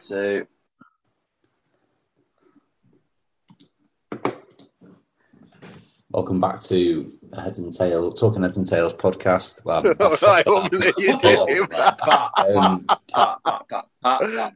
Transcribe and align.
two. 0.00 0.46
Welcome 6.10 6.40
back 6.40 6.62
to 6.62 7.12
Heads 7.34 7.58
and 7.58 7.72
Tales, 7.72 8.18
Talking 8.18 8.42
Heads 8.42 8.56
and 8.56 8.66
Tales 8.66 8.94
podcast. 8.94 9.64
Well, 9.64 9.78
I've- 9.86 9.90
I've 9.90 10.12
I 10.12 10.42
fucked 10.42 10.44
don't 10.46 10.70
that. 10.72 10.94
believe 10.96 11.56
him. 11.56 11.66
Pat, 11.68 12.30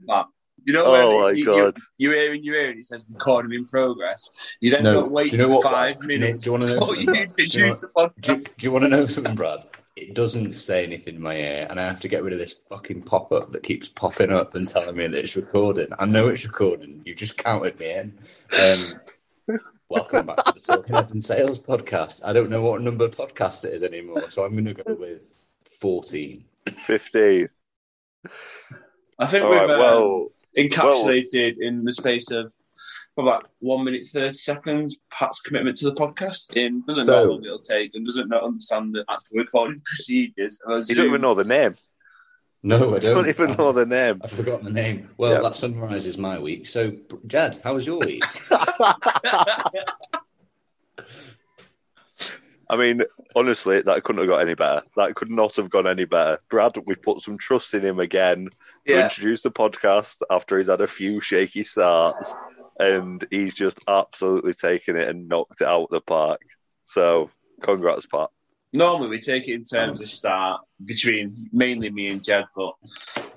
Um. 0.09 0.31
You 0.65 0.73
know 0.75 0.85
Oh 0.87 0.93
when 0.93 1.23
my 1.25 1.31
you, 1.33 1.45
God. 1.45 1.77
You, 1.99 2.11
you 2.11 2.17
hear 2.17 2.33
in 2.35 2.45
your 2.45 2.55
ear 2.55 2.71
and 2.71 2.79
it 2.79 2.85
says 2.85 3.05
recording 3.11 3.53
in 3.53 3.65
progress. 3.67 4.31
You 4.61 4.71
then 4.71 4.85
No, 4.85 5.01
got 5.01 5.07
to 5.07 5.11
wait 5.13 5.31
do 5.33 5.37
you 5.37 5.43
know 5.43 5.49
what, 5.49 5.65
five 5.65 5.99
Brad? 5.99 6.09
Do 6.09 6.15
you 6.15 6.21
know- 6.21 6.27
minutes 6.27 6.45
do 6.45 6.49
you 6.49 6.53
wanna 6.53 6.67
know 6.67 6.73
something, 6.81 7.01
you 7.01 7.07
Brad? 7.07 7.35
Do 7.37 7.43
you 7.43 7.67
know 7.67 8.09
do, 8.21 8.37
do 8.37 8.45
you 8.61 8.71
want 8.71 8.83
to 8.85 8.89
know 8.89 9.07
something, 9.07 9.35
Brad? 9.35 9.65
It 9.95 10.15
doesn't 10.15 10.55
say 10.55 10.85
anything 10.85 11.17
in 11.17 11.23
my 11.23 11.37
ear, 11.37 11.67
and 11.69 11.79
I 11.79 11.85
have 11.85 12.01
to 12.01 12.09
get 12.09 12.23
rid 12.23 12.33
of 12.33 12.39
this 12.39 12.59
fucking 12.71 13.03
pop 13.03 13.31
up 13.31 13.51
that 13.51 13.63
keeps 13.63 13.91
popping 13.91 14.33
up 14.33 14.55
and 14.55 14.67
telling 14.67 14.97
me 14.97 15.07
that 15.07 15.19
it's 15.23 15.37
recording. 15.37 15.89
I 15.99 16.07
know 16.07 16.29
it's 16.29 16.47
recording. 16.47 17.03
You 17.05 17.15
just 17.15 17.37
counted 17.37 17.79
me 17.79 17.93
in. 17.93 18.19
Um, 18.59 19.59
welcome 19.91 20.27
back 20.27 20.45
to 20.45 20.53
the 20.53 20.61
Talking 20.61 20.95
Heads 20.95 21.13
and 21.13 21.23
Tales 21.23 21.61
podcast. 21.61 22.23
I 22.25 22.33
don't 22.33 22.49
know 22.49 22.63
what 22.63 22.81
number 22.81 23.07
podcast 23.09 23.67
it 23.67 23.75
is 23.75 23.83
anymore, 23.83 24.31
so 24.31 24.47
I'm 24.47 24.53
going 24.53 24.65
to 24.65 24.73
go 24.73 24.95
with 24.95 25.35
14. 25.79 26.43
15. 26.87 27.49
I 29.19 29.27
think 29.27 29.45
All 29.45 29.51
we've 29.51 29.61
right, 29.61 29.71
um, 29.71 29.79
well, 29.79 30.29
encapsulated 30.57 31.57
in 31.61 31.85
the 31.85 31.93
space 31.93 32.31
of 32.31 32.55
about 33.19 33.49
one 33.61 33.85
minute 33.85 34.05
thirty 34.07 34.33
seconds 34.33 35.01
Pat's 35.11 35.41
commitment 35.41 35.77
to 35.79 35.85
the 35.87 35.95
podcast. 35.95 36.53
In 36.57 36.83
doesn't 36.87 37.05
So- 37.05 37.13
know 37.13 37.19
how 37.25 37.31
long 37.31 37.45
it'll 37.45 37.59
take 37.59 37.95
and 37.95 38.07
doesn't 38.07 38.29
not 38.29 38.43
understand 38.43 38.95
the 38.95 39.05
actual 39.11 39.39
recording 39.39 39.81
procedures. 39.85 40.61
of 40.67 40.79
a 40.79 40.87
you 40.89 40.95
don't 40.95 41.07
even 41.07 41.21
know 41.21 41.35
the 41.35 41.45
name. 41.45 41.75
No, 42.63 42.95
I 42.95 42.99
don't. 43.01 43.15
don't 43.15 43.29
even 43.29 43.57
know 43.57 43.73
the 43.73 43.85
name. 43.87 44.21
I've 44.23 44.31
forgotten 44.31 44.65
the 44.65 44.71
name. 44.71 45.11
Well, 45.17 45.33
Yeah. 45.33 45.41
that 45.41 45.57
summarises 45.57 46.17
my 46.17 46.39
week. 46.39 46.67
So, 46.67 46.93
Jad, 47.27 47.59
how 47.65 47.75
was 47.75 47.87
your 47.87 47.99
week? 48.07 48.23
I 52.71 52.77
mean, 52.79 53.03
honestly, 53.37 53.83
that 53.83 54.03
couldn't 54.05 54.23
have 54.23 54.31
got 54.31 54.41
any 54.41 54.55
better. 54.55 54.83
That 54.97 55.15
could 55.15 55.29
not 55.29 55.57
have 55.57 55.69
gone 55.69 55.87
any 55.87 56.07
better. 56.07 56.39
Brad, 56.49 56.73
we 56.87 56.95
put 56.95 57.21
some 57.21 57.37
trust 57.37 57.75
in 57.75 57.83
him 57.85 58.01
again 58.01 58.49
to 58.87 59.03
introduce 59.05 59.43
the 59.43 59.51
podcast 59.51 60.19
after 60.31 60.57
he's 60.57 60.69
had 60.69 60.81
a 60.81 60.87
few 60.87 61.21
shaky 61.21 61.65
starts, 61.65 62.35
and 62.79 63.27
he's 63.31 63.55
just 63.55 63.79
absolutely 63.89 64.55
taken 64.55 64.97
it 64.97 65.09
and 65.09 65.29
knocked 65.29 65.61
it 65.61 65.67
out 65.67 65.85
of 65.85 65.91
the 65.91 66.01
park. 66.01 66.41
So, 66.85 67.31
congrats, 67.63 68.07
Pat. 68.07 68.29
Normally 68.75 69.11
we 69.11 69.19
take 69.19 69.49
it 69.49 69.53
in 69.55 69.65
terms 69.65 70.01
of 70.01 70.07
start 70.07 70.63
between 70.85 71.51
mainly 71.53 71.91
me 71.91 72.09
and 72.09 72.25
Jed, 72.25 72.45
but 72.57 72.73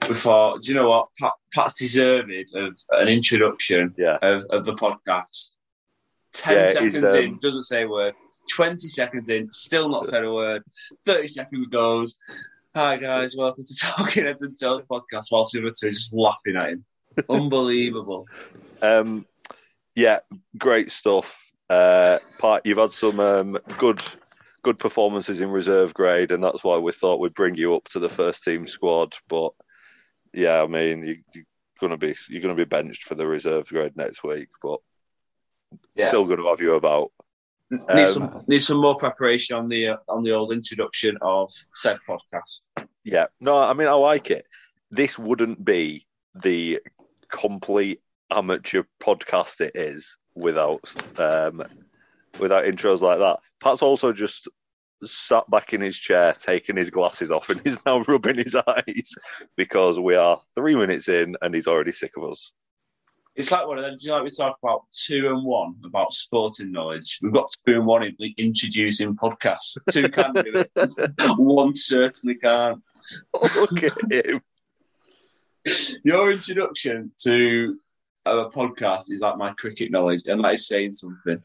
we 0.07 0.15
thought, 0.15 0.61
do 0.61 0.69
you 0.71 0.75
know 0.75 0.89
what? 0.89 1.09
Pat, 1.19 1.33
Pat's 1.53 1.77
deserving 1.77 2.45
of 2.55 2.77
an 2.91 3.09
introduction 3.09 3.93
Yeah. 3.97 4.17
of, 4.21 4.45
of 4.49 4.63
the 4.63 4.73
podcast. 4.75 5.51
Ten 6.31 6.53
Yeah, 6.53 6.65
seconds 6.67 6.95
um, 7.03 7.15
in, 7.17 7.37
doesn't 7.39 7.63
say 7.63 7.83
a 7.83 7.87
word. 7.87 8.13
Twenty 8.53 8.87
seconds 8.87 9.29
in, 9.29 9.51
still 9.51 9.89
not 9.89 10.05
said 10.05 10.23
a 10.23 10.31
word. 10.31 10.63
Thirty 11.05 11.27
seconds 11.27 11.67
goes. 11.67 12.17
Hi 12.73 12.95
guys, 12.97 13.35
welcome 13.37 13.63
to 13.65 13.75
Talking 13.81 14.25
Heads 14.25 14.41
and 14.41 14.55
Tales 14.55 14.83
podcast. 14.89 15.27
Whilst 15.31 15.53
the 15.53 15.61
other 15.61 15.71
two 15.77 15.91
just 15.91 16.13
laughing 16.13 16.55
at 16.57 16.69
him. 16.69 16.85
Unbelievable. 17.29 18.25
Um, 18.81 19.25
yeah, 19.95 20.19
great 20.57 20.91
stuff. 20.91 21.51
Uh, 21.69 22.19
Pat, 22.39 22.65
you've 22.65 22.77
had 22.77 22.93
some 22.93 23.19
um, 23.19 23.57
good 23.77 24.01
good 24.63 24.79
performances 24.79 25.41
in 25.41 25.49
reserve 25.49 25.93
grade, 25.93 26.31
and 26.31 26.43
that's 26.43 26.63
why 26.63 26.77
we 26.77 26.91
thought 26.91 27.19
we'd 27.19 27.33
bring 27.35 27.55
you 27.55 27.75
up 27.75 27.87
to 27.89 27.99
the 27.99 28.09
first 28.09 28.43
team 28.43 28.65
squad. 28.67 29.15
But 29.29 29.51
yeah, 30.33 30.61
I 30.61 30.67
mean, 30.67 31.05
you, 31.05 31.17
you're 31.33 31.45
gonna 31.79 31.97
be 31.97 32.15
you're 32.29 32.41
gonna 32.41 32.55
be 32.55 32.65
benched 32.65 33.03
for 33.03 33.15
the 33.15 33.27
reserve 33.27 33.67
grade 33.67 33.95
next 33.95 34.23
week, 34.23 34.49
but 34.61 34.79
Yeah. 35.95 36.09
still 36.09 36.25
good 36.25 36.37
to 36.37 36.47
have 36.47 36.61
you 36.61 36.73
about. 36.73 37.11
Need 37.71 37.81
Um, 38.03 38.07
some 38.09 38.43
need 38.47 38.59
some 38.63 38.77
more 38.77 38.95
preparation 38.95 39.57
on 39.57 39.69
the 39.69 39.87
uh, 39.89 39.97
on 40.07 40.23
the 40.23 40.31
old 40.31 40.51
introduction 40.53 41.17
of 41.21 41.51
said 41.73 41.97
podcast. 42.07 42.67
Yeah, 43.03 43.27
no, 43.39 43.57
I 43.57 43.73
mean, 43.73 43.87
I 43.87 43.93
like 43.93 44.29
it. 44.29 44.45
This 44.91 45.17
wouldn't 45.17 45.63
be 45.65 46.05
the 46.43 46.79
complete 47.29 48.01
amateur 48.35 48.83
podcast 49.01 49.61
it 49.61 49.75
is 49.75 50.17
without 50.35 50.81
um, 51.17 51.63
without 52.39 52.65
intros 52.65 53.01
like 53.01 53.19
that. 53.19 53.39
Pat's 53.61 53.81
also 53.81 54.11
just 54.11 54.47
sat 55.03 55.49
back 55.49 55.73
in 55.73 55.81
his 55.81 55.97
chair, 55.97 56.33
taking 56.39 56.75
his 56.75 56.89
glasses 56.89 57.31
off, 57.31 57.49
and 57.49 57.61
he's 57.61 57.83
now 57.85 58.01
rubbing 58.07 58.35
his 58.35 58.55
eyes 58.55 59.11
because 59.55 59.99
we 59.99 60.15
are 60.15 60.41
three 60.53 60.75
minutes 60.75 61.07
in 61.07 61.35
and 61.41 61.53
he's 61.53 61.67
already 61.67 61.91
sick 61.91 62.11
of 62.17 62.29
us. 62.29 62.51
It's 63.35 63.51
like 63.51 63.67
one 63.67 63.77
of 63.77 63.83
them. 63.83 63.97
Do 63.97 64.05
you 64.05 64.11
know, 64.11 64.15
like 64.15 64.23
we 64.23 64.29
talk 64.29 64.57
about 64.63 64.85
two 64.93 65.27
and 65.27 65.45
one 65.45 65.75
about 65.83 66.13
sporting 66.13 66.71
knowledge? 66.71 67.19
We've 67.21 67.33
got 67.33 67.49
two 67.67 67.73
and 67.73 67.85
one 67.85 68.03
in 68.03 68.15
like, 68.17 68.33
introducing 68.37 69.15
podcasts. 69.15 69.77
Two 69.91 70.07
can 70.07 70.33
do 70.33 70.53
it. 70.55 70.71
one 71.37 71.75
certainly 71.75 72.35
can't. 72.35 72.81
Look 73.33 73.83
at 73.83 73.91
him. 74.09 74.39
Your 76.05 76.31
introduction 76.31 77.11
to 77.23 77.77
a 78.25 78.49
podcast 78.49 79.11
is 79.11 79.21
like 79.21 79.37
my 79.37 79.51
cricket 79.51 79.91
knowledge, 79.91 80.23
and 80.27 80.43
that 80.43 80.55
is 80.55 80.67
saying 80.67 80.93
something. 80.93 81.41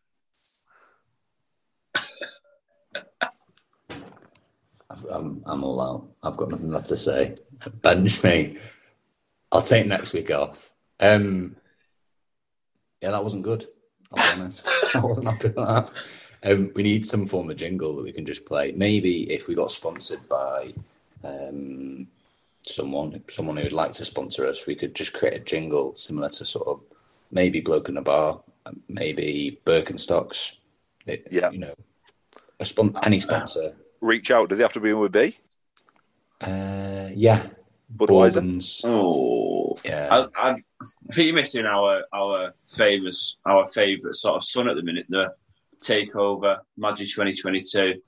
I've, 4.91 5.05
I'm, 5.11 5.43
I'm 5.47 5.65
all 5.65 5.81
out. 5.81 6.09
I've 6.23 6.37
got 6.37 6.51
nothing 6.51 6.71
left 6.71 6.89
to 6.89 6.97
say. 6.97 7.37
Bench 7.83 8.25
me. 8.25 8.59
I'll 9.53 9.63
take 9.63 9.87
next 9.87 10.13
week 10.13 10.31
off. 10.31 10.73
Um, 10.99 11.57
yeah, 13.01 13.12
that 13.12 13.23
wasn't 13.23 13.45
good. 13.45 13.67
I'll 14.12 14.37
be 14.37 14.43
honest. 14.43 14.69
I 14.97 15.01
wasn't 15.01 15.29
happy 15.29 15.49
with 15.49 15.57
that. 15.57 15.91
Um, 16.43 16.73
we 16.75 16.83
need 16.83 17.07
some 17.07 17.27
form 17.27 17.51
of 17.51 17.57
jingle 17.57 17.97
that 17.97 18.03
we 18.03 18.12
can 18.12 18.25
just 18.25 18.47
play. 18.47 18.73
Maybe 18.73 19.31
if 19.31 19.47
we 19.47 19.55
got 19.55 19.71
sponsored 19.71 20.27
by 20.29 20.73
um, 21.23 22.09
someone, 22.75 23.22
someone 23.28 23.56
who 23.56 23.62
would 23.64 23.72
like 23.72 23.92
to 23.92 24.04
sponsor 24.04 24.47
us, 24.47 24.66
we 24.66 24.75
could 24.75 24.94
just 24.94 25.12
create 25.12 25.34
a 25.34 25.41
jingle 25.44 25.94
similar 25.97 26.28
to 26.28 26.44
sort 26.44 26.69
of 26.69 26.81
maybe 27.31 27.60
Bloke 27.60 27.88
in 27.88 27.94
the 27.94 28.03
Bar, 28.03 28.41
uh, 28.66 28.72
maybe 28.88 29.60
Birkenstocks. 29.64 30.56
It- 31.06 31.28
Yeah. 31.31 31.50
you 31.50 31.58
know, 31.58 31.75
a 32.58 32.64
spon- 32.64 32.97
any 33.03 33.20
sponsor. 33.20 33.60
Uh, 33.60 33.72
reach 34.00 34.31
out. 34.31 34.48
Does 34.48 34.58
he 34.58 34.62
have 34.62 34.72
to 34.75 34.81
be 34.81 34.91
in 34.91 34.98
with 34.98 35.12
B? 35.12 35.36
Uh, 36.41 37.08
yeah, 37.14 37.47
Budweiser. 37.94 38.34
Bourbons. 38.34 38.81
Oh, 38.84 39.78
Yeah, 39.84 40.08
I, 40.10 40.48
I, 40.48 40.50
I 40.52 40.54
think 41.12 41.26
you're 41.26 41.34
missing 41.34 41.66
our 41.66 42.04
our 42.12 42.54
famous, 42.66 43.37
our 43.44 43.66
favourite 43.66 44.14
sort 44.14 44.37
of 44.37 44.44
son 44.44 44.69
at 44.69 44.76
the 44.76 44.82
minute. 44.82 45.06
The 45.08 45.34
takeover, 45.82 46.60
Magic 46.76 47.08
2022. 47.08 48.00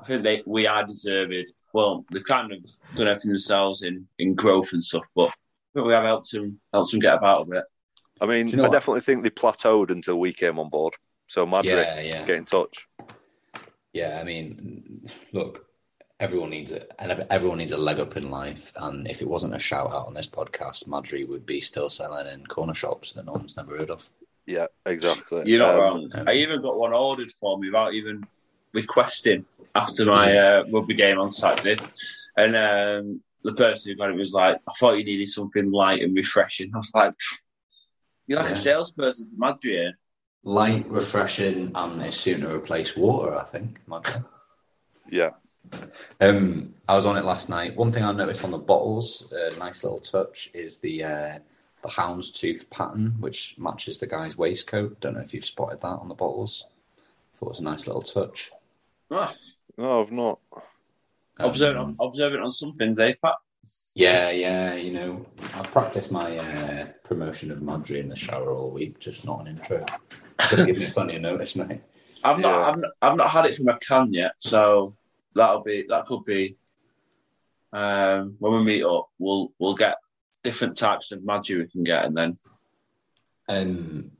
I 0.00 0.04
think 0.04 0.22
they 0.22 0.42
we 0.46 0.66
are 0.66 0.84
deserved. 0.84 1.32
Well, 1.72 2.04
they've 2.10 2.24
kind 2.24 2.52
of 2.52 2.58
done 2.94 3.08
everything 3.08 3.30
themselves 3.32 3.82
in 3.82 4.06
in 4.18 4.34
growth 4.34 4.72
and 4.72 4.82
stuff, 4.82 5.04
but 5.14 5.28
I 5.28 5.32
think 5.74 5.86
we 5.86 5.92
have 5.92 6.04
helped 6.04 6.30
them 6.32 6.60
helped 6.72 6.90
them 6.92 7.00
get 7.00 7.16
about 7.16 7.42
a 7.42 7.44
bit. 7.46 7.64
I 8.20 8.26
mean, 8.26 8.48
you 8.48 8.56
know 8.56 8.64
I 8.64 8.68
what? 8.68 8.72
definitely 8.72 9.02
think 9.02 9.22
they 9.22 9.30
plateaued 9.30 9.90
until 9.90 10.18
we 10.18 10.32
came 10.32 10.58
on 10.58 10.68
board. 10.70 10.94
So, 11.28 11.44
Madri, 11.46 11.70
yeah, 11.72 12.00
yeah, 12.00 12.24
get 12.24 12.36
in 12.38 12.46
touch. 12.46 12.86
yeah. 13.92 14.18
I 14.20 14.24
mean, 14.24 15.02
look, 15.32 15.66
everyone 16.18 16.50
needs 16.50 16.72
it, 16.72 16.90
and 16.98 17.26
everyone 17.30 17.58
needs 17.58 17.72
a 17.72 17.76
leg 17.76 18.00
up 18.00 18.16
in 18.16 18.30
life. 18.30 18.72
And 18.76 19.06
if 19.08 19.20
it 19.22 19.28
wasn't 19.28 19.54
a 19.54 19.58
shout 19.58 19.92
out 19.92 20.06
on 20.06 20.14
this 20.14 20.26
podcast, 20.26 20.88
Madri 20.88 21.24
would 21.24 21.44
be 21.46 21.60
still 21.60 21.88
selling 21.88 22.26
in 22.26 22.46
corner 22.46 22.74
shops 22.74 23.12
that 23.12 23.26
no 23.26 23.32
one's 23.32 23.56
never 23.56 23.76
heard 23.76 23.90
of. 23.90 24.08
Yeah, 24.46 24.66
exactly. 24.86 25.42
You're 25.44 25.58
not 25.58 25.74
Um, 25.74 25.80
wrong. 25.80 26.10
um, 26.14 26.28
I 26.28 26.32
even 26.32 26.62
got 26.62 26.78
one 26.78 26.94
ordered 26.94 27.30
for 27.30 27.58
me 27.58 27.68
without 27.68 27.92
even 27.92 28.26
requesting 28.72 29.44
after 29.74 30.04
my 30.06 30.36
uh, 30.36 30.64
rugby 30.72 30.94
game 30.94 31.18
on 31.18 31.28
Saturday, 31.28 31.76
and 32.36 32.56
um, 32.56 33.20
the 33.44 33.54
person 33.54 33.92
who 33.92 33.96
got 33.96 34.10
it 34.10 34.16
was 34.16 34.32
like, 34.32 34.56
"I 34.68 34.72
thought 34.78 34.98
you 34.98 35.04
needed 35.04 35.28
something 35.28 35.70
light 35.70 36.02
and 36.02 36.14
refreshing." 36.16 36.70
I 36.74 36.78
was 36.78 36.92
like, 36.94 37.14
"You're 38.26 38.38
like 38.38 38.48
Yeah. 38.48 38.52
a 38.54 38.56
salesperson, 38.56 39.30
for 39.30 39.36
Madri." 39.38 39.94
Light, 40.44 40.88
refreshing, 40.88 41.72
and 41.74 42.00
it's 42.02 42.16
soon 42.16 42.40
to 42.42 42.54
replace 42.54 42.96
water. 42.96 43.34
I 43.36 43.44
think. 43.44 43.80
Yeah. 45.10 45.30
Um, 46.20 46.74
I 46.86 46.94
was 46.94 47.06
on 47.06 47.16
it 47.16 47.24
last 47.24 47.48
night. 47.48 47.76
One 47.76 47.92
thing 47.92 48.04
I 48.04 48.12
noticed 48.12 48.44
on 48.44 48.50
the 48.50 48.58
bottles, 48.58 49.30
a 49.32 49.58
nice 49.58 49.82
little 49.82 50.00
touch, 50.00 50.50
is 50.52 50.80
the 50.80 51.02
uh, 51.04 51.38
the 51.82 51.88
houndstooth 51.88 52.68
pattern, 52.70 53.16
which 53.18 53.56
matches 53.58 53.98
the 53.98 54.06
guy's 54.06 54.36
waistcoat. 54.36 55.00
Don't 55.00 55.14
know 55.14 55.20
if 55.20 55.32
you've 55.32 55.44
spotted 55.46 55.80
that 55.80 55.86
on 55.86 56.08
the 56.08 56.14
bottles. 56.14 56.66
Thought 57.34 57.46
it 57.46 57.48
was 57.50 57.60
a 57.60 57.64
nice 57.64 57.86
little 57.86 58.02
touch. 58.02 58.50
Ah, 59.10 59.32
No, 59.76 60.00
I've 60.00 60.12
not. 60.12 60.38
Um, 61.40 61.48
observe, 61.50 61.76
it 61.76 61.78
on, 61.78 61.96
observe 62.00 62.34
it 62.34 62.40
on 62.40 62.50
some 62.50 62.74
things, 62.74 62.98
eh, 62.98 63.14
Pat? 63.22 63.36
Yeah, 63.94 64.30
yeah. 64.30 64.74
You 64.74 64.92
know, 64.92 65.26
I've 65.54 65.70
practiced 65.70 66.10
my 66.12 66.36
uh, 66.38 66.86
promotion 67.04 67.50
of 67.50 67.62
Madri 67.62 68.00
in 68.00 68.08
the 68.08 68.16
shower 68.16 68.52
all 68.52 68.70
week, 68.70 68.98
just 68.98 69.24
not 69.24 69.40
an 69.40 69.48
intro. 69.48 69.84
Gonna 70.50 70.66
give 70.66 70.78
me 70.78 70.90
plenty 70.92 71.16
of 71.16 71.22
notice, 71.22 71.56
mate. 71.56 71.80
I've 72.24 72.38
not, 72.40 72.50
Yeah. 72.50 72.68
I've 72.70 72.78
not, 72.78 72.90
I've 73.02 73.16
not 73.16 73.30
had 73.30 73.46
it 73.46 73.56
from 73.56 73.68
a 73.68 73.78
can 73.78 74.12
yet, 74.12 74.32
so 74.38 74.96
that'll 75.34 75.62
be 75.62 75.84
that 75.88 76.06
could 76.06 76.24
be. 76.24 76.56
Um, 77.72 78.36
when 78.38 78.52
we 78.54 78.64
meet 78.64 78.84
up, 78.84 79.08
we'll 79.18 79.52
we'll 79.58 79.74
get 79.74 79.96
different 80.42 80.76
types 80.76 81.12
of 81.12 81.24
Madri 81.24 81.58
we 81.58 81.66
can 81.68 81.84
get, 81.84 82.04
and 82.04 82.16
then 82.16 82.36
Um, 83.48 84.10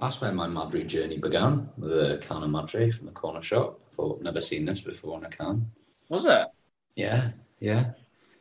that's 0.00 0.20
where 0.20 0.32
my 0.32 0.46
Madri 0.48 0.84
journey 0.84 1.18
began 1.18 1.68
with 1.76 1.92
a 1.92 2.18
can 2.18 2.42
of 2.42 2.50
Madri 2.50 2.90
from 2.90 3.06
the 3.06 3.12
corner 3.12 3.42
shop. 3.42 3.80
I 3.98 4.02
thought, 4.02 4.22
never 4.22 4.40
seen 4.40 4.64
this 4.64 4.80
before 4.80 5.18
in 5.18 5.24
a 5.24 5.28
can. 5.28 5.70
was 6.08 6.24
it? 6.24 6.46
Yeah, 6.94 7.30
yeah. 7.58 7.90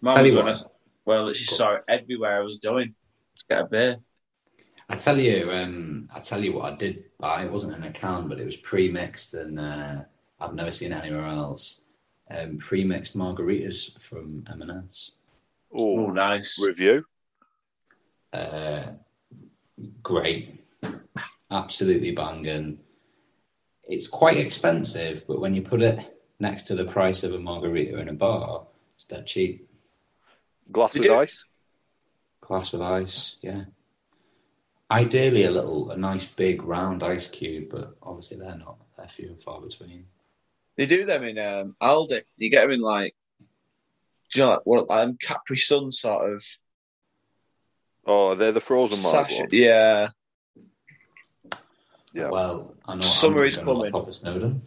Mine 0.01 0.13
Tell 0.13 0.24
was 0.24 0.31
you 0.31 0.38
when 0.38 0.48
I- 0.48 0.51
what. 0.51 0.71
well, 1.06 1.33
she 1.33 1.45
saw 1.45 1.75
it 1.75 1.83
everywhere 1.89 2.38
I 2.39 2.44
was 2.44 2.57
going 2.57 2.89
to 2.89 3.45
get 3.50 3.62
a 3.62 3.65
beer. 3.65 3.98
I 4.89 4.95
tell 4.95 5.19
you, 5.19 5.51
um, 5.51 6.07
I 6.13 6.19
tell 6.19 6.44
you 6.44 6.54
what 6.54 6.71
I 6.74 6.75
did 6.77 7.06
buy. 7.19 7.44
It 7.44 7.51
wasn't 7.51 7.75
in 7.75 7.83
a 7.83 7.92
can, 7.92 8.27
but 8.27 8.39
it 8.39 8.45
was 8.45 8.56
pre-mixed, 8.56 9.33
and 9.33 9.59
uh, 9.59 10.01
I've 10.39 10.54
never 10.54 10.71
seen 10.71 10.92
it 10.92 11.04
anywhere 11.04 11.25
else. 11.27 11.86
Um, 12.30 12.57
pre-mixed 12.57 13.18
margaritas 13.18 14.00
from 14.01 14.45
M&S. 14.50 15.12
Oh, 15.74 16.06
Oh, 16.06 16.12
nice. 16.12 16.63
review. 16.65 17.04
Uh, 18.31 18.92
great, 20.04 20.63
absolutely 21.51 22.12
banging. 22.12 22.80
It's 23.88 24.07
quite 24.07 24.38
expensive, 24.38 25.25
but 25.28 25.39
when 25.39 25.54
you 25.54 25.62
put 25.62 25.81
it 25.81 26.00
next 26.39 26.63
to 26.63 26.75
the 26.75 26.86
price 26.86 27.24
of 27.24 27.34
a 27.34 27.39
margarita 27.39 27.98
in 28.00 28.10
a 28.10 28.13
bar, 28.13 28.68
it's 28.95 29.06
that 29.06 29.25
cheap. 29.28 29.69
Glass 30.72 30.92
Did 30.94 31.00
with 31.00 31.06
you- 31.12 31.16
ice. 31.16 31.45
Glass 32.42 32.72
with 32.72 32.81
ice, 32.81 33.38
yeah. 33.42 33.66
Ideally, 34.89 35.44
a 35.44 35.51
little, 35.51 35.92
a 35.92 35.98
nice 35.98 36.25
big 36.25 36.63
round 36.63 37.04
ice 37.04 37.28
cube, 37.28 37.68
but 37.69 37.98
obviously 38.01 38.38
they're 38.38 38.56
not. 38.57 38.78
They're 38.98 39.07
few 39.07 39.28
and 39.30 39.42
far 39.42 39.60
between. 39.60 40.06
They 40.78 40.86
do 40.86 41.04
them 41.04 41.24
in 41.24 41.38
um, 41.40 41.75
Aldi. 41.81 42.22
You 42.38 42.50
get 42.50 42.62
them 42.62 42.72
in 42.72 42.81
like, 42.81 43.13
do 44.31 44.40
you 44.40 44.45
know, 44.45 44.51
like 44.51 44.62
what 44.66 44.90
um, 44.92 45.18
Capri 45.22 45.57
Sun 45.57 45.92
sort 45.92 46.33
of 46.33 46.44
Oh, 48.06 48.36
they're 48.36 48.54
the 48.54 48.62
frozen 48.62 49.01
marg 49.12 49.30
sachet. 49.31 49.42
one. 49.44 49.50
Yeah, 49.51 50.07
Yeah. 52.18 52.30
Well, 52.30 52.74
I 52.86 52.96
know 52.96 53.02
Summer 53.02 53.42
I'm 53.44 53.48
is 53.48 53.58
coming. 53.58 53.92
top 53.92 54.08
of 54.08 54.16
Snowdon. 54.16 54.62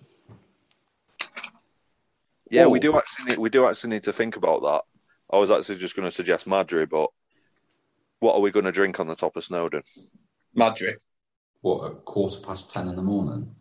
Yeah, 2.48 2.66
we 2.66 2.78
Oh. 2.78 2.82
do 2.82 2.96
actually 2.96 3.24
need, 3.30 3.38
we 3.38 3.50
do 3.50 3.66
actually 3.66 3.90
need 3.90 4.04
to 4.04 4.12
think 4.12 4.36
about 4.36 4.62
that. 4.62 4.82
I 5.32 5.38
was 5.38 5.50
actually 5.50 5.78
just 5.78 5.96
going 5.96 6.06
to 6.08 6.14
suggest 6.14 6.46
Madri, 6.46 6.86
but 6.86 7.10
what 8.20 8.34
are 8.34 8.40
we 8.40 8.52
going 8.52 8.66
to 8.66 8.72
drink 8.72 9.00
on 9.00 9.08
the 9.08 9.16
top 9.16 9.34
of 9.36 9.44
Snowdon? 9.44 9.82
Madrick. 10.56 10.98
What, 11.62 11.78
a 11.84 11.90
quarter 11.96 12.40
past 12.40 12.70
ten 12.72 12.86
in 12.88 12.94
the 12.96 13.02
morning? 13.02 13.54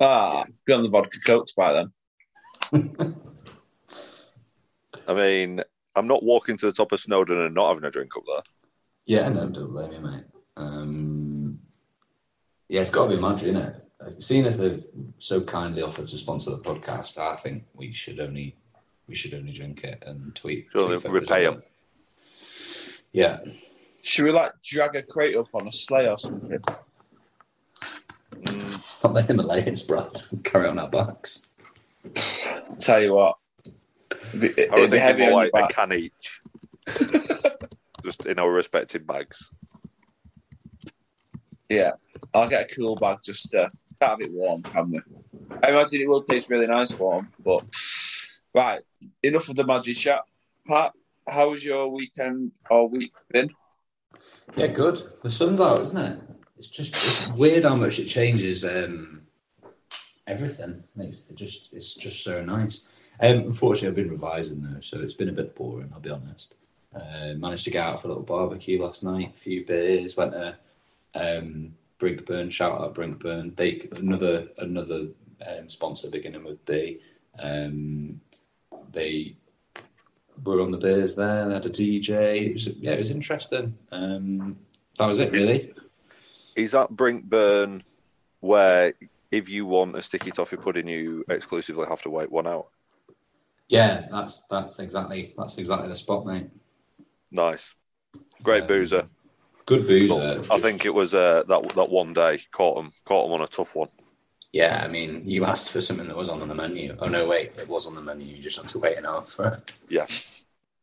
Ah, 0.00 0.44
be 0.66 0.72
on 0.74 0.82
the 0.82 0.88
vodka 0.90 1.18
cokes 1.26 1.52
by 1.52 1.72
then. 1.72 1.92
I 5.08 5.14
mean, 5.14 5.62
I'm 5.96 6.06
not 6.06 6.22
walking 6.22 6.56
to 6.58 6.66
the 6.66 6.72
top 6.72 6.92
of 6.92 7.00
Snowdon 7.00 7.38
and 7.40 7.54
not 7.54 7.68
having 7.68 7.84
a 7.84 7.90
drink 7.90 8.12
up 8.16 8.22
there. 8.26 8.42
Yeah, 9.06 9.28
no, 9.30 9.48
don't 9.48 9.72
blame 9.72 9.90
me, 9.90 9.98
mate. 10.10 10.24
Um, 10.56 11.17
yeah, 12.68 12.80
it's 12.82 12.90
got 12.90 13.08
to 13.08 13.16
be 13.16 13.20
Madri, 13.20 13.50
isn't 13.50 13.62
it? 13.62 14.22
Seeing 14.22 14.44
as 14.46 14.58
they've 14.58 14.84
so 15.18 15.40
kindly 15.40 15.82
offered 15.82 16.06
to 16.08 16.18
sponsor 16.18 16.50
the 16.50 16.58
podcast, 16.58 17.18
I 17.18 17.36
think 17.36 17.64
we 17.74 17.92
should 17.92 18.20
only 18.20 18.54
we 19.08 19.14
should 19.14 19.34
only 19.34 19.52
drink 19.52 19.84
it 19.84 20.02
and 20.06 20.34
tweet. 20.34 20.68
Surely 20.72 20.98
tweet 20.98 21.12
repay 21.12 21.44
them. 21.44 21.54
it. 21.58 21.64
Yeah, 23.12 23.40
Should 24.02 24.26
we 24.26 24.32
like 24.32 24.52
drag 24.62 24.94
a 24.94 25.02
crate 25.02 25.34
up 25.34 25.48
on 25.54 25.66
a 25.66 25.72
sleigh 25.72 26.08
or 26.08 26.18
something? 26.18 26.60
Mm, 28.34 28.74
it's 28.84 29.02
not 29.02 29.14
the 29.14 29.22
Himalayas, 29.22 29.82
Brad. 29.82 30.22
Carry 30.44 30.68
on 30.68 30.78
our 30.78 30.88
backs. 30.88 31.46
Tell 32.78 33.02
you 33.02 33.14
what, 33.14 33.36
it'd 34.12 34.40
be, 34.40 34.48
I 34.48 34.50
it'd 34.50 34.72
was 34.72 34.80
be 34.82 34.98
thinking 34.98 35.00
heavy 35.00 35.24
on 35.24 35.32
like 35.32 35.50
your 35.54 35.64
a 35.64 35.68
can 35.68 35.92
each, 35.94 36.40
just 38.04 38.26
in 38.26 38.38
our 38.38 38.50
respective 38.50 39.06
bags. 39.06 39.50
Yeah, 41.68 41.92
I'll 42.32 42.48
get 42.48 42.70
a 42.70 42.74
cool 42.74 42.96
bag 42.96 43.18
just 43.22 43.50
to 43.50 43.70
have 44.00 44.20
it 44.20 44.32
warm, 44.32 44.62
can 44.62 44.90
we? 44.90 45.00
I 45.62 45.70
imagine 45.70 46.00
it 46.00 46.08
will 46.08 46.22
taste 46.22 46.50
really 46.50 46.66
nice 46.66 46.94
warm, 46.98 47.30
but 47.44 47.64
right. 48.54 48.80
Enough 49.22 49.48
of 49.48 49.56
the 49.56 49.64
magic 49.64 49.96
chat. 49.96 50.22
Pat, 50.66 50.92
how 51.28 51.50
was 51.50 51.64
your 51.64 51.88
weekend 51.88 52.52
or 52.70 52.88
week 52.88 53.12
been? 53.30 53.50
Yeah, 54.56 54.68
good. 54.68 55.02
The 55.22 55.30
sun's 55.30 55.60
out, 55.60 55.80
isn't 55.80 55.98
it? 55.98 56.20
It's 56.56 56.66
just 56.66 56.94
it's 56.94 57.32
weird 57.34 57.64
how 57.64 57.76
much 57.76 57.98
it 57.98 58.06
changes 58.06 58.64
um, 58.64 59.22
everything. 60.26 60.84
Makes 60.96 61.24
it 61.28 61.36
just 61.36 61.68
it's 61.72 61.94
just 61.94 62.24
so 62.24 62.42
nice. 62.44 62.88
Um, 63.20 63.38
unfortunately, 63.38 63.88
I've 63.88 63.94
been 63.94 64.10
revising 64.10 64.62
though, 64.62 64.80
so 64.80 65.00
it's 65.00 65.14
been 65.14 65.28
a 65.28 65.32
bit 65.32 65.54
boring. 65.54 65.90
I'll 65.92 66.00
be 66.00 66.10
honest. 66.10 66.56
Uh, 66.94 67.34
managed 67.36 67.64
to 67.64 67.70
get 67.70 67.90
out 67.90 68.00
for 68.00 68.08
a 68.08 68.10
little 68.10 68.24
barbecue 68.24 68.82
last 68.82 69.04
night, 69.04 69.34
a 69.34 69.38
few 69.38 69.64
beers. 69.64 70.16
Went 70.16 70.32
to 70.32 70.56
um, 71.14 71.74
Brinkburn. 71.98 72.50
Shout 72.50 72.80
out 72.80 72.94
Brinkburn. 72.94 73.56
They 73.56 73.88
another 73.92 74.48
another 74.58 75.08
um, 75.46 75.68
sponsor 75.68 76.10
beginning 76.10 76.44
with 76.44 76.64
B. 76.64 77.00
Um, 77.38 78.20
they 78.92 79.36
were 80.44 80.60
on 80.60 80.70
the 80.70 80.78
beers 80.78 81.16
there. 81.16 81.48
They 81.48 81.54
had 81.54 81.66
a 81.66 81.70
DJ. 81.70 82.46
It 82.48 82.52
was 82.54 82.66
yeah, 82.68 82.92
it 82.92 82.98
was 82.98 83.10
interesting. 83.10 83.76
Um, 83.90 84.58
that 84.98 85.06
was 85.06 85.18
it 85.18 85.32
really. 85.32 85.72
Is 86.56 86.72
that 86.72 86.90
Brinkburn 86.90 87.82
where 88.40 88.94
if 89.30 89.48
you 89.48 89.66
want 89.66 89.96
a 89.96 90.02
sticky 90.02 90.30
toffee 90.30 90.56
pudding, 90.56 90.88
you 90.88 91.24
exclusively 91.28 91.86
have 91.86 92.02
to 92.02 92.10
wait 92.10 92.30
one 92.30 92.46
hour? 92.46 92.66
Yeah, 93.68 94.06
that's 94.10 94.44
that's 94.46 94.78
exactly 94.78 95.34
that's 95.36 95.58
exactly 95.58 95.88
the 95.88 95.96
spot, 95.96 96.26
mate. 96.26 96.48
Nice, 97.30 97.74
great 98.42 98.62
Um, 98.62 98.68
boozer. 98.68 99.08
Good 99.68 99.86
boozer. 99.86 100.40
I 100.50 100.56
just- 100.56 100.62
think 100.62 100.86
it 100.86 100.94
was 100.94 101.14
uh, 101.14 101.42
that 101.46 101.68
that 101.74 101.90
one 101.90 102.14
day 102.14 102.40
caught 102.52 102.76
them 102.76 102.90
caught 103.04 103.26
them 103.26 103.34
on 103.34 103.42
a 103.42 103.46
tough 103.48 103.74
one. 103.74 103.88
Yeah, 104.50 104.82
I 104.82 104.88
mean, 104.90 105.22
you 105.26 105.44
asked 105.44 105.70
for 105.70 105.82
something 105.82 106.08
that 106.08 106.16
was 106.16 106.30
on 106.30 106.46
the 106.48 106.54
menu. 106.54 106.96
Oh 107.00 107.06
no, 107.08 107.26
wait, 107.28 107.52
it 107.58 107.68
was 107.68 107.86
on 107.86 107.94
the 107.94 108.00
menu. 108.00 108.34
You 108.34 108.42
just 108.42 108.56
had 108.56 108.66
to 108.68 108.78
wait 108.78 108.96
an 108.96 109.04
hour 109.04 109.22
for 109.26 109.46
it. 109.48 109.72
Yeah, 109.90 110.06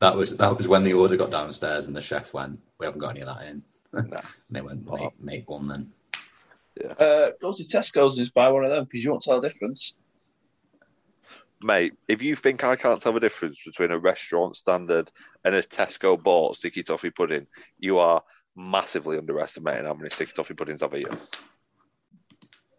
That 0.02 0.16
was 0.16 0.38
that 0.38 0.56
was 0.56 0.68
when 0.68 0.84
the 0.84 0.94
order 0.94 1.18
got 1.18 1.32
downstairs 1.32 1.88
and 1.88 1.96
the 1.96 2.02
chef 2.02 2.32
went, 2.32 2.60
"We 2.78 2.86
haven't 2.86 3.00
got 3.02 3.10
any 3.12 3.22
of 3.22 3.28
that 3.36 3.48
in." 3.48 3.64
Nah. 3.94 4.02
and 4.20 4.24
they 4.52 4.62
went, 4.62 4.86
make, 4.92 5.20
"Make 5.20 5.50
one 5.50 5.68
then." 5.68 5.92
Uh, 7.00 7.32
go 7.42 7.54
to 7.54 7.64
Tesco's 7.64 8.18
and 8.18 8.26
just 8.26 8.34
buy 8.36 8.50
one 8.50 8.66
of 8.66 8.70
them 8.70 8.84
because 8.84 9.04
you 9.04 9.10
won't 9.10 9.24
tell 9.24 9.42
the 9.42 9.50
difference. 9.50 9.96
mate. 11.64 11.94
If 12.08 12.22
you 12.22 12.36
think 12.36 12.64
I 12.64 12.76
can't 12.76 13.02
tell 13.02 13.14
the 13.14 13.20
difference 13.20 13.58
between 13.66 13.92
a 13.92 13.98
restaurant 13.98 14.58
standard 14.58 15.10
and 15.44 15.56
a 15.56 15.64
Tesco 15.64 16.22
bought 16.22 16.58
sticky 16.58 16.84
toffee 16.84 17.10
pudding, 17.10 17.48
you 17.80 17.98
are 17.98 18.22
massively 18.56 19.18
underestimating 19.18 19.86
how 19.86 19.94
many 19.94 20.10
sticky 20.10 20.34
toffee 20.34 20.53
puddings 20.53 20.82
I've 20.82 20.96
eaten. 20.96 21.18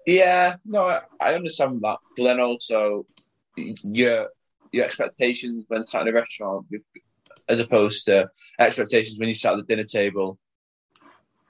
Yeah, 0.07 0.57
no, 0.65 0.87
I, 0.87 1.03
I 1.21 1.35
understand 1.35 1.81
that. 1.83 1.99
But 2.17 2.25
then 2.25 2.41
also, 2.41 3.07
your 3.57 4.29
your 4.73 4.85
expectations 4.85 5.65
when 5.69 5.83
sat 5.83 6.03
in 6.03 6.09
a 6.09 6.13
restaurant, 6.13 6.67
as 7.49 7.61
opposed 7.61 8.07
to 8.07 8.29
expectations 8.59 9.19
when 9.19 9.29
you 9.29 9.35
sat 9.35 9.53
at 9.53 9.59
the 9.59 9.75
dinner 9.75 9.85
table, 9.85 10.39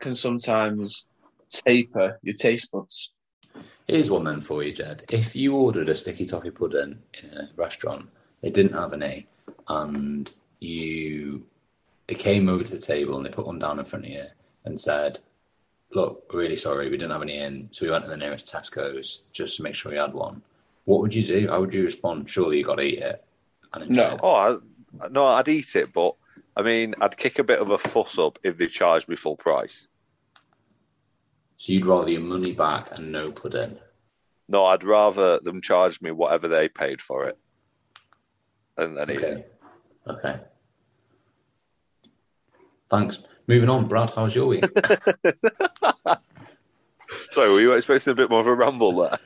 can 0.01 0.15
sometimes 0.15 1.07
taper 1.51 2.19
your 2.23 2.35
taste 2.35 2.71
buds. 2.73 3.13
Here's 3.87 4.11
one 4.11 4.25
then 4.25 4.41
for 4.41 4.63
you, 4.63 4.73
Jed. 4.73 5.05
If 5.13 5.37
you 5.37 5.55
ordered 5.55 5.89
a 5.89 5.95
sticky 5.95 6.27
toffee 6.27 6.51
pudding 6.51 6.99
in 7.23 7.31
a 7.39 7.51
restaurant, 7.57 8.09
they 8.41 8.51
didn't 8.51 8.75
have 8.75 8.93
any, 8.93 9.29
and 9.69 10.31
you 10.61 11.47
they 12.09 12.15
came 12.15 12.49
over 12.49 12.65
to 12.65 12.73
the 12.73 12.79
table 12.79 13.17
and 13.17 13.27
they 13.27 13.31
put 13.31 13.47
one 13.47 13.59
down 13.59 13.79
in 13.79 13.85
front 13.85 14.05
of 14.05 14.11
you 14.11 14.25
and 14.65 14.79
said, 14.79 15.19
"Look, 15.93 16.33
we're 16.33 16.41
really 16.41 16.57
sorry, 16.57 16.89
we 16.89 16.97
didn't 16.97 17.13
have 17.13 17.23
any 17.23 17.39
in, 17.39 17.69
so 17.73 17.85
we 17.87 17.91
went 17.91 18.05
to 18.05 18.11
the 18.11 18.17
nearest 18.17 18.47
Tesco's 18.53 19.23
just 19.33 19.57
to 19.57 19.63
make 19.63 19.75
sure 19.75 19.93
we 19.93 19.99
had 19.99 20.15
one." 20.15 20.43
What 20.85 21.01
would 21.01 21.15
you 21.15 21.23
do? 21.25 21.49
How 21.49 21.61
would 21.61 21.75
you 21.75 21.83
respond? 21.83 22.31
Surely 22.31 22.59
you 22.59 22.65
got 22.65 22.77
to 22.77 22.83
eat 22.83 23.01
it 23.01 23.25
and 23.73 23.85
enjoy 23.85 24.03
No. 24.09 24.15
it. 24.15 24.21
Oh, 24.23 24.35
I, 25.03 25.09
no, 25.09 25.27
I'd 25.27 25.49
eat 25.49 25.75
it, 25.75 25.93
but 25.93 26.15
I 26.57 26.63
mean, 26.63 26.95
I'd 27.01 27.17
kick 27.17 27.39
a 27.41 27.45
bit 27.45 27.59
of 27.59 27.71
a 27.71 27.79
fuss 27.79 28.19
up 28.19 28.39
if 28.45 28.57
they 28.57 28.67
charged 28.69 29.09
me 29.09 29.17
full 29.17 29.37
price. 29.37 29.89
So 31.57 31.73
you'd 31.73 31.87
rather 31.87 32.11
your 32.11 32.21
money 32.21 32.53
back 32.53 32.93
and 32.93 33.11
no 33.11 33.31
pudding. 33.33 33.79
No, 34.49 34.67
I'd 34.67 34.85
rather 34.85 35.41
them 35.41 35.61
charge 35.61 36.01
me 36.01 36.13
whatever 36.13 36.47
they 36.47 36.69
paid 36.69 37.01
for 37.01 37.27
it. 37.27 37.37
And 38.77 38.97
then 38.97 39.11
eat 39.11 39.17
Okay. 39.19 39.27
it. 39.41 39.55
Okay. 40.07 40.39
Thanks. 42.89 43.23
Moving 43.47 43.69
on, 43.69 43.87
Brad. 43.87 44.11
How's 44.11 44.35
your 44.35 44.47
week? 44.47 44.65
Sorry, 47.31 47.51
were 47.53 47.61
you 47.61 47.73
expecting 47.75 48.11
a 48.13 48.15
bit 48.17 48.31
more 48.31 48.41
of 48.41 48.47
a 48.47 48.55
ramble 48.55 48.93
there? 48.97 49.19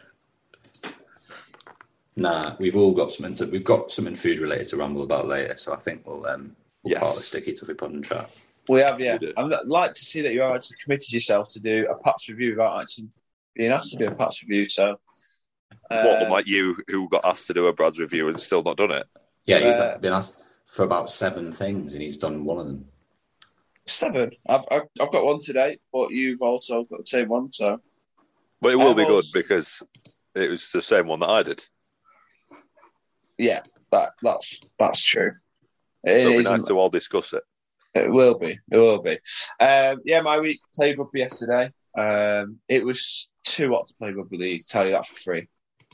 Nah, 2.16 2.56
we've 2.58 2.76
all 2.76 2.92
got 2.92 3.10
something. 3.12 3.34
To, 3.36 3.46
we've 3.50 3.64
got 3.64 3.90
something 3.90 4.14
food 4.14 4.38
related 4.40 4.68
to 4.68 4.76
ramble 4.76 5.02
about 5.02 5.26
later, 5.26 5.56
so 5.56 5.72
I 5.72 5.76
think 5.78 6.06
we'll 6.06 6.26
um 6.26 6.54
we'll 6.82 6.92
Yes. 6.92 7.00
part 7.00 7.16
the 7.16 7.22
sticky 7.22 7.54
toffee 7.54 7.74
pudding 7.74 8.02
chat. 8.02 8.30
We 8.68 8.80
have, 8.80 9.00
yeah. 9.00 9.16
We. 9.20 9.32
I'd 9.36 9.66
like 9.66 9.92
to 9.94 10.00
see 10.04 10.20
that 10.22 10.32
you 10.32 10.42
actually 10.42 10.76
committed 10.82 11.12
yourself 11.12 11.50
to 11.54 11.60
do 11.60 11.86
a 11.90 11.94
Pats 12.02 12.28
review 12.28 12.50
without 12.50 12.80
actually 12.82 13.08
being 13.54 13.70
asked 13.72 13.92
to 13.92 13.96
do 13.98 14.08
a 14.08 14.14
Pats 14.14 14.42
review. 14.42 14.68
So, 14.68 14.96
uh, 15.90 16.02
what, 16.04 16.30
like 16.30 16.46
you 16.46 16.76
who 16.88 17.08
got 17.08 17.24
asked 17.24 17.46
to 17.46 17.54
do 17.54 17.68
a 17.68 17.72
Brad's 17.72 17.98
review 17.98 18.28
and 18.28 18.38
still 18.38 18.62
not 18.62 18.76
done 18.76 18.90
it? 18.90 19.06
Yeah, 19.44 19.58
he's 19.60 19.76
Uh, 19.76 19.96
been 19.98 20.12
asked 20.12 20.38
for 20.66 20.84
about 20.84 21.08
seven 21.08 21.52
things, 21.52 21.94
and 21.94 22.02
he's 22.02 22.18
done 22.18 22.44
one 22.44 22.58
of 22.58 22.66
them. 22.66 22.84
Seven. 23.90 24.30
I've, 24.48 24.64
I've 24.70 24.82
I've 25.00 25.12
got 25.12 25.24
one 25.24 25.40
today, 25.40 25.78
but 25.92 26.10
you've 26.10 26.42
also 26.42 26.84
got 26.84 27.00
the 27.00 27.06
same 27.06 27.28
one. 27.28 27.52
So 27.52 27.80
But 28.60 28.72
it 28.72 28.76
will 28.76 28.94
be 28.94 29.04
good 29.04 29.24
because 29.34 29.82
it 30.34 30.50
was 30.50 30.70
the 30.72 30.82
same 30.82 31.06
one 31.06 31.20
that 31.20 31.28
I 31.30 31.42
did. 31.42 31.64
yeah, 33.36 33.62
that 33.90 34.12
that's 34.22 34.60
that's 34.78 35.04
true. 35.04 35.32
It 36.04 36.18
It'll 36.18 36.32
be 36.32 36.44
nice 36.44 36.62
to 36.62 36.78
all 36.78 36.88
discuss 36.88 37.32
it. 37.32 37.42
It 37.94 38.10
will 38.10 38.38
be. 38.38 38.58
It 38.70 38.76
will 38.76 39.02
be. 39.02 39.18
Um, 39.58 40.00
yeah, 40.04 40.20
my 40.22 40.38
week 40.38 40.60
played 40.74 40.96
rugby 40.98 41.18
yesterday. 41.18 41.72
Um, 41.98 42.60
it 42.68 42.84
was 42.84 43.28
too 43.44 43.72
hot 43.72 43.88
to 43.88 43.94
play 43.94 44.12
rugby 44.12 44.38
league. 44.38 44.64
Tell 44.64 44.84
you 44.84 44.92
that 44.92 45.06
for 45.06 45.16
free. 45.16 45.48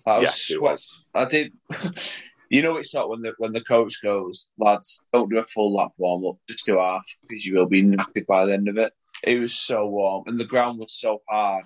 I 0.05 0.19
was 0.19 0.35
sweat. 0.35 0.79
I 1.15 1.25
did. 1.25 1.55
you 2.51 2.63
know, 2.63 2.77
it's 2.77 2.95
not 2.95 3.09
when 3.09 3.23
the 3.23 3.33
when 3.39 3.53
the 3.53 3.61
coach 3.61 4.03
goes, 4.03 4.49
lads, 4.59 5.03
don't 5.13 5.31
do 5.31 5.39
a 5.39 5.45
full 5.45 5.75
lap 5.75 5.93
warm 5.99 6.25
up, 6.27 6.37
just 6.49 6.67
do 6.67 6.79
half 6.79 7.05
because 7.23 7.45
you 7.45 7.55
will 7.55 7.67
be 7.67 7.83
knackered 7.83 8.27
by 8.27 8.45
the 8.45 8.53
end 8.53 8.69
of 8.69 8.79
it. 8.79 8.93
It 9.25 9.41
was 9.41 9.55
so 9.55 9.87
warm 9.87 10.25
and 10.27 10.39
the 10.39 10.45
ground 10.45 10.79
was 10.79 10.93
so 10.93 11.23
hard. 11.29 11.65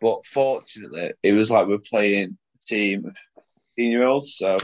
But 0.00 0.24
fortunately, 0.26 1.12
it 1.22 1.32
was 1.32 1.50
like 1.50 1.66
we 1.66 1.74
we're 1.74 1.80
playing 1.80 2.38
a 2.54 2.58
team 2.66 3.06
of 3.06 3.16
15 3.76 3.90
year 3.90 4.04
olds, 4.04 4.34
so 4.34 4.56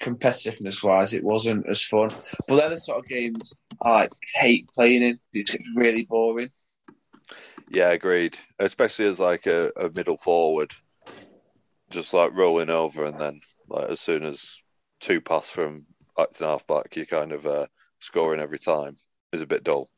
competitiveness 0.00 0.82
wise, 0.82 1.14
it 1.14 1.24
wasn't 1.24 1.66
as 1.68 1.82
fun. 1.82 2.10
But 2.46 2.56
they're 2.56 2.70
the 2.70 2.78
sort 2.78 2.98
of 2.98 3.06
games 3.06 3.54
I 3.82 3.90
like, 3.90 4.12
hate 4.34 4.68
playing 4.74 5.02
in. 5.02 5.18
It's 5.32 5.56
really 5.74 6.04
boring. 6.04 6.50
Yeah, 7.70 7.90
agreed. 7.90 8.38
Especially 8.58 9.06
as 9.06 9.18
like 9.18 9.46
a, 9.46 9.70
a 9.76 9.90
middle 9.94 10.18
forward, 10.18 10.72
just 11.90 12.12
like 12.12 12.34
rolling 12.34 12.70
over, 12.70 13.06
and 13.06 13.18
then 13.18 13.40
like 13.68 13.90
as 13.90 14.00
soon 14.00 14.24
as 14.24 14.60
two 15.00 15.20
pass 15.20 15.50
from 15.50 15.86
acting 16.18 16.46
half 16.46 16.66
back, 16.66 16.96
you 16.96 17.06
kind 17.06 17.32
of 17.32 17.46
uh, 17.46 17.66
scoring 18.00 18.40
every 18.40 18.58
time 18.58 18.96
is 19.32 19.42
a 19.42 19.46
bit 19.46 19.64
dull. 19.64 19.90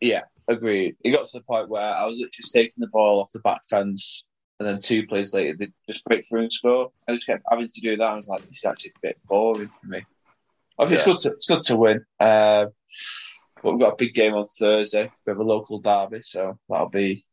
Yeah, 0.00 0.22
agreed. 0.48 0.96
It 1.02 1.12
got 1.12 1.26
to 1.26 1.38
the 1.38 1.44
point 1.44 1.68
where 1.68 1.94
I 1.94 2.04
was 2.06 2.18
literally 2.18 2.48
taking 2.52 2.80
the 2.80 2.88
ball 2.88 3.20
off 3.20 3.32
the 3.32 3.40
back 3.40 3.62
fence, 3.68 4.24
and 4.58 4.68
then 4.68 4.80
two 4.80 5.06
plays 5.06 5.32
later, 5.32 5.56
they 5.58 5.68
just 5.88 6.04
break 6.04 6.26
through 6.28 6.42
and 6.42 6.52
score. 6.52 6.90
I 7.08 7.14
just 7.14 7.26
kept 7.26 7.42
having 7.48 7.68
to 7.68 7.80
do 7.80 7.96
that. 7.96 8.04
I 8.04 8.16
was 8.16 8.28
like, 8.28 8.42
this 8.46 8.58
is 8.58 8.64
actually 8.64 8.92
a 8.96 9.08
bit 9.08 9.18
boring 9.26 9.68
for 9.68 9.86
me. 9.86 10.04
Obviously, 10.78 11.12
it's, 11.12 11.22
good 11.24 11.30
to, 11.30 11.36
it's 11.36 11.46
good 11.46 11.62
to 11.62 11.76
win. 11.76 12.04
Uh, 12.20 12.66
but 13.62 13.72
we've 13.72 13.80
got 13.80 13.94
a 13.94 13.96
big 13.96 14.12
game 14.12 14.34
on 14.34 14.44
Thursday. 14.44 15.10
We 15.26 15.30
have 15.30 15.38
a 15.38 15.42
local 15.42 15.78
derby, 15.78 16.20
so 16.22 16.58
that'll 16.68 16.90
be 16.90 17.24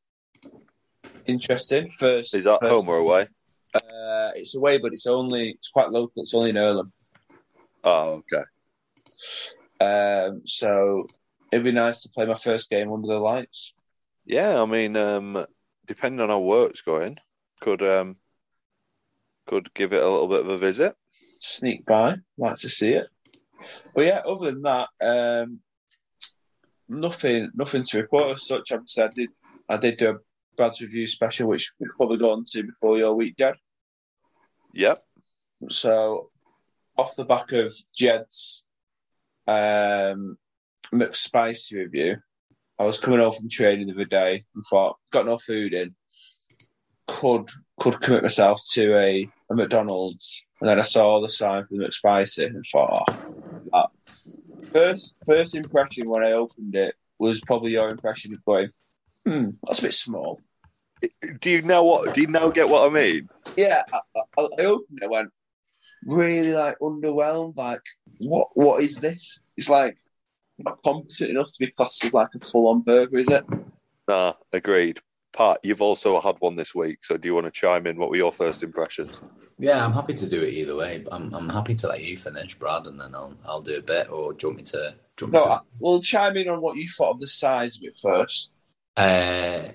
interesting. 1.26 1.92
First, 2.00 2.34
Is 2.36 2.46
that 2.46 2.62
first- 2.62 2.74
home 2.74 2.88
or 2.88 2.98
away? 2.98 3.28
Uh, 3.76 4.32
it's 4.36 4.56
away, 4.56 4.78
but 4.78 4.94
it's 4.94 5.08
only 5.08 5.52
it's 5.52 5.70
quite 5.70 5.90
local. 5.90 6.24
It's 6.24 6.34
only 6.34 6.52
in 6.52 6.56
Irlam. 6.56 6.92
Oh, 7.84 8.24
okay. 8.32 8.44
Um, 9.80 10.42
so 10.46 11.08
it'd 11.52 11.64
be 11.64 11.72
nice 11.72 12.02
to 12.02 12.10
play 12.10 12.26
my 12.26 12.36
first 12.36 12.70
game 12.70 12.92
under 12.92 13.08
the 13.08 13.20
lights. 13.20 13.74
Yeah, 14.26 14.62
I 14.62 14.66
mean, 14.66 14.96
um, 14.96 15.46
depending 15.86 16.22
on 16.22 16.30
how 16.30 16.40
work's 16.40 16.82
going, 16.82 17.18
could 17.62 17.82
um, 17.82 18.18
could 19.48 19.74
give 19.74 19.94
it 19.94 20.02
a 20.02 20.10
little 20.10 20.28
bit 20.28 20.42
of 20.42 20.50
a 20.50 20.58
visit. 20.58 20.96
Sneak 21.40 21.86
by, 21.86 22.18
like 22.38 22.58
to 22.58 22.70
see 22.70 22.92
it. 22.92 23.08
But 23.94 24.06
yeah, 24.06 24.22
other 24.26 24.52
than 24.52 24.62
that, 24.64 24.90
um, 25.02 25.60
nothing, 26.88 27.52
nothing 27.54 27.84
to 27.84 28.02
report 28.02 28.32
as 28.32 28.48
such. 28.48 28.72
Obviously, 28.72 29.04
I 29.04 29.08
did, 29.14 29.30
I 29.70 29.78
did 29.78 29.98
do 29.98 30.10
a 30.12 30.16
Brad's 30.56 30.82
review 30.82 31.08
special, 31.08 31.50
which 31.50 31.72
we'll 31.80 31.92
probably 31.98 32.18
go 32.18 32.32
on 32.32 32.44
to 32.52 32.64
before 32.64 32.98
your 32.98 33.14
week, 33.14 33.38
Jed. 33.38 33.56
Yep. 34.74 34.98
So, 35.70 36.30
off 36.98 37.16
the 37.16 37.26
back 37.26 37.52
of 37.52 37.74
Jed's 37.96 38.64
um, 39.48 40.38
McSpicy 40.92 41.74
review, 41.74 42.18
I 42.80 42.86
was 42.86 43.00
coming 43.00 43.20
home 43.20 43.34
from 43.34 43.50
training 43.50 43.88
the 43.88 43.94
other 43.94 44.06
day 44.06 44.46
and 44.54 44.64
thought, 44.70 44.98
got 45.12 45.26
no 45.26 45.38
food 45.38 45.74
in, 45.74 45.96
could 47.08 47.50
could 47.80 48.00
commit 48.00 48.24
myself 48.24 48.62
to 48.72 48.98
a, 48.98 49.30
a 49.50 49.56
McDonald's, 49.56 50.44
and 50.60 50.70
then 50.70 50.80
I 50.80 50.84
saw 50.84 51.22
the 51.22 51.30
sign 51.30 51.66
for 51.66 51.76
the 51.76 51.86
McSpicy 51.86 52.48
and 52.48 52.66
thought, 52.72 53.10
oh. 53.74 53.86
First, 54.72 55.18
first 55.26 55.56
impression 55.56 56.10
when 56.10 56.24
I 56.24 56.32
opened 56.32 56.76
it 56.76 56.96
was 57.20 57.42
probably 57.42 57.74
your 57.74 57.90
impression 57.90 58.34
of 58.34 58.44
going, 58.44 58.70
hmm, 59.26 59.50
that's 59.66 59.80
a 59.80 59.84
bit 59.84 59.94
small. 59.94 60.42
Do 61.42 61.50
you 61.50 61.62
know 61.62 61.84
what? 61.84 62.14
Do 62.14 62.22
you 62.22 62.28
now 62.28 62.50
get 62.50 62.70
what 62.70 62.90
I 62.90 62.94
mean? 62.94 63.30
yeah, 63.58 63.82
I, 63.94 64.00
I, 64.38 64.42
I 64.60 64.64
opened 64.66 65.00
it, 65.02 65.06
I 65.06 65.08
went 65.08 65.30
really 66.06 66.54
like 66.54 66.78
underwhelmed. 66.80 67.58
Like, 67.58 67.82
what? 68.20 68.50
What 68.54 68.82
is 68.84 68.98
this? 68.98 69.40
It's 69.58 69.70
like 69.70 69.98
not 70.58 70.82
competent 70.84 71.32
enough 71.32 71.48
to 71.48 71.60
be 71.60 71.72
classed 71.72 72.06
as 72.06 72.14
like 72.14 72.30
a 72.36 72.46
full-on 72.46 72.82
burger, 72.82 73.18
is 73.18 73.30
it? 73.30 73.46
Nah, 74.08 74.34
agreed. 74.52 75.00
Pat, 75.36 75.60
you've 75.64 75.82
also 75.82 76.20
had 76.22 76.36
one 76.40 76.56
this 76.56 76.76
week, 76.76 77.00
so 77.02 77.18
do 77.18 77.28
you 77.28 77.34
want 77.34 77.48
to 77.48 77.52
chime 77.52 77.88
in? 77.88 77.98
What 77.98 78.10
were 78.12 78.16
your 78.16 78.32
first 78.32 78.62
impressions? 78.62 79.20
Yeah, 79.58 79.84
I'm 79.84 79.92
happy 79.92 80.14
to 80.14 80.30
do 80.30 80.42
it 80.44 80.54
either 80.54 80.76
way. 80.76 81.04
I'm 81.12 81.34
I'm 81.34 81.50
happy 81.50 81.74
to 81.76 81.88
let 81.88 82.04
you 82.04 82.16
finish, 82.18 82.56
Brad, 82.56 82.86
and 82.88 83.00
then 83.00 83.16
I'll 83.16 83.34
I'll 83.46 83.62
do 83.62 83.78
a 83.78 83.82
bit. 83.82 84.10
Or 84.10 84.34
do 84.34 84.46
you 84.48 84.50
want 84.50 84.58
me 84.58 84.64
to? 84.64 84.96
Do 85.18 85.26
you 85.26 85.32
No, 85.32 85.40
want 85.40 85.50
me 85.50 85.56
I, 85.56 85.60
we'll 85.80 86.02
chime 86.02 86.38
in 86.38 86.50
on 86.50 86.62
what 86.62 86.76
you 86.78 86.88
thought 86.88 87.12
of 87.12 87.20
the 87.20 87.28
size 87.28 87.78
of 87.78 87.84
it 87.84 88.00
first. 88.00 88.52
Uh, 88.96 89.70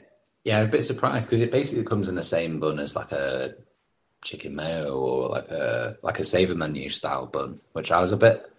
yeah, 0.49 0.61
a 0.61 0.67
bit 0.67 0.83
surprised 0.83 1.29
because 1.29 1.43
it 1.43 1.53
basically 1.53 1.85
comes 1.85 2.09
in 2.09 2.15
the 2.15 2.25
same 2.25 2.59
bun 2.59 2.79
as 2.79 2.97
like 2.97 3.13
a 3.13 3.55
chicken 4.25 4.57
mayo 4.57 4.99
or 4.99 5.29
like 5.29 5.49
a 5.51 5.99
like 6.03 6.19
a 6.19 6.25
saver 6.25 6.55
menu 6.55 6.89
style 6.89 7.27
bun, 7.27 7.61
which 7.75 7.93
I 7.93 8.01
was 8.01 8.13
a 8.13 8.17
bit. 8.17 8.51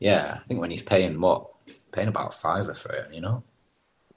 Yeah, 0.00 0.36
I 0.38 0.44
think 0.44 0.60
when 0.60 0.70
he's 0.70 0.82
paying 0.82 1.18
what 1.18 1.46
paying 1.92 2.08
about 2.08 2.34
fiver 2.34 2.74
for 2.74 2.92
it, 2.92 3.08
you 3.10 3.22
know. 3.22 3.42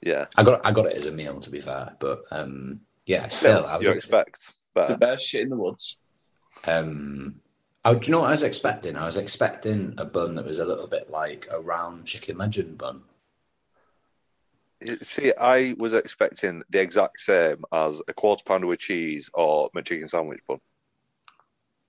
Yeah, 0.02 0.26
I 0.36 0.42
got 0.42 0.60
I 0.66 0.70
got 0.70 0.84
it 0.84 0.96
as 0.96 1.06
a 1.06 1.10
meal 1.10 1.40
to 1.40 1.48
be 1.48 1.60
fair, 1.60 1.96
but 1.98 2.24
um, 2.30 2.80
yeah, 3.06 3.26
still 3.28 3.64
I 3.64 3.78
was 3.78 3.86
you 3.86 3.92
a 3.92 3.94
bit- 3.94 4.04
expect 4.04 4.52
The 4.74 4.98
best 4.98 5.26
shit 5.26 5.40
in 5.40 5.48
the 5.48 5.56
woods. 5.56 5.96
Um, 6.66 7.36
oh, 7.86 7.94
do 7.94 8.06
you 8.06 8.12
know 8.12 8.20
what 8.20 8.28
I 8.28 8.32
was 8.32 8.42
expecting? 8.42 8.96
I 8.96 9.06
was 9.06 9.16
expecting 9.16 9.94
a 9.96 10.04
bun 10.04 10.34
that 10.34 10.44
was 10.44 10.58
a 10.58 10.66
little 10.66 10.88
bit 10.88 11.08
like 11.08 11.48
a 11.50 11.58
round 11.58 12.04
chicken 12.04 12.36
legend 12.36 12.76
bun. 12.76 13.00
See, 15.02 15.32
I 15.34 15.74
was 15.78 15.92
expecting 15.92 16.62
the 16.70 16.80
exact 16.80 17.20
same 17.20 17.64
as 17.72 18.00
a 18.06 18.12
quarter 18.14 18.44
pounder 18.46 18.66
with 18.68 18.78
cheese 18.78 19.28
or 19.34 19.70
my 19.74 19.80
chicken 19.80 20.06
sandwich 20.06 20.40
bun. 20.46 20.58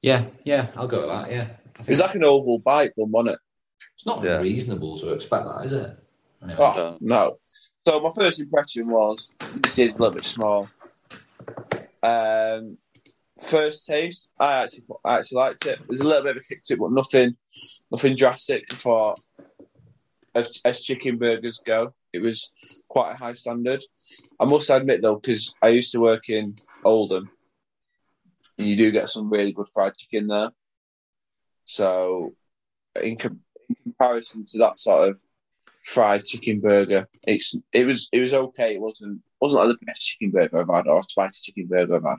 Yeah, 0.01 0.25
yeah, 0.43 0.67
I'll 0.75 0.87
go 0.87 0.99
with 1.01 1.09
that. 1.09 1.31
Yeah, 1.31 1.47
I 1.75 1.77
think 1.83 1.89
It's 1.89 1.99
like 1.99 2.15
an 2.15 2.23
oval 2.23 2.57
bite 2.59 2.95
bun, 2.95 3.11
wasn't 3.11 3.35
it? 3.35 3.39
it's 3.95 4.05
not 4.05 4.23
Yeah. 4.23 4.37
unreasonable 4.37 4.97
to 4.99 5.13
expect 5.13 5.45
that, 5.45 5.65
is 5.65 5.73
it? 5.73 5.97
Anyway, 6.41 6.57
Oh, 6.59 6.97
no. 7.01 7.37
So 7.87 7.99
my 8.01 8.09
first 8.15 8.41
impression 8.41 8.87
was 8.87 9.31
this 9.57 9.77
is 9.77 9.97
a 9.97 10.01
little 10.01 10.15
bit 10.15 10.25
small. 10.25 10.67
Um, 12.01 12.77
first 13.41 13.85
taste, 13.85 14.31
I 14.39 14.63
actually 14.63 14.83
I 15.05 15.17
actually 15.17 15.35
liked 15.37 15.65
it. 15.65 15.79
There's 15.87 15.99
a 15.99 16.03
little 16.07 16.23
bit 16.23 16.37
of 16.37 16.41
a 16.41 16.43
kick 16.43 16.63
to 16.65 16.73
it, 16.73 16.79
but 16.79 16.91
nothing 16.91 17.35
nothing 17.91 18.15
drastic 18.15 18.71
for 18.73 19.15
as, 20.35 20.59
as 20.65 20.81
chicken 20.81 21.17
burgers 21.17 21.61
go. 21.65 21.93
It 22.11 22.21
was 22.21 22.51
quite 22.87 23.11
a 23.11 23.17
high 23.17 23.33
standard. 23.33 23.83
I 24.39 24.45
must 24.45 24.69
admit 24.69 25.01
though, 25.01 25.15
because 25.15 25.53
I 25.61 25.69
used 25.69 25.91
to 25.91 25.99
work 25.99 26.29
in 26.29 26.55
Oldham, 26.83 27.29
and 28.57 28.67
you 28.67 28.75
do 28.75 28.91
get 28.91 29.09
some 29.09 29.29
really 29.29 29.51
good 29.51 29.67
fried 29.73 29.95
chicken 29.95 30.27
there. 30.27 30.49
So, 31.65 32.33
in, 33.01 33.17
com- 33.17 33.41
in 33.69 33.75
comparison 33.83 34.43
to 34.45 34.57
that 34.59 34.79
sort 34.79 35.09
of 35.09 35.17
fried 35.83 36.25
chicken 36.25 36.59
burger. 36.59 37.07
It's 37.25 37.55
it 37.73 37.85
was 37.85 38.09
it 38.11 38.21
was 38.21 38.33
okay. 38.33 38.75
It 38.75 38.81
wasn't 38.81 39.21
wasn't 39.39 39.65
like 39.65 39.79
the 39.79 39.85
best 39.85 40.01
chicken 40.01 40.31
burger 40.31 40.59
I've 40.59 40.75
had 40.75 40.87
or 40.87 41.03
spicy 41.03 41.51
chicken 41.51 41.67
burger 41.67 41.95
I've 41.95 42.03
had. 42.03 42.17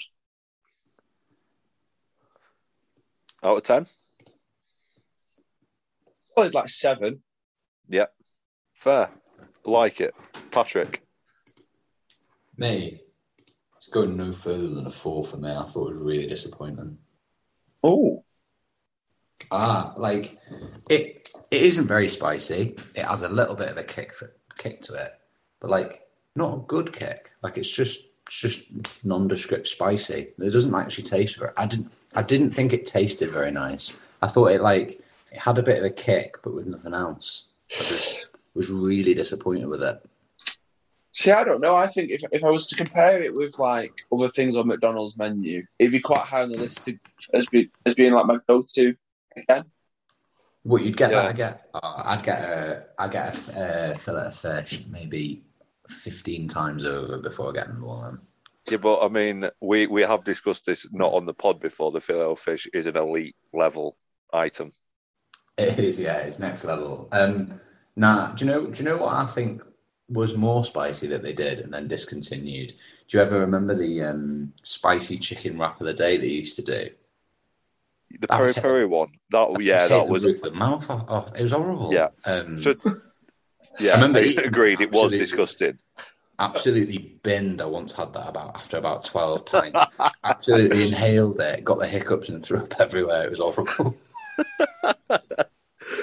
Out 3.43 3.57
of 3.57 3.62
ten? 3.62 3.87
Probably 6.35 6.50
like 6.52 6.69
seven. 6.69 7.23
Fair. 8.75 9.11
Like 9.64 10.00
it. 10.00 10.14
Patrick. 10.50 11.02
me, 12.56 13.02
it's 13.76 13.88
going 13.88 14.16
no 14.16 14.32
further 14.32 14.68
than 14.68 14.87
a 14.87 14.90
four 14.90 15.25
for 15.25 15.37
me. 15.37 15.50
I 15.50 15.64
thought 15.66 15.90
it 15.90 15.94
was 15.94 16.02
really 16.02 16.26
disappointing. 16.26 16.99
Oh, 17.82 18.25
Ah, 19.50 19.94
like 19.97 20.38
it. 20.88 21.28
It 21.50 21.62
isn't 21.62 21.88
very 21.88 22.09
spicy. 22.09 22.76
It 22.94 23.04
has 23.04 23.23
a 23.23 23.28
little 23.28 23.56
bit 23.56 23.70
of 23.70 23.76
a 23.76 23.82
kick 23.82 24.14
for, 24.14 24.32
kick 24.56 24.80
to 24.82 24.94
it, 24.94 25.12
but 25.59 25.70
like 25.70 26.06
not 26.37 26.54
a 26.54 26.61
good 26.61 26.92
kick. 26.92 27.32
Like 27.42 27.59
it's 27.59 27.70
just 27.70 28.06
it's 28.26 28.40
just 28.40 29.04
nondescript 29.04 29.66
spicy. 29.66 30.28
It 30.38 30.52
doesn't 30.52 30.75
actually 30.75 31.04
taste 31.04 31.38
very. 31.38 31.52
I 31.56 31.66
didn't. 31.66 31.90
I 32.14 32.23
didn't 32.23 32.52
think 32.52 32.73
it 32.73 32.87
tasted 32.87 33.30
very 33.30 33.50
nice. 33.50 33.97
I 34.23 34.28
thought 34.28 34.52
it 34.52 34.62
like 34.62 35.02
it 35.32 35.38
had 35.38 35.59
a 35.59 35.62
bit 35.62 35.78
of 35.78 35.85
a 35.85 35.90
kick, 35.90 36.37
but 36.42 36.54
with 36.54 36.66
nothing 36.66 36.94
else. 36.94 37.49
I 37.73 37.79
just 37.79 38.31
was 38.55 38.71
really 38.71 39.15
disappointed 39.15 39.67
with 39.67 39.83
it. 39.83 40.00
see, 41.12 41.31
I 41.33 41.45
don't 41.45 41.61
know. 41.61 41.77
I 41.77 41.87
think 41.87 42.11
if 42.11 42.23
if 42.33 42.45
I 42.45 42.50
was 42.50 42.67
to 42.69 42.77
compare 42.77 43.23
it 43.23 43.35
with 43.35 43.59
like 43.59 44.05
other 44.12 44.29
things 44.29 44.57
on 44.57 44.67
McDonald's 44.67 45.17
menu, 45.17 45.65
it'd 45.79 45.93
be 45.93 46.00
quite 46.00 46.21
high 46.21 46.43
on 46.43 46.50
the 46.50 46.59
list 46.59 46.85
to, 46.87 46.99
as 47.35 47.47
be, 47.47 47.71
as 47.87 47.95
being 47.95 48.12
like 48.12 48.27
my 48.27 48.39
go 48.49 48.62
to 48.75 48.95
again. 49.37 49.65
What 50.62 50.83
you'd 50.83 50.97
get 50.97 51.11
Yeah. 51.11 51.23
that? 51.23 51.29
I 51.29 51.33
get. 51.33 51.69
Oh, 51.75 52.03
I'd 52.05 52.23
get 52.23 52.41
a. 52.41 52.85
I 52.99 53.09
get 53.09 53.49
a 53.49 53.93
uh, 53.93 53.97
fillet 53.97 54.27
of 54.27 54.35
fish 54.37 54.85
maybe 54.91 55.43
fifteen 55.89 56.49
times 56.49 56.85
over 56.85 57.19
before 57.19 57.53
getting 57.53 57.81
one 57.81 58.05
of 58.05 58.12
them. 58.12 58.21
Yeah, 58.71 58.77
but 58.77 59.00
I 59.03 59.09
mean, 59.09 59.49
we, 59.61 59.87
we 59.87 60.03
have 60.03 60.23
discussed 60.23 60.67
this 60.67 60.87
not 60.93 61.15
on 61.15 61.25
the 61.25 61.33
pod 61.33 61.61
before. 61.61 61.93
The 61.93 62.00
filet 62.00 62.25
of 62.27 62.39
fish 62.39 62.69
is 62.75 62.87
an 62.87 62.97
elite 62.97 63.35
level 63.55 63.97
item. 64.35 64.73
It 65.59 65.78
is, 65.78 66.00
yeah, 66.00 66.16
it's 66.19 66.38
next 66.38 66.64
level. 66.64 67.09
Um, 67.12 67.61
nah, 67.97 68.33
do 68.33 68.45
you 68.45 68.50
know? 68.50 68.66
Do 68.66 68.78
you 68.83 68.88
know 68.88 68.97
what 68.97 69.14
I 69.14 69.26
think 69.26 69.62
was 70.09 70.37
more 70.37 70.64
spicy 70.64 71.07
that 71.09 71.23
they 71.23 71.33
did 71.33 71.61
and 71.61 71.73
then 71.73 71.87
discontinued? 71.88 72.73
Do 73.09 73.16
you 73.19 73.23
ever 73.23 73.40
remember 73.40 73.75
the 73.76 74.02
um, 74.04 74.52
spicy 74.62 75.19
chicken 75.19 75.59
wrap 75.59 75.80
of 75.80 75.87
the 75.87 75.95
day 75.95 76.16
they 76.16 76.26
used 76.28 76.57
to 76.57 76.62
do? 76.62 76.90
The 78.21 78.26
peri 78.26 78.52
peri 78.54 78.87
one, 78.87 79.11
that 79.30 79.52
That 79.52 79.62
yeah, 79.62 79.87
that 79.87 80.09
was 80.09 80.23
the 80.23 80.50
mouth 80.52 80.88
off, 80.90 81.09
off. 81.09 81.33
It 81.38 81.42
was 81.42 81.52
horrible. 81.52 81.92
Yeah. 81.92 82.09
Um, 82.25 82.62
So- 82.62 82.95
yeah. 83.78 83.92
I 83.92 83.95
remember 83.97 84.21
eating 84.21 84.45
agreed. 84.47 84.80
It 84.80 84.92
was 84.92 85.12
disgusting. 85.12 85.78
absolutely 86.38 87.19
binned. 87.23 87.61
I 87.62 87.66
once 87.66 87.92
had 87.92 88.12
that 88.14 88.28
about 88.28 88.57
after 88.57 88.78
about 88.78 89.04
twelve 89.04 89.47
pints. 89.47 89.78
absolutely 90.25 90.83
inhaled 90.88 91.38
it, 91.40 91.62
got 91.64 91.78
the 91.78 91.87
hiccups 91.87 92.28
and 92.28 92.45
threw 92.45 92.59
up 92.62 92.75
everywhere. 92.80 93.23
It 93.25 93.30
was 93.30 93.38
horrible. 93.40 93.97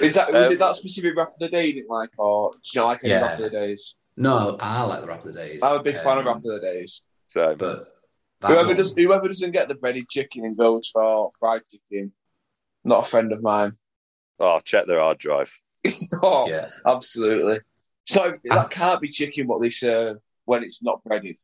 Is 0.02 0.14
that 0.16 0.32
was 0.32 0.46
Um, 0.48 0.52
it 0.52 0.58
that 0.58 0.76
specific 0.76 1.14
wrap 1.16 1.32
of 1.32 1.38
the 1.38 1.48
day 1.48 1.66
you 1.66 1.72
didn't 1.74 1.88
like, 1.90 2.10
or 2.18 2.52
do 2.52 2.58
you 2.74 2.80
not 2.80 2.86
like 2.86 3.00
any 3.04 3.12
Yeah. 3.12 3.22
wrap 3.22 3.38
of 3.38 3.44
the 3.44 3.50
days? 3.50 3.94
No, 4.16 4.56
I 4.60 4.82
like 4.84 5.00
the 5.00 5.06
wrap 5.06 5.24
of 5.24 5.32
the 5.32 5.40
days. 5.40 5.62
I'm 5.62 5.76
a 5.80 5.82
big 5.82 5.96
fan 5.96 6.18
of 6.18 6.26
Um, 6.26 6.26
wrap 6.26 6.36
of 6.36 6.42
the 6.42 6.60
days. 6.60 7.04
So, 7.32 7.54
But 7.56 7.94
Whoever 8.42 8.68
one- 8.68 8.76
does 8.76 8.94
whoever 8.94 9.26
doesn't 9.26 9.50
get 9.50 9.68
the 9.68 9.74
breaded 9.74 10.08
chicken 10.08 10.44
and 10.44 10.56
goes 10.56 10.88
for 10.90 11.30
fried 11.40 11.62
chicken, 11.70 12.12
not 12.84 13.06
a 13.06 13.08
friend 13.08 13.32
of 13.32 13.42
mine. 13.42 13.72
oh, 14.40 14.60
check 14.60 14.86
their 14.86 15.00
hard 15.00 15.18
drive. 15.18 15.52
oh, 16.22 16.48
yeah, 16.48 16.68
absolutely. 16.86 17.60
So 18.06 18.36
that 18.44 18.70
can't 18.70 19.00
be 19.00 19.08
chicken 19.08 19.46
what 19.48 19.60
they 19.60 19.70
serve 19.70 20.18
when 20.44 20.62
it's 20.62 20.82
not 20.82 21.02
breaded. 21.02 21.36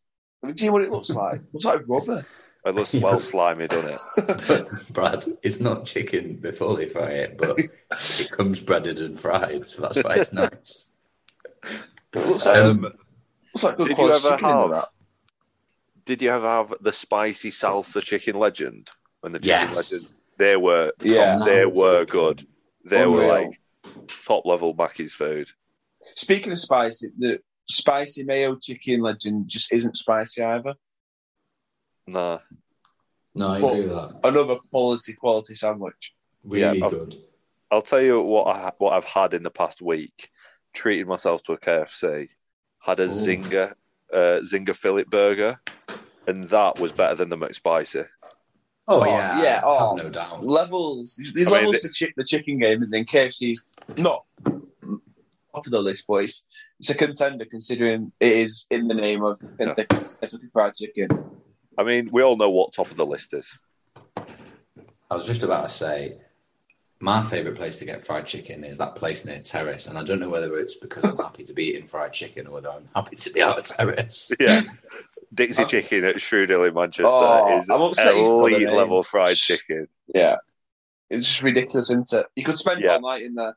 I 0.42 0.46
mean, 0.46 0.54
do 0.54 0.64
you 0.64 0.70
know 0.70 0.74
what 0.74 0.82
it 0.84 0.90
looks 0.92 1.10
like? 1.10 1.40
It 1.40 1.46
looks 1.52 1.64
like 1.64 1.82
rubber. 1.88 2.24
It 2.64 2.74
looks 2.74 2.94
Yeah. 2.94 3.02
well 3.02 3.20
slimy, 3.20 3.66
doesn't 3.66 3.90
it? 3.90 4.26
but 4.48 4.68
Brad, 4.92 5.24
it's 5.42 5.60
not 5.60 5.84
chicken 5.84 6.36
before 6.36 6.76
they 6.76 6.88
fry 6.88 7.10
it, 7.10 7.38
but 7.38 7.58
it 7.58 8.30
comes 8.30 8.60
breaded 8.60 9.00
and 9.00 9.18
fried, 9.18 9.68
so 9.68 9.82
that's 9.82 10.02
why 10.02 10.14
it's 10.16 10.32
nice. 10.32 10.86
It 11.62 12.26
looks 12.26 12.46
like, 12.46 12.56
Um, 12.56 12.80
looks 12.82 13.64
like 13.64 13.76
good 13.76 13.88
did 13.88 13.98
you 13.98 14.12
ever 14.12 14.36
have- 14.36 14.70
that. 14.70 14.88
Did 16.06 16.20
you 16.22 16.30
ever 16.30 16.46
have 16.48 16.74
the 16.82 16.92
spicy 16.92 17.50
salsa 17.50 18.02
chicken 18.02 18.36
legend? 18.36 18.90
When 19.20 19.32
the 19.32 19.38
chicken 19.38 19.68
Yes. 19.68 19.92
legend, 19.92 20.10
they 20.38 20.56
were 20.56 20.92
Yeah. 21.02 21.38
they 21.44 21.64
were 21.64 22.04
good. 22.04 22.46
They 22.84 23.06
were 23.06 23.26
like 23.26 23.58
top 24.26 24.44
level 24.44 24.74
Mackey's 24.74 25.14
food. 25.14 25.48
Speaking 26.00 26.52
of 26.52 26.58
spicy, 26.58 27.08
the 27.18 27.38
spicy 27.66 28.22
mayo 28.24 28.56
chicken 28.60 29.00
legend 29.00 29.48
just 29.48 29.72
isn't 29.72 29.96
spicy 29.96 30.42
either. 30.42 30.74
Nah, 32.06 32.38
No, 33.36 33.48
I 33.48 33.60
But- 33.60 33.66
agree 33.72 33.86
with 33.88 33.90
that. 33.96 34.20
Another 34.28 34.56
quality 34.70 35.12
quality 35.14 35.54
sandwich. 35.54 36.14
Really 36.44 36.78
Yeah, 36.78 36.86
I've- 36.86 36.96
good. 36.96 37.16
I'll 37.70 37.82
tell 37.82 38.00
you 38.00 38.20
what 38.20 38.48
I 38.48 38.70
what 38.78 38.92
I've 38.92 39.04
had 39.04 39.34
in 39.34 39.42
the 39.42 39.50
past 39.50 39.82
week. 39.82 40.30
Treated 40.72 41.08
myself 41.08 41.42
to 41.44 41.52
a 41.54 41.58
KFC. 41.58 42.28
Had 42.78 43.00
a 43.00 43.04
Ooh. 43.04 43.08
zinger 43.08 43.74
uh, 44.12 44.40
zinger 44.44 44.76
fillet 44.76 45.04
burger, 45.04 45.60
and 46.28 46.44
that 46.44 46.78
was 46.78 46.92
better 46.92 47.16
than 47.16 47.28
the 47.30 47.36
McSpicy. 47.36 48.06
Oh, 48.86 49.00
Oh, 49.00 49.04
yeah, 49.06 49.42
yeah, 49.42 49.60
I 49.66 49.72
have 49.72 49.88
oh. 49.90 49.94
no 49.96 50.10
doubt. 50.10 50.44
Levels. 50.44 51.16
There's, 51.16 51.32
there's 51.32 51.48
I 51.48 51.62
mean, 51.62 51.72
levels 51.72 51.80
to 51.82 51.88
chi- 52.06 52.12
the 52.16 52.22
chicken 52.22 52.58
game, 52.58 52.82
and 52.84 52.92
then 52.92 53.04
KFC's 53.06 53.64
not 53.96 54.24
top 54.44 55.66
of 55.66 55.70
the 55.72 55.80
list, 55.80 56.04
but 56.06 56.22
it's, 56.24 56.44
it's 56.78 56.90
a 56.90 56.94
contender 56.94 57.44
considering 57.46 58.12
it 58.20 58.32
is 58.32 58.66
in 58.70 58.86
the 58.86 58.94
name 58.94 59.24
of 59.24 59.40
Kentucky, 59.56 59.86
Kentucky 60.20 60.48
Fried 60.52 60.74
Chicken. 60.74 61.08
I 61.76 61.82
mean, 61.82 62.08
we 62.12 62.22
all 62.22 62.36
know 62.36 62.50
what 62.50 62.72
top 62.72 62.90
of 62.90 62.96
the 62.96 63.06
list 63.06 63.34
is. 63.34 63.56
I 64.16 65.14
was 65.14 65.26
just 65.26 65.42
about 65.42 65.64
to 65.64 65.68
say, 65.68 66.18
my 67.00 67.22
favourite 67.22 67.56
place 67.56 67.78
to 67.80 67.84
get 67.84 68.04
fried 68.04 68.26
chicken 68.26 68.64
is 68.64 68.78
that 68.78 68.96
place 68.96 69.24
near 69.24 69.40
Terrace, 69.40 69.86
and 69.86 69.98
I 69.98 70.02
don't 70.04 70.20
know 70.20 70.28
whether 70.30 70.58
it's 70.58 70.76
because 70.76 71.04
I'm 71.04 71.16
happy 71.18 71.44
to 71.44 71.52
be 71.52 71.64
eating 71.70 71.86
fried 71.86 72.12
chicken 72.12 72.46
or 72.46 72.52
whether 72.54 72.70
I'm 72.70 72.88
happy 72.94 73.16
to 73.16 73.30
be 73.30 73.42
out 73.42 73.58
of 73.58 73.64
Terrace. 73.64 74.32
Yeah. 74.40 74.62
Dixie 75.34 75.64
Chicken 75.64 76.04
at 76.04 76.20
Shrewdale 76.20 76.62
in 76.62 76.74
Manchester 76.74 77.02
Oh, 77.08 77.58
is 77.58 77.66
I'm 77.68 77.80
upset 77.82 78.14
you 78.14 78.24
spelled 78.24 78.52
the 78.52 78.54
elite 78.54 78.70
level 78.72 79.02
fried 79.02 79.34
chicken. 79.34 79.88
Yeah. 80.14 80.36
It's 81.10 81.26
just 81.26 81.42
ridiculous, 81.42 81.90
isn't 81.90 82.12
it? 82.12 82.26
You 82.36 82.44
could 82.44 82.56
spend 82.56 82.80
Yeah. 82.80 82.94
all 82.94 83.00
night 83.00 83.22
in 83.24 83.34
there. 83.34 83.56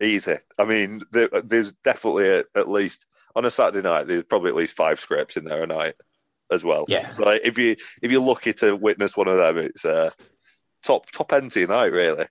Easy. 0.00 0.38
I 0.58 0.64
mean, 0.64 1.02
there, 1.12 1.28
there's 1.44 1.74
definitely 1.74 2.28
a, 2.28 2.44
at 2.56 2.68
least 2.68 3.06
on 3.36 3.44
a 3.44 3.52
Saturday 3.52 3.88
night. 3.88 4.08
There's 4.08 4.24
probably 4.24 4.48
at 4.50 4.56
least 4.56 4.74
five 4.74 4.98
scripts 4.98 5.36
in 5.36 5.44
there 5.44 5.60
a 5.60 5.66
night 5.66 5.94
as 6.52 6.62
well. 6.64 6.84
Yeah. 6.88 7.10
So 7.10 7.24
like, 7.24 7.40
if 7.44 7.58
you 7.58 7.76
if 8.02 8.10
you're 8.10 8.20
lucky 8.22 8.52
to 8.54 8.76
witness 8.76 9.16
one 9.16 9.28
of 9.28 9.36
them, 9.38 9.58
it's 9.58 9.84
uh, 9.84 10.10
top 10.82 11.10
top 11.10 11.32
end 11.32 11.50
to 11.52 11.66
night, 11.66 11.92
really. 11.92 12.26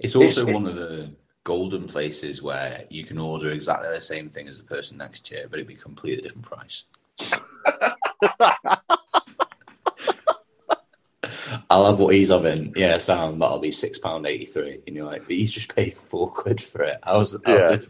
It's 0.00 0.16
also 0.16 0.42
It's- 0.42 0.54
one 0.54 0.66
of 0.66 0.74
the 0.74 1.14
golden 1.44 1.88
places 1.88 2.40
where 2.42 2.84
you 2.88 3.04
can 3.04 3.18
order 3.18 3.50
exactly 3.50 3.88
the 3.90 4.00
same 4.00 4.28
thing 4.28 4.46
as 4.48 4.58
the 4.58 4.64
person 4.64 4.96
next 4.98 5.26
to 5.26 5.34
you, 5.36 5.46
but 5.50 5.58
it'd 5.58 5.66
be 5.66 5.74
completely 5.74 6.22
different 6.22 6.46
price. 6.46 6.84
I'll 11.70 11.86
have 11.86 11.98
what 11.98 12.14
he's 12.14 12.30
having. 12.30 12.72
Yeah, 12.76 12.98
Sam, 12.98 13.38
that'll 13.38 13.58
be 13.58 13.70
six 13.70 13.98
pound 13.98 14.26
eighty 14.26 14.46
three. 14.46 14.80
And 14.86 14.96
you're 14.96 15.06
like, 15.06 15.22
but 15.22 15.30
he's 15.32 15.52
just 15.52 15.74
paid 15.74 15.94
four 15.94 16.30
quid 16.30 16.60
for 16.60 16.82
it. 16.82 16.98
How's, 17.02 17.32
how's 17.44 17.70
Yeah. 17.70 17.76
this? 17.76 17.88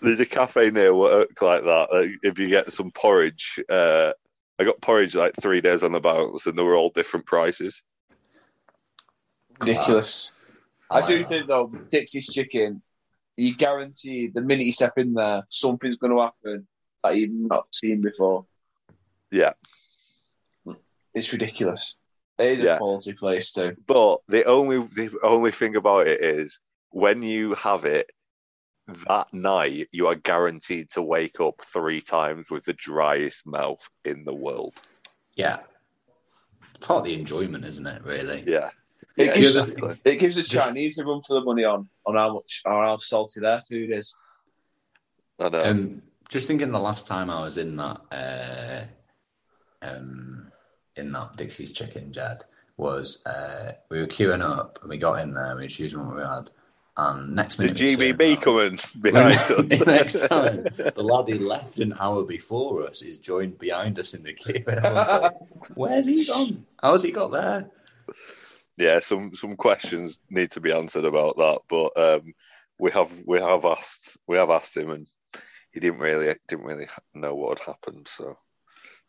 There's 0.00 0.20
a 0.20 0.26
cafe 0.26 0.70
near 0.70 0.94
work 0.94 1.40
like 1.42 1.64
that. 1.64 1.88
if 2.22 2.38
you 2.38 2.48
get 2.48 2.72
some 2.72 2.90
porridge, 2.90 3.60
uh, 3.68 4.12
I 4.58 4.64
got 4.64 4.80
porridge 4.80 5.14
like 5.14 5.34
three 5.40 5.60
days 5.60 5.82
on 5.82 5.92
the 5.92 6.00
bounce, 6.00 6.46
and 6.46 6.58
they 6.58 6.62
were 6.62 6.74
all 6.74 6.90
different 6.90 7.26
prices. 7.26 7.82
Ridiculous. 9.60 10.32
I, 10.90 11.00
like 11.00 11.08
do 11.08 11.24
think, 11.24 11.46
though, 11.46 11.70
Dixie's 11.90 12.26
Chicken, 12.26 12.82
you 13.36 13.54
guarantee 13.54 14.28
the 14.28 14.40
minute 14.40 14.64
you 14.64 14.72
step 14.72 14.98
in 14.98 15.14
there, 15.14 15.44
something's 15.48 15.96
going 15.96 16.12
to 16.12 16.22
happen 16.22 16.66
that 17.04 17.16
you've 17.16 17.30
not 17.32 17.72
seen 17.74 18.00
before. 18.00 18.46
Yeah. 19.30 19.52
It's 21.14 21.32
ridiculous. 21.32 21.96
It 22.38 22.58
is 22.58 22.60
Yeah. 22.60 22.76
a 22.76 22.78
quality 22.78 23.12
place, 23.12 23.52
too. 23.52 23.76
But 23.86 24.18
the 24.28 24.44
only 24.44 24.78
the 24.78 25.16
only 25.22 25.52
thing 25.52 25.76
about 25.76 26.06
it 26.06 26.20
is 26.20 26.60
when 26.90 27.22
you 27.22 27.54
have 27.54 27.84
it 27.84 28.10
that 29.06 29.32
night, 29.32 29.88
you 29.92 30.06
are 30.06 30.14
guaranteed 30.14 30.90
to 30.90 31.02
wake 31.02 31.40
up 31.40 31.60
three 31.62 32.00
times 32.00 32.50
with 32.50 32.64
the 32.64 32.72
driest 32.72 33.46
mouth 33.46 33.86
in 34.04 34.24
the 34.24 34.34
world. 34.34 34.74
Yeah. 35.34 35.58
Part 36.80 37.00
of 37.00 37.04
the 37.04 37.14
enjoyment, 37.14 37.64
isn't 37.64 37.86
it, 37.86 38.02
really? 38.04 38.44
Yeah. 38.46 38.70
It, 39.16 39.26
Yeah, 39.26 39.34
gives, 39.34 39.56
exactly. 39.56 40.00
it 40.04 40.16
gives 40.16 40.36
the 40.36 40.42
Chinese 40.42 40.98
a 40.98 41.04
run 41.04 41.20
for 41.22 41.34
the 41.34 41.44
money 41.44 41.64
on, 41.64 41.88
on 42.06 42.14
how 42.14 42.34
much 42.34 42.62
or 42.64 42.84
how 42.84 42.96
salty 42.98 43.40
their 43.40 43.60
food 43.60 43.90
is. 43.90 44.16
I 45.38 45.48
know. 45.48 45.64
Um, 45.64 46.02
just 46.28 46.46
thinking 46.46 46.70
the 46.70 46.78
last 46.78 47.06
time 47.06 47.30
I 47.30 47.42
was 47.42 47.58
in 47.58 47.76
that 47.76 48.00
uh, 48.12 49.86
um, 49.86 50.50
in 50.96 51.12
that 51.12 51.36
Dixie's 51.36 51.72
Chicken, 51.72 52.12
Jed, 52.12 52.44
was 52.76 53.24
uh, 53.26 53.72
we 53.90 53.98
were 53.98 54.06
queuing 54.06 54.42
up 54.42 54.78
and 54.82 54.90
we 54.90 54.98
got 54.98 55.20
in 55.20 55.34
there 55.34 55.50
and 55.50 55.58
we 55.58 55.64
were 55.64 55.68
choosing 55.68 56.06
what 56.06 56.16
we 56.16 56.22
had. 56.22 56.50
And 57.00 57.36
next 57.36 57.56
the 57.56 57.66
minute, 57.66 57.80
we 57.80 57.96
turned 57.96 58.18
GBB 58.18 58.42
coming 58.42 58.78
behind 59.00 59.32
us. 59.72 59.86
next 59.86 60.26
time, 60.28 60.64
the 60.64 61.02
lad 61.02 61.28
who 61.28 61.46
left 61.46 61.78
an 61.78 61.94
hour 62.00 62.24
before 62.24 62.86
us 62.88 63.02
is 63.02 63.18
joined 63.18 63.56
behind 63.58 63.98
us 64.00 64.14
in 64.14 64.24
the 64.24 64.32
queue. 64.34 64.64
Like, 64.82 65.32
Where's 65.74 66.06
he 66.06 66.26
gone? 66.26 66.66
How's 66.82 67.04
he 67.04 67.12
got 67.12 67.30
there? 67.30 67.70
yeah, 68.76 68.98
some 69.00 69.34
some 69.36 69.54
questions 69.56 70.18
need 70.28 70.50
to 70.52 70.60
be 70.60 70.72
answered 70.72 71.04
about 71.04 71.36
that, 71.36 71.60
but 71.68 71.96
um, 71.96 72.34
we 72.80 72.90
have 72.90 73.12
we 73.24 73.38
have 73.38 73.64
asked 73.64 74.16
we 74.26 74.36
have 74.36 74.50
asked 74.50 74.76
him, 74.76 74.90
and 74.90 75.06
he 75.70 75.78
didn't 75.78 76.00
really 76.00 76.34
didn't 76.48 76.64
really 76.64 76.88
know 77.14 77.34
what 77.36 77.60
had 77.60 77.66
happened. 77.66 78.08
So 78.16 78.36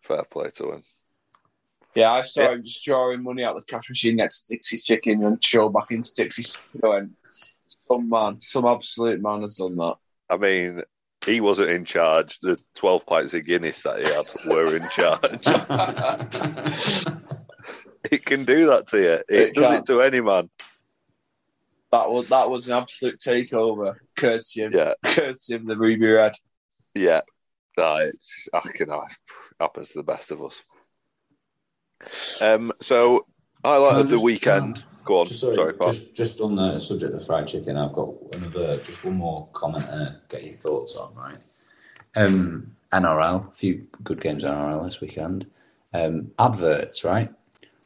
fair 0.02 0.24
play 0.26 0.52
to 0.58 0.74
him. 0.74 0.84
Yeah, 1.96 2.12
I 2.14 2.22
saw 2.22 2.44
Yeah. 2.44 2.52
him 2.54 2.64
just 2.64 2.86
drawing 2.86 3.24
money 3.24 3.44
out 3.44 3.56
of 3.56 3.66
the 3.66 3.72
cash 3.72 3.90
machine 3.90 4.18
next 4.18 4.44
to 4.44 4.54
Dixie's 4.54 4.84
Chicken 4.84 5.24
and 5.24 5.44
show 5.44 5.70
back 5.70 5.90
into 5.90 6.14
Dixie's 6.14 6.56
Chicken. 6.56 6.80
Going, 6.82 7.10
some 7.88 8.10
man, 8.10 8.42
some 8.42 8.66
absolute 8.66 9.22
man 9.22 9.42
has 9.42 9.56
done 9.58 9.76
that. 9.78 9.96
I 10.30 10.38
mean, 10.38 10.82
he 11.26 11.42
wasn't 11.42 11.70
in 11.72 11.86
charge. 11.86 12.40
The 12.40 12.58
twelve 12.76 13.06
pints 13.06 13.34
of 13.34 13.46
Guinness 13.46 13.84
that 13.84 14.00
he 14.00 14.06
had 14.12 14.26
were 14.54 14.76
in 14.76 14.90
charge. 14.90 15.22
it 18.12 18.26
can 18.26 18.46
do 18.46 18.68
that 18.68 18.88
to 18.88 18.98
you. 19.00 19.12
It, 19.14 19.26
It 19.30 19.54
does 19.56 19.64
can. 19.66 19.76
it 19.80 19.86
to 19.88 20.02
any 20.02 20.22
man. 20.22 20.50
That 21.92 22.10
was 22.10 22.30
that 22.30 22.50
was 22.50 22.70
an 22.70 22.78
absolute 22.78 23.20
takeover, 23.20 23.96
courtesy 24.16 24.64
of 24.64 24.74
Yeah, 24.74 24.94
courtesy 25.04 25.56
of 25.56 25.66
the 25.66 25.76
Ruby 25.76 26.08
Red. 26.08 26.36
yeah. 26.96 27.22
Nah, 27.78 27.98
it's 27.98 28.48
I 28.54 28.60
can 28.60 28.90
it 28.92 29.00
happens 29.60 29.90
to 29.90 29.98
the 30.00 30.04
best 30.04 30.32
of 30.32 30.42
us. 30.44 30.62
Um, 32.42 32.72
so 32.82 33.26
highlight 33.64 33.94
I 33.96 34.00
of 34.02 34.08
the 34.08 34.16
just- 34.16 34.24
weekend. 34.24 34.84
Go 35.10 35.22
on. 35.22 35.26
Just, 35.26 35.40
sorry, 35.40 35.56
Sorry, 35.56 35.74
just, 35.86 36.14
just 36.14 36.40
on 36.40 36.56
the 36.56 36.80
subject 36.80 37.16
of 37.16 37.26
fried 37.26 37.48
chicken, 37.48 37.78
I've 37.78 37.94
got 37.94 38.14
another, 38.32 38.78
just 38.84 39.04
one 39.04 39.16
more 39.16 39.48
comment 39.54 39.84
to 39.86 40.22
get 40.30 40.44
your 40.44 40.54
thoughts 40.54 40.96
on, 40.96 41.16
right? 41.16 41.40
Um, 42.16 42.76
NRL, 42.94 43.50
a 43.50 43.52
few 43.52 43.88
good 44.04 44.22
games 44.22 44.44
NRL 44.44 44.84
this 44.86 45.02
weekend. 45.02 45.50
Um, 45.96 46.30
adverts, 46.38 47.04
right? 47.04 47.34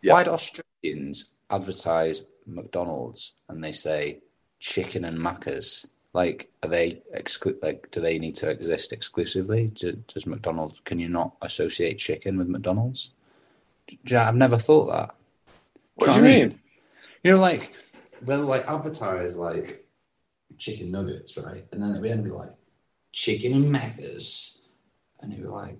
Yeah. 0.01 0.11
Why 0.11 0.25
do 0.25 0.31
Australians 0.31 1.31
advertise 1.49 2.23
McDonald's 2.45 3.35
and 3.47 3.63
they 3.63 3.71
say 3.71 4.19
chicken 4.59 5.05
and 5.05 5.17
macas? 5.17 5.87
Like, 6.11 6.51
are 6.61 6.67
they 6.67 7.01
exclu- 7.15 7.63
like? 7.63 7.89
Do 7.91 8.01
they 8.01 8.19
need 8.19 8.35
to 8.35 8.49
exist 8.49 8.91
exclusively? 8.91 9.67
Do, 9.67 9.93
does 10.13 10.25
McDonald's? 10.25 10.81
Can 10.83 10.99
you 10.99 11.07
not 11.07 11.37
associate 11.41 11.99
chicken 11.99 12.37
with 12.37 12.49
McDonald's? 12.49 13.11
Do 13.87 13.95
you 14.07 14.15
know, 14.17 14.23
I've 14.23 14.35
never 14.35 14.57
thought 14.57 14.87
that. 14.87 15.15
What 15.95 16.11
do 16.11 16.19
you 16.19 16.25
I 16.25 16.27
mean? 16.27 16.59
You 17.23 17.31
know, 17.31 17.39
like 17.39 17.73
they'll 18.21 18.41
like 18.41 18.67
advertise 18.67 19.37
like 19.37 19.85
chicken 20.57 20.91
nuggets, 20.91 21.37
right? 21.37 21.65
And 21.71 21.81
then 21.81 21.95
at 21.95 22.01
the 22.01 22.09
end 22.11 22.23
be 22.23 22.29
like 22.31 22.51
chicken 23.11 23.53
and 23.53 23.73
Maccas, 23.73 24.57
and 25.21 25.31
you'd 25.31 25.41
be 25.43 25.47
like, 25.47 25.77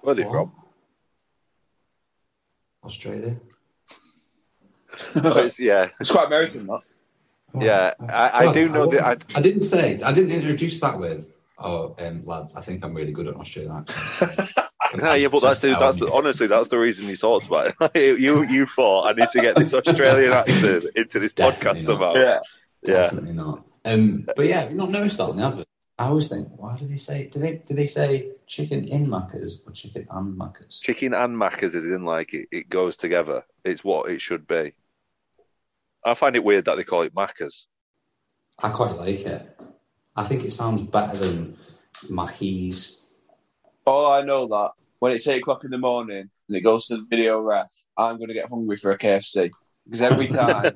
Where 0.00 0.12
are 0.12 0.14
they 0.14 0.22
"What? 0.24 0.32
from? 0.32 0.52
Australia. 2.84 3.36
It's- 5.14 5.58
yeah, 5.58 5.90
It's 6.00 6.10
quite 6.10 6.26
American, 6.26 6.66
that. 6.66 6.80
yeah. 7.60 7.92
I, 8.08 8.30
I 8.40 8.44
God, 8.46 8.52
do 8.54 8.68
know 8.68 8.86
that. 8.86 9.04
I, 9.04 9.08
wasn't- 9.14 9.36
I 9.36 9.42
didn't 9.42 9.60
say. 9.62 10.00
I 10.00 10.12
didn't 10.12 10.32
introduce 10.32 10.80
that 10.80 10.98
with. 10.98 11.34
Oh, 11.58 11.94
um, 11.98 12.24
lads, 12.24 12.54
I 12.56 12.60
think 12.60 12.84
I'm 12.84 12.94
really 12.94 13.12
good 13.12 13.26
at 13.26 13.34
Australian 13.36 13.76
accent. 13.78 14.50
No, 14.96 15.14
yeah, 15.14 15.28
but 15.28 15.42
that's 15.42 15.60
the, 15.60 15.76
that's 15.78 15.98
the, 15.98 16.10
honestly 16.10 16.46
that's 16.46 16.68
the 16.68 16.78
reason 16.78 17.06
you 17.08 17.16
talked 17.16 17.46
about 17.46 17.74
it. 17.94 18.18
you 18.20 18.42
you 18.44 18.66
thought 18.66 19.08
I 19.08 19.12
need 19.12 19.28
to 19.32 19.40
get 19.40 19.56
this 19.56 19.74
Australian 19.74 20.32
accent 20.32 20.86
into 20.96 21.18
this 21.18 21.32
Definitely 21.32 21.82
podcast 21.82 21.88
not. 21.88 21.96
about. 21.96 22.16
Yeah. 22.16 22.38
Yeah, 22.82 22.94
Definitely 23.02 23.32
not. 23.32 23.66
Um, 23.84 24.26
but 24.36 24.46
yeah, 24.46 24.60
have 24.60 24.70
you 24.70 24.76
not 24.76 24.90
noticed 24.90 25.18
that 25.18 25.24
on 25.24 25.36
the 25.36 25.44
advert? 25.44 25.66
I 25.98 26.06
always 26.06 26.28
think, 26.28 26.48
why 26.56 26.76
do 26.76 26.86
they 26.86 26.96
say? 26.96 27.26
Do 27.26 27.40
they 27.40 27.56
do 27.66 27.74
they 27.74 27.88
say 27.88 28.30
chicken 28.46 28.86
in 28.86 29.08
Maccas 29.08 29.66
or 29.66 29.72
chicken 29.72 30.06
and 30.10 30.38
Maccas? 30.38 30.80
chicken 30.80 31.12
and 31.12 31.36
Macca's 31.36 31.74
is 31.74 31.84
in 31.84 32.04
like 32.04 32.32
it, 32.34 32.48
it 32.52 32.70
goes 32.70 32.96
together. 32.96 33.44
It's 33.64 33.82
what 33.82 34.10
it 34.10 34.20
should 34.20 34.46
be. 34.46 34.74
I 36.04 36.14
find 36.14 36.36
it 36.36 36.44
weird 36.44 36.66
that 36.66 36.76
they 36.76 36.84
call 36.84 37.02
it 37.02 37.14
Macca's. 37.14 37.66
I 38.60 38.70
quite 38.70 38.96
like 38.96 39.20
it. 39.20 39.60
I 40.14 40.24
think 40.24 40.44
it 40.44 40.52
sounds 40.52 40.88
better 40.88 41.16
than 41.16 41.56
Mackey's. 42.08 43.04
Oh, 43.88 44.10
I 44.12 44.22
know 44.22 44.46
that. 44.46 44.72
When 45.00 45.12
it's 45.12 45.26
eight 45.28 45.38
o'clock 45.38 45.64
in 45.64 45.70
the 45.70 45.78
morning 45.78 46.28
and 46.48 46.56
it 46.56 46.60
goes 46.60 46.86
to 46.88 46.96
the 46.96 47.06
video 47.08 47.40
ref, 47.40 47.70
I'm 47.96 48.16
going 48.18 48.28
to 48.28 48.34
get 48.34 48.48
hungry 48.48 48.76
for 48.76 48.90
a 48.90 48.98
KFC 48.98 49.50
because 49.84 50.02
every 50.02 50.26
time 50.42 50.72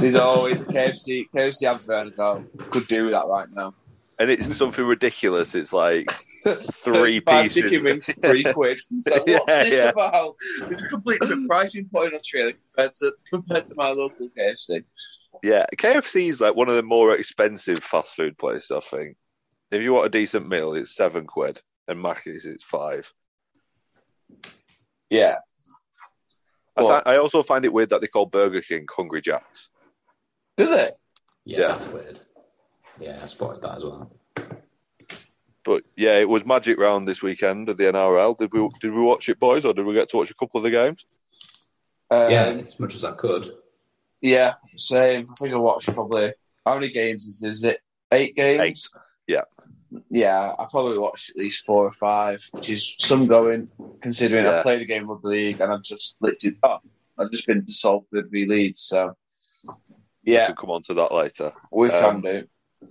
there's 0.00 0.14
always 0.16 0.62
a 0.62 0.66
KFC 0.66 1.24
KFC 1.34 1.62
advert. 1.72 2.08
And 2.08 2.16
go, 2.16 2.44
could 2.70 2.86
do 2.88 3.10
that 3.10 3.26
right 3.26 3.48
now. 3.52 3.74
and 4.18 4.30
it's 4.30 4.54
something 4.56 4.84
ridiculous. 4.84 5.54
It's 5.54 5.72
like 5.72 6.10
Three 6.84 7.20
pieces. 7.20 7.54
chicken 7.62 7.84
wings 7.84 8.06
three 8.24 8.44
quid. 8.52 8.80
It's 8.90 9.06
like, 9.08 9.26
what's 9.26 9.48
Yeah, 9.48 9.62
this 9.64 9.74
yeah. 9.74 9.88
about? 9.90 10.34
It's 10.70 10.82
a 10.82 10.88
completely 10.88 11.26
different 11.28 11.48
pricing 11.48 11.88
point 11.88 12.12
in 12.12 12.18
Australia 12.18 12.54
compared 12.74 12.92
to 13.00 13.12
compared 13.32 13.66
to 13.66 13.74
my 13.76 13.90
local 13.90 14.28
KFC. 14.36 14.84
Yeah, 15.42 15.64
KFC 15.76 16.28
is 16.28 16.40
like 16.40 16.56
one 16.56 16.68
of 16.68 16.74
the 16.76 16.82
more 16.82 17.14
expensive 17.14 17.78
fast 17.82 18.16
food 18.16 18.36
places. 18.36 18.70
I 18.72 18.80
think 18.80 19.16
if 19.70 19.82
you 19.82 19.92
want 19.92 20.06
a 20.06 20.10
decent 20.10 20.48
meal, 20.48 20.74
it's 20.74 20.94
seven 20.96 21.26
quid, 21.26 21.60
and 21.90 22.00
Mackey's 22.00 22.46
it's 22.46 22.64
five. 22.64 23.12
Yeah, 25.10 25.36
I, 26.76 26.82
Well- 26.82 27.02
fi- 27.04 27.12
I 27.14 27.18
also 27.18 27.42
find 27.42 27.64
it 27.64 27.72
weird 27.72 27.90
that 27.90 28.00
they 28.00 28.06
call 28.06 28.26
Burger 28.26 28.62
King 28.62 28.86
Hungry 28.96 29.20
Jacks. 29.20 29.68
do 30.56 30.66
they? 30.66 30.88
Yeah, 31.44 31.58
Yeah. 31.60 31.68
that's 31.68 31.88
weird. 31.88 32.20
Yeah, 33.00 33.18
I 33.22 33.26
spotted 33.26 33.62
that 33.62 33.76
as 33.76 33.84
well. 33.84 34.12
But 35.64 35.82
yeah, 35.96 36.14
it 36.18 36.28
was 36.28 36.44
magic 36.46 36.78
round 36.78 37.06
this 37.08 37.22
weekend 37.22 37.68
of 37.68 37.76
the 37.76 37.84
NRL. 37.84 38.38
Did 38.38 38.52
we 38.52 38.68
did 38.80 38.92
we 38.92 39.00
watch 39.02 39.28
it, 39.28 39.38
boys, 39.40 39.64
or 39.64 39.74
did 39.74 39.84
we 39.84 39.94
get 39.94 40.08
to 40.10 40.16
watch 40.16 40.30
a 40.30 40.34
couple 40.34 40.58
of 40.58 40.64
the 40.64 40.70
games? 40.70 41.04
Um, 42.10 42.30
yeah, 42.30 42.44
as 42.66 42.78
much 42.80 42.94
as 42.94 43.04
I 43.04 43.12
could. 43.12 43.50
yeah, 44.20 44.54
same. 44.74 45.28
I 45.30 45.34
think 45.34 45.52
I 45.54 45.56
watched 45.58 45.92
probably 45.92 46.32
how 46.64 46.74
many 46.74 46.90
games 46.90 47.26
is, 47.26 47.42
is 47.42 47.64
it? 47.64 47.80
Eight 48.12 48.34
games. 48.36 48.60
Eight. 48.60 49.00
Yeah. 49.26 49.42
Yeah, 50.10 50.54
I 50.58 50.66
probably 50.70 50.98
watched 50.98 51.30
at 51.30 51.36
least 51.36 51.64
four 51.66 51.84
or 51.86 51.92
five, 51.92 52.44
which 52.52 52.70
is 52.70 52.96
some 52.98 53.26
going. 53.26 53.68
Considering 54.00 54.44
Yeah. 54.44 54.60
I 54.60 54.62
played 54.62 54.82
a 54.82 54.84
game 54.84 55.10
of 55.10 55.20
the 55.22 55.28
league 55.28 55.60
and 55.60 55.72
I've 55.72 55.82
just 55.82 56.16
literally, 56.20 56.56
oh, 56.62 56.78
I've 57.18 57.30
just 57.30 57.46
been 57.46 57.64
to 57.64 57.72
Salford 57.72 58.30
v 58.30 58.46
Leeds, 58.46 58.80
so 58.80 59.16
yeah, 60.22 60.48
We'll 60.48 60.56
come 60.56 60.70
on 60.70 60.82
to 60.84 60.94
that 60.94 61.12
later. 61.12 61.52
we 61.72 61.90
Um, 61.90 62.22
can 62.22 62.32
do. 62.32 62.88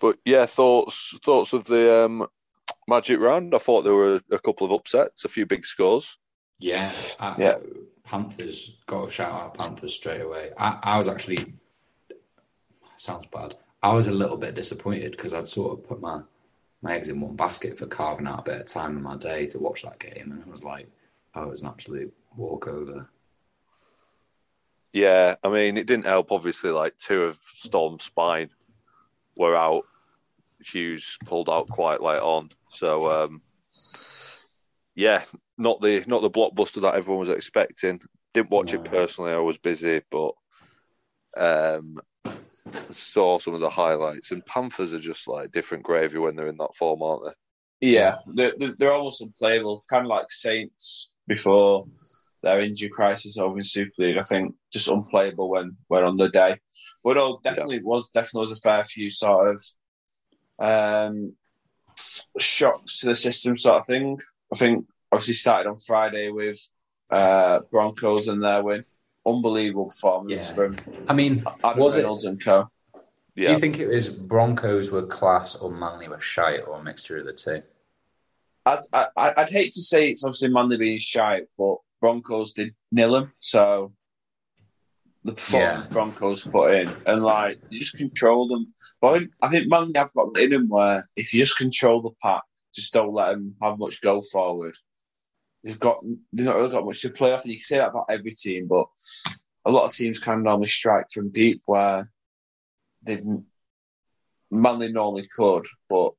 But 0.00 0.18
yeah, 0.24 0.46
thoughts 0.46 1.16
thoughts 1.24 1.52
of 1.52 1.64
the 1.64 2.04
um, 2.04 2.26
magic 2.86 3.18
round. 3.18 3.54
I 3.54 3.58
thought 3.58 3.82
there 3.82 3.94
were 3.94 4.20
a 4.30 4.38
couple 4.38 4.66
of 4.66 4.72
upsets, 4.72 5.24
a 5.24 5.28
few 5.28 5.46
big 5.46 5.64
scores. 5.66 6.18
Yeah, 6.58 6.90
I, 7.18 7.34
Yeah. 7.38 7.56
Panthers 8.04 8.76
got 8.86 9.08
a 9.08 9.10
shout 9.10 9.32
out 9.32 9.58
Panthers 9.58 9.94
straight 9.94 10.20
away. 10.20 10.52
I, 10.56 10.78
I 10.82 10.98
was 10.98 11.08
actually 11.08 11.54
sounds 12.98 13.26
bad. 13.32 13.54
I 13.82 13.92
was 13.92 14.06
a 14.06 14.12
little 14.12 14.36
bit 14.36 14.54
disappointed 14.54 15.12
because 15.12 15.34
I'd 15.34 15.48
sort 15.48 15.78
of 15.78 15.88
put 15.88 16.00
my 16.00 16.20
my 16.82 16.94
eggs 16.94 17.08
in 17.08 17.20
one 17.20 17.36
basket 17.36 17.78
for 17.78 17.86
carving 17.86 18.26
out 18.26 18.40
a 18.40 18.50
bit 18.50 18.60
of 18.60 18.66
time 18.66 18.96
in 18.96 19.02
my 19.02 19.16
day 19.16 19.46
to 19.46 19.58
watch 19.58 19.82
that 19.82 19.98
game, 19.98 20.30
and 20.30 20.40
it 20.40 20.48
was 20.48 20.64
like, 20.64 20.88
oh, 21.34 21.44
it 21.44 21.48
was 21.48 21.62
an 21.62 21.68
absolute 21.68 22.12
walkover. 22.36 23.08
Yeah, 24.92 25.36
I 25.42 25.48
mean, 25.48 25.76
it 25.76 25.86
didn't 25.86 26.06
help. 26.06 26.32
Obviously, 26.32 26.70
like 26.70 26.96
two 26.98 27.24
of 27.24 27.38
Storm's 27.54 28.04
spine 28.04 28.50
were 29.36 29.56
out. 29.56 29.84
Hughes 30.64 31.18
pulled 31.24 31.50
out 31.50 31.68
quite 31.68 32.00
late 32.00 32.20
on, 32.20 32.50
so 32.72 33.10
um, 33.10 33.42
yeah, 34.94 35.22
not 35.58 35.80
the 35.80 36.02
not 36.06 36.22
the 36.22 36.30
blockbuster 36.30 36.82
that 36.82 36.94
everyone 36.94 37.26
was 37.26 37.36
expecting. 37.36 38.00
Didn't 38.32 38.50
watch 38.50 38.74
it 38.74 38.84
personally. 38.84 39.32
I 39.32 39.38
was 39.38 39.58
busy, 39.58 40.02
but 40.10 40.32
um, 41.36 42.00
saw 42.92 43.38
some 43.38 43.54
of 43.54 43.60
the 43.60 43.70
highlights. 43.70 44.30
And 44.30 44.44
Panthers 44.46 44.92
are 44.92 45.00
just 45.00 45.28
like 45.28 45.52
different 45.52 45.84
gravy 45.84 46.18
when 46.18 46.36
they're 46.36 46.48
in 46.48 46.56
that 46.58 46.76
form, 46.76 47.02
aren't 47.02 47.24
they? 47.24 47.88
Yeah, 47.88 48.16
they're, 48.26 48.54
they're, 48.78 48.92
almost 48.92 49.20
unplayable, 49.20 49.84
kind 49.90 50.06
of 50.06 50.08
like 50.08 50.30
Saints 50.30 51.10
before 51.26 51.86
their 52.42 52.60
injury 52.60 52.88
crisis 52.88 53.38
over 53.38 53.58
in 53.58 53.64
Super 53.64 53.92
League. 53.98 54.18
I 54.18 54.22
think 54.22 54.54
just 54.72 54.88
unplayable 54.88 55.50
when 55.50 55.76
when 55.88 56.04
on 56.04 56.16
the 56.16 56.30
day. 56.30 56.58
But 57.04 57.16
no, 57.16 57.38
definitely 57.42 57.82
was 57.82 58.08
definitely 58.10 58.40
was 58.40 58.52
a 58.52 58.56
fair 58.56 58.82
few 58.84 59.10
sort 59.10 59.54
of 59.54 59.62
um, 60.58 61.34
shocks 62.38 63.00
to 63.00 63.08
the 63.08 63.16
system, 63.16 63.58
sort 63.58 63.80
of 63.80 63.86
thing. 63.86 64.18
I 64.52 64.56
think 64.56 64.86
obviously 65.12 65.34
started 65.34 65.68
on 65.68 65.78
Friday 65.78 66.30
with 66.30 66.58
uh, 67.10 67.60
Broncos 67.70 68.28
and 68.28 68.42
their 68.42 68.62
win. 68.62 68.84
Unbelievable 69.26 69.86
performance 69.88 70.46
Yeah. 70.48 70.54
from 70.54 70.76
I 71.08 71.12
mean, 71.12 71.44
Adam 71.64 71.82
was 71.82 71.96
it? 71.96 72.00
Reynolds 72.00 72.24
and 72.24 72.42
co. 72.42 72.70
Do 72.94 73.42
you 73.42 73.58
think 73.58 73.78
it 73.78 73.88
was 73.88 74.08
Broncos 74.08 74.90
were 74.90 75.04
class 75.06 75.56
or 75.56 75.70
Manly 75.70 76.08
were 76.08 76.20
shite 76.20 76.66
or 76.66 76.78
a 76.78 76.82
mixture 76.82 77.18
of 77.18 77.26
the 77.26 77.32
two? 77.34 77.62
I'd, 78.64 78.80
I, 78.94 79.34
I'd 79.36 79.50
hate 79.50 79.72
to 79.72 79.82
say 79.82 80.08
it's 80.08 80.24
obviously 80.24 80.48
Manly 80.48 80.78
being 80.78 80.96
shy, 80.98 81.42
but 81.58 81.76
Broncos 82.00 82.52
did 82.54 82.74
nil 82.92 83.12
them. 83.12 83.32
So 83.38 83.92
the 85.24 85.34
performance 85.34 85.86
Yeah. 85.86 85.92
Broncos 85.92 86.46
put 86.46 86.72
in, 86.74 86.90
and 87.06 87.22
like 87.22 87.58
you 87.68 87.80
just 87.80 87.96
control 87.98 88.48
them. 88.48 88.72
But 89.02 89.08
I 89.08 89.18
think, 89.18 89.30
I 89.42 89.48
think 89.48 89.68
Manly 89.70 89.92
have 89.96 90.14
got 90.14 90.36
it 90.38 90.44
in 90.44 90.50
them 90.52 90.68
where 90.68 91.04
if 91.16 91.34
you 91.34 91.42
just 91.42 91.58
control 91.58 92.00
the 92.00 92.10
pack, 92.22 92.42
just 92.74 92.92
don't 92.94 93.12
let 93.12 93.32
them 93.32 93.54
have 93.60 93.78
much 93.78 94.00
go 94.00 94.22
forward. 94.32 94.76
They've 95.66 95.80
got 95.80 96.00
they've 96.32 96.46
not 96.46 96.54
really 96.54 96.70
got 96.70 96.84
much 96.86 97.02
to 97.02 97.10
play 97.10 97.32
off. 97.32 97.42
And 97.42 97.52
you 97.52 97.58
can 97.58 97.64
say 97.64 97.78
that 97.78 97.88
about 97.90 98.06
every 98.08 98.30
team, 98.30 98.68
but 98.68 98.86
a 99.64 99.70
lot 99.70 99.84
of 99.84 99.92
teams 99.92 100.20
can 100.20 100.44
normally 100.44 100.68
strike 100.68 101.06
from 101.12 101.30
deep 101.30 101.60
where 101.66 102.08
they've 103.02 103.24
Manly 104.48 104.92
normally 104.92 105.26
could. 105.26 105.66
But 105.88 106.12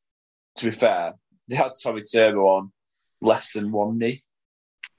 to 0.57 0.65
be 0.65 0.71
fair, 0.71 1.13
they 1.47 1.55
had 1.55 1.71
Tommy 1.81 2.03
Turbo 2.03 2.45
on 2.45 2.73
less 3.21 3.53
than 3.53 3.71
one 3.71 3.97
knee. 3.97 4.19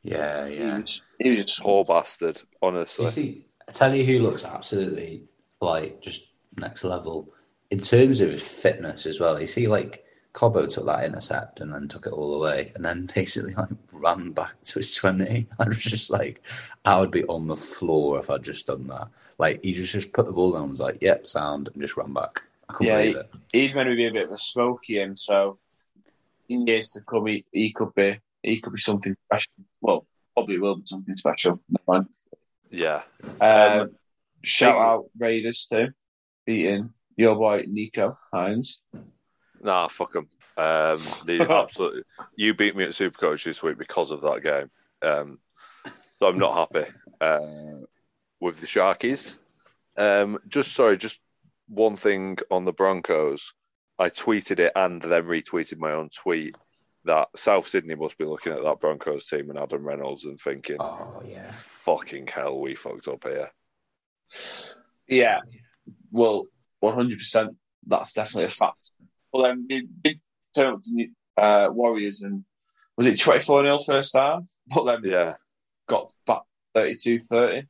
Yeah, 0.03 0.49
He 0.49 0.57
yeah. 0.57 0.79
was, 0.79 1.03
he 1.19 1.31
was 1.31 1.45
just 1.45 1.63
poor 1.63 1.85
bastard. 1.85 2.39
You 2.39 2.59
Honestly, 2.63 3.07
see, 3.09 3.47
I 3.69 3.73
tell 3.73 3.95
you 3.95 4.05
who 4.07 4.25
looks 4.25 4.47
absolutely 4.47 5.25
like 5.61 6.01
just 6.01 6.29
next 6.59 6.85
level 6.85 7.35
in 7.71 7.81
terms 7.81 8.21
of 8.21 8.31
his 8.31 8.43
fitness 8.43 9.05
as 9.05 9.21
well. 9.21 9.39
You 9.39 9.47
see, 9.47 9.69
like 9.69 10.05
Cobbo 10.39 10.71
took 10.71 10.87
that 10.87 11.05
intercept 11.05 11.59
and 11.59 11.73
then 11.73 11.89
took 11.89 12.07
it 12.07 12.13
all 12.13 12.35
away, 12.35 12.71
and 12.77 12.85
then 12.85 13.07
basically 13.15 13.55
like 13.55 13.71
ran 13.91 14.31
back 14.31 14.55
to 14.63 14.75
his 14.75 14.95
twenty. 14.95 15.49
I 15.59 15.65
was 15.67 15.83
just 15.83 16.11
like, 16.11 16.43
I 16.85 16.97
would 17.01 17.11
be 17.11 17.25
on 17.25 17.49
the 17.49 17.57
floor 17.57 18.21
if 18.21 18.31
I'd 18.31 18.45
just 18.45 18.69
done 18.69 18.87
that. 18.87 19.09
Like 19.39 19.59
he 19.65 19.73
just 19.73 19.93
just 19.93 20.13
put 20.13 20.27
the 20.27 20.33
ball 20.33 20.53
down, 20.53 20.61
and 20.63 20.71
was 20.71 20.81
like, 20.81 20.99
"Yep, 21.01 21.27
sound," 21.27 21.71
and 21.73 21.83
just 21.83 21.97
ran 21.97 22.13
back. 22.13 22.43
I 22.69 22.75
couldn't 22.75 22.87
Yeah, 22.93 22.99
believe 22.99 23.17
it. 23.17 23.31
he's 23.53 23.75
meant 23.75 23.89
to 23.89 23.97
be 23.97 24.07
a 24.07 24.13
bit 24.13 24.27
of 24.27 24.33
a 24.33 24.37
smoky 24.39 25.01
him, 25.01 25.17
so 25.17 25.59
in 26.49 26.67
years 26.69 26.91
to 26.91 27.01
come, 27.01 27.27
he, 27.27 27.45
he 27.51 27.73
could 27.73 27.93
be 27.97 28.21
he 28.45 28.61
could 28.61 28.75
be 28.75 28.79
something 28.79 29.17
special. 29.27 29.53
Well, 29.81 30.07
probably 30.37 30.61
will 30.61 30.77
be 30.77 30.87
something 30.87 31.17
special. 31.17 31.61
Never 31.69 31.85
mind. 31.89 32.07
yeah. 32.71 33.03
Um, 33.41 33.91
Shout 34.45 34.77
out 34.79 35.07
Raiders 35.19 35.67
too, 35.69 35.89
beating 36.47 36.91
your 37.17 37.35
boy 37.35 37.65
Nicho 37.65 38.17
Hynes. 38.33 38.79
Nah, 39.63 39.89
fuck 39.89 40.13
them. 40.13 40.29
Um, 40.57 40.99
they 41.27 41.39
absolutely. 41.49 42.03
You 42.37 42.55
beat 42.55 42.77
me 42.77 42.85
at 42.85 42.91
Supercoach 42.91 43.45
this 43.45 43.63
week 43.63 43.79
because 43.79 44.11
of 44.11 44.23
that 44.23 44.43
game. 44.43 44.71
Um, 45.03 45.39
so 46.19 46.27
I'm 46.27 46.39
not 46.39 46.69
happy 46.73 46.91
uh, 47.21 47.85
with 48.41 48.61
the 48.61 48.67
Sharkies. 48.67 49.37
Um, 49.97 50.39
just 50.49 50.75
sorry, 50.75 50.97
just 50.97 51.21
one 51.69 51.97
thing 51.97 52.39
on 52.51 52.65
the 52.65 52.73
Broncos. 52.73 53.53
I 53.99 54.11
tweeted 54.11 54.59
it 54.61 54.73
and 54.77 55.03
then 55.03 55.25
retweeted 55.25 55.79
my 55.79 55.93
own 55.93 56.09
tweet 56.11 56.55
that 57.05 57.29
South 57.37 57.67
Sydney 57.67 57.95
must 57.95 58.19
be 58.19 58.25
looking 58.25 58.53
at 58.53 58.63
that 58.63 58.81
Broncos 58.81 59.27
team 59.27 59.51
and 59.51 59.59
Adam 59.59 59.83
Reynolds 59.85 60.25
and 60.25 60.41
thinking, 60.41 60.77
Oh 60.81 61.23
yeah. 61.27 61.53
"Fucking 61.59 62.27
hell, 62.27 62.61
we 62.61 62.75
fucked 62.75 63.09
up 63.09 63.25
here." 63.25 63.51
Yeah, 65.09 65.41
well, 66.13 66.47
one 66.81 66.95
hundred 66.95 67.19
percent. 67.19 67.57
That's 67.87 68.13
definitely 68.13 68.45
a 68.45 68.49
fact. 68.51 68.93
Well, 69.33 69.45
then 69.45 69.67
they 69.69 69.83
did 70.03 70.21
turn 70.55 70.75
up 70.75 70.83
to 70.83 71.07
uh, 71.37 71.71
Warriors 71.73 72.23
and 72.23 72.45
was 72.97 73.07
it 73.07 73.19
24-0 73.19 73.85
first 73.87 74.17
half? 74.17 74.43
But 74.75 74.85
then 74.85 75.11
Yeah, 75.11 75.35
got 75.89 76.13
back 76.27 76.43
32-30. 76.77 77.67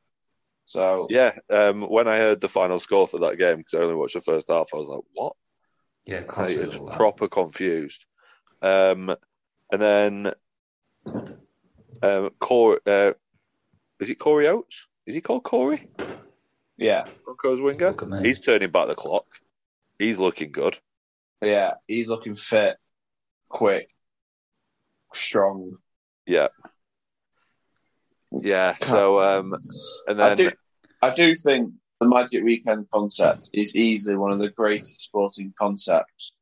So 0.65 1.07
yeah. 1.11 1.33
Um, 1.49 1.83
when 1.83 2.09
I 2.09 2.19
heard 2.19 2.41
the 2.41 2.49
final 2.49 2.79
score 2.81 3.09
for 3.09 3.21
that 3.21 3.39
game, 3.39 3.59
because 3.59 3.75
I 3.75 3.83
only 3.83 3.95
watched 3.95 4.15
the 4.15 4.21
first 4.21 4.49
half, 4.49 4.69
I 4.73 4.77
was 4.77 4.89
like, 4.89 5.01
"What?" 5.15 5.35
Yeah, 6.05 6.19
I 6.19 6.23
cross 6.23 6.55
was 6.55 6.75
all 6.75 6.87
that. 6.87 6.97
proper 6.97 7.29
confused. 7.29 8.05
Um, 8.61 9.15
and 9.73 9.81
then 9.81 10.33
um, 12.03 12.31
Corey, 12.39 12.81
uh, 12.87 13.13
is 14.01 14.11
it 14.11 14.19
Corey 14.19 14.49
Oates? 14.49 14.87
Is 15.07 15.15
he 15.15 15.21
called 15.21 15.45
Corey? 15.45 15.89
yeah, 16.77 17.07
Broncos 17.25 17.61
winger. 17.61 17.89
Look 17.89 18.03
at 18.03 18.09
me. 18.09 18.23
He's 18.23 18.41
turning 18.41 18.71
back 18.71 18.89
the 18.89 18.95
clock. 18.95 19.27
He's 19.99 20.19
looking 20.19 20.53
good. 20.53 20.79
Yeah, 21.43 21.75
he's 21.87 22.09
looking 22.09 22.35
fit, 22.35 22.77
quick, 23.49 23.95
strong. 25.13 25.77
Yeah. 26.27 26.49
Yeah. 28.33 28.77
So, 28.83 29.21
um, 29.21 29.55
and 30.07 30.23
I 30.23 30.35
do, 30.35 30.51
I 31.01 31.11
do 31.15 31.35
think 31.35 31.73
the 32.01 32.09
Magic 32.09 32.45
Weekend 32.45 32.91
concept 32.91 33.51
is 33.55 33.77
easily 33.77 34.17
one 34.17 34.33
of 34.33 34.39
the 34.39 34.51
greatest 34.51 35.01
sporting 35.01 35.55
concepts 35.59 36.35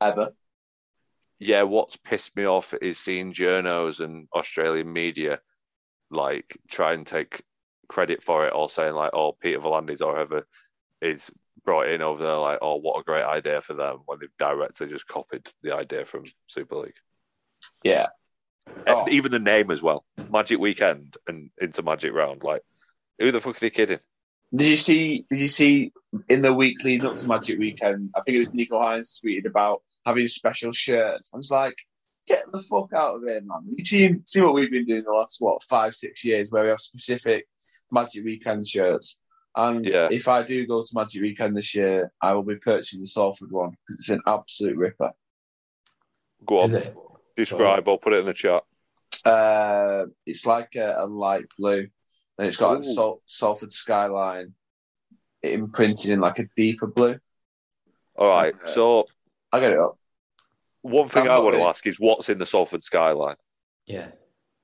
ever. 0.00 0.32
yeah, 1.38 1.62
what's 1.62 1.96
pissed 1.96 2.34
me 2.36 2.44
off 2.44 2.74
is 2.82 2.98
seeing 2.98 3.32
journos 3.32 4.00
and 4.00 4.28
Australian 4.34 4.92
media 4.92 5.40
like 6.10 6.58
try 6.68 6.94
and 6.94 7.06
take 7.06 7.42
credit 7.88 8.22
for 8.22 8.46
it, 8.46 8.52
or 8.54 8.68
saying 8.68 8.94
like, 8.94 9.10
"Oh, 9.14 9.32
Peter 9.32 9.60
V'landys 9.60 10.02
or 10.02 10.14
whoever 10.14 10.46
is 11.00 11.30
brought 11.68 11.88
in 11.88 12.00
over 12.00 12.22
there," 12.22 12.36
like, 12.36 12.60
"Oh, 12.62 12.76
what 12.76 12.98
a 12.98 13.04
great 13.04 13.24
idea 13.24 13.60
for 13.60 13.74
them," 13.74 13.98
when 14.06 14.18
they've 14.18 14.38
directly 14.38 14.86
just 14.86 15.06
copied 15.06 15.46
the 15.62 15.74
idea 15.74 16.04
from 16.06 16.24
Super 16.46 16.76
League. 16.76 17.00
Yeah, 17.84 18.08
Oh. 18.86 19.04
And 19.04 19.12
even 19.12 19.32
the 19.32 19.38
name 19.38 19.70
as 19.70 19.82
well, 19.82 20.04
Magic 20.30 20.58
Weekend 20.58 21.16
and 21.26 21.50
into 21.60 21.82
Magic 21.82 22.12
Round. 22.12 22.42
Like, 22.42 22.62
who 23.18 23.32
the 23.32 23.40
fuck 23.40 23.56
are 23.56 23.60
they 23.60 23.70
kidding? 23.70 23.98
Did 24.54 24.68
you 24.68 24.76
see? 24.76 25.26
Did 25.30 25.40
you 25.40 25.48
see 25.48 25.92
in 26.28 26.42
the 26.42 26.54
week 26.54 26.82
leading 26.84 27.06
up 27.06 27.16
to 27.16 27.28
Magic 27.28 27.58
Weekend? 27.58 28.10
I 28.14 28.20
think 28.22 28.36
it 28.36 28.40
was 28.40 28.52
Nicho 28.52 28.80
Hynes 28.80 29.20
tweeted 29.22 29.46
about 29.46 29.82
having 30.06 30.28
special 30.28 30.72
shirts. 30.72 31.30
I 31.34 31.36
was 31.36 31.50
like, 31.50 31.76
get 32.26 32.44
the 32.50 32.62
fuck 32.62 32.92
out 32.94 33.16
of 33.16 33.22
here, 33.24 33.42
man! 33.42 33.74
You 33.76 33.84
see, 33.84 34.14
see 34.24 34.40
what 34.40 34.54
we've 34.54 34.70
been 34.70 34.86
doing 34.86 35.04
the 35.04 35.12
last 35.12 35.36
what 35.38 35.62
five, 35.64 35.94
six 35.94 36.24
years, 36.24 36.50
where 36.50 36.64
we 36.64 36.70
have 36.70 36.80
specific 36.80 37.46
Magic 37.90 38.24
Weekend 38.24 38.66
shirts. 38.66 39.18
And 39.58 39.84
Yeah. 39.84 40.06
if 40.10 40.28
I 40.28 40.42
do 40.44 40.64
go 40.66 40.82
to 40.82 40.88
Magic 40.94 41.20
Weekend 41.20 41.56
this 41.56 41.74
year, 41.74 42.12
I 42.22 42.32
will 42.32 42.44
be 42.44 42.54
purchasing 42.56 43.00
the 43.00 43.06
Salford 43.08 43.50
one 43.50 43.70
because 43.70 43.96
it's 43.98 44.08
an 44.08 44.20
absolute 44.24 44.76
ripper. 44.76 45.10
Go 46.46 46.60
on, 46.60 46.64
Is 46.66 46.74
it? 46.74 46.96
describe 47.36 47.88
or 47.88 47.98
put 47.98 48.12
it 48.12 48.20
in 48.20 48.26
the 48.26 48.32
chat. 48.34 48.62
Uh, 49.24 50.06
it's 50.24 50.46
like 50.46 50.76
a, 50.76 50.94
a 50.98 51.06
light 51.06 51.46
blue, 51.58 51.88
and 52.38 52.46
it's 52.46 52.56
got 52.56 52.70
like, 52.76 52.78
Ooh. 52.84 52.94
Sal- 52.94 53.22
Salford 53.26 53.72
skyline 53.72 54.54
imprinted 55.42 56.10
in 56.12 56.20
like 56.20 56.38
a 56.38 56.46
deeper 56.56 56.86
blue. 56.86 57.18
All 58.16 58.28
right, 58.28 58.54
Okay. 58.54 58.72
so 58.74 59.06
I 59.52 59.58
get 59.58 59.72
it 59.72 59.78
up. 59.78 59.98
one 60.82 61.08
thing 61.08 61.24
I'm 61.24 61.30
I 61.32 61.38
want 61.40 61.56
to 61.56 61.62
ask 61.62 61.84
is 61.84 61.98
what's 61.98 62.28
in 62.28 62.38
the 62.38 62.46
Salford 62.46 62.84
skyline? 62.84 63.36
Yeah. 63.86 64.12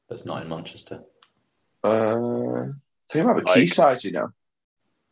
That's 0.08 0.24
not 0.24 0.42
in 0.42 0.48
Manchester. 0.48 1.02
Uh, 1.82 2.62
I 2.62 2.66
think 3.10 3.24
about 3.24 3.36
the 3.38 3.42
Like- 3.42 3.54
quayside, 3.54 4.04
you 4.04 4.12
know. 4.12 4.28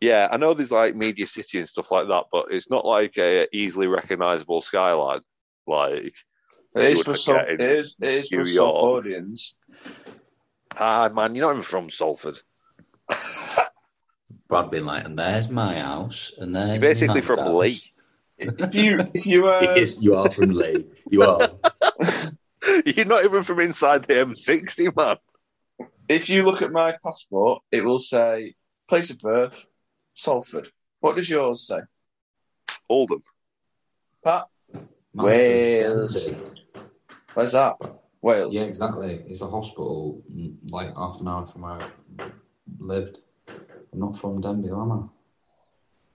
Yeah, 0.03 0.27
I 0.33 0.37
know 0.37 0.53
there's 0.53 0.73
like 0.73 0.97
Media 0.97 1.29
City 1.29 1.61
and 1.61 1.69
stuff 1.69 1.93
like 1.93 2.09
that, 2.09 2.25
but 2.33 2.47
it's 2.51 2.69
not 2.69 2.85
like 2.85 3.17
a 3.19 3.47
easily 3.57 3.87
recognizable 3.87 4.61
skyline. 4.61 5.21
Like, 5.65 6.17
It 6.75 6.83
is 6.83 6.97
would 6.97 7.07
for 7.07 7.15
some. 7.15 7.39
in 7.49 7.61
It 7.61 7.61
is. 7.61 7.95
It 8.01 8.09
is 8.11 8.29
for 8.29 8.43
New 8.43 8.51
York. 8.51 8.75
audience. 8.75 9.55
ah, 10.77 11.09
man, 11.09 11.37
you're 11.37 11.47
not 11.47 11.53
even 11.53 11.63
from 11.63 11.89
Salford. 11.89 12.41
Brad 14.49 14.71
being 14.71 14.87
like, 14.87 15.05
and 15.05 15.17
there's 15.17 15.49
my 15.49 15.79
house, 15.79 16.33
and 16.37 16.53
there's 16.53 16.73
You're 16.73 16.81
basically 16.81 17.07
my 17.07 17.15
man's 17.15 17.27
from 17.27 17.39
house." 17.39 17.55
Leigh. 17.55 17.81
If 18.39 18.75
you, 18.75 18.99
if 19.15 19.25
you, 19.25 19.47
uh, 19.51 19.61
Yes, 19.77 20.03
you 20.03 20.17
are 20.17 20.29
from 20.33 20.51
Leigh. 20.51 20.85
You 21.13 21.23
are. 21.23 21.49
You're 22.87 23.07
not 23.07 23.25
even 23.25 23.45
from 23.45 23.61
inside 23.61 24.03
the 24.03 24.15
M60, 24.15 24.97
man. 24.97 25.19
if 26.09 26.29
you 26.29 26.43
look 26.43 26.61
at 26.61 26.73
my 26.73 26.97
passport, 27.05 27.63
it 27.71 27.85
will 27.85 28.01
say 28.01 28.57
place 28.89 29.11
of 29.11 29.21
birth, 29.21 29.65
Salford. 30.15 30.71
What 31.01 31.17
does 31.17 31.29
yours 31.29 31.67
say, 31.67 31.81
Oldham. 32.89 33.23
Pat? 34.25 34.47
Manchester's 35.15 36.31
Wales. 36.31 36.33
Where's 37.35 37.53
that? 37.53 37.77
Wales. 38.21 38.55
Yeah, 38.55 38.63
exactly. 38.63 39.23
It's 39.27 39.43
a 39.43 39.49
hospital 39.49 40.23
mm, 40.33 40.55
like 40.71 40.97
half 40.97 41.21
an 41.21 41.29
hour 41.29 41.45
from 41.45 41.63
where 41.63 41.91
I 42.19 42.31
lived. 42.79 43.21
I'm 43.49 43.99
not 43.99 44.17
from 44.17 44.41
Denbigh, 44.41 44.71
am 44.71 45.11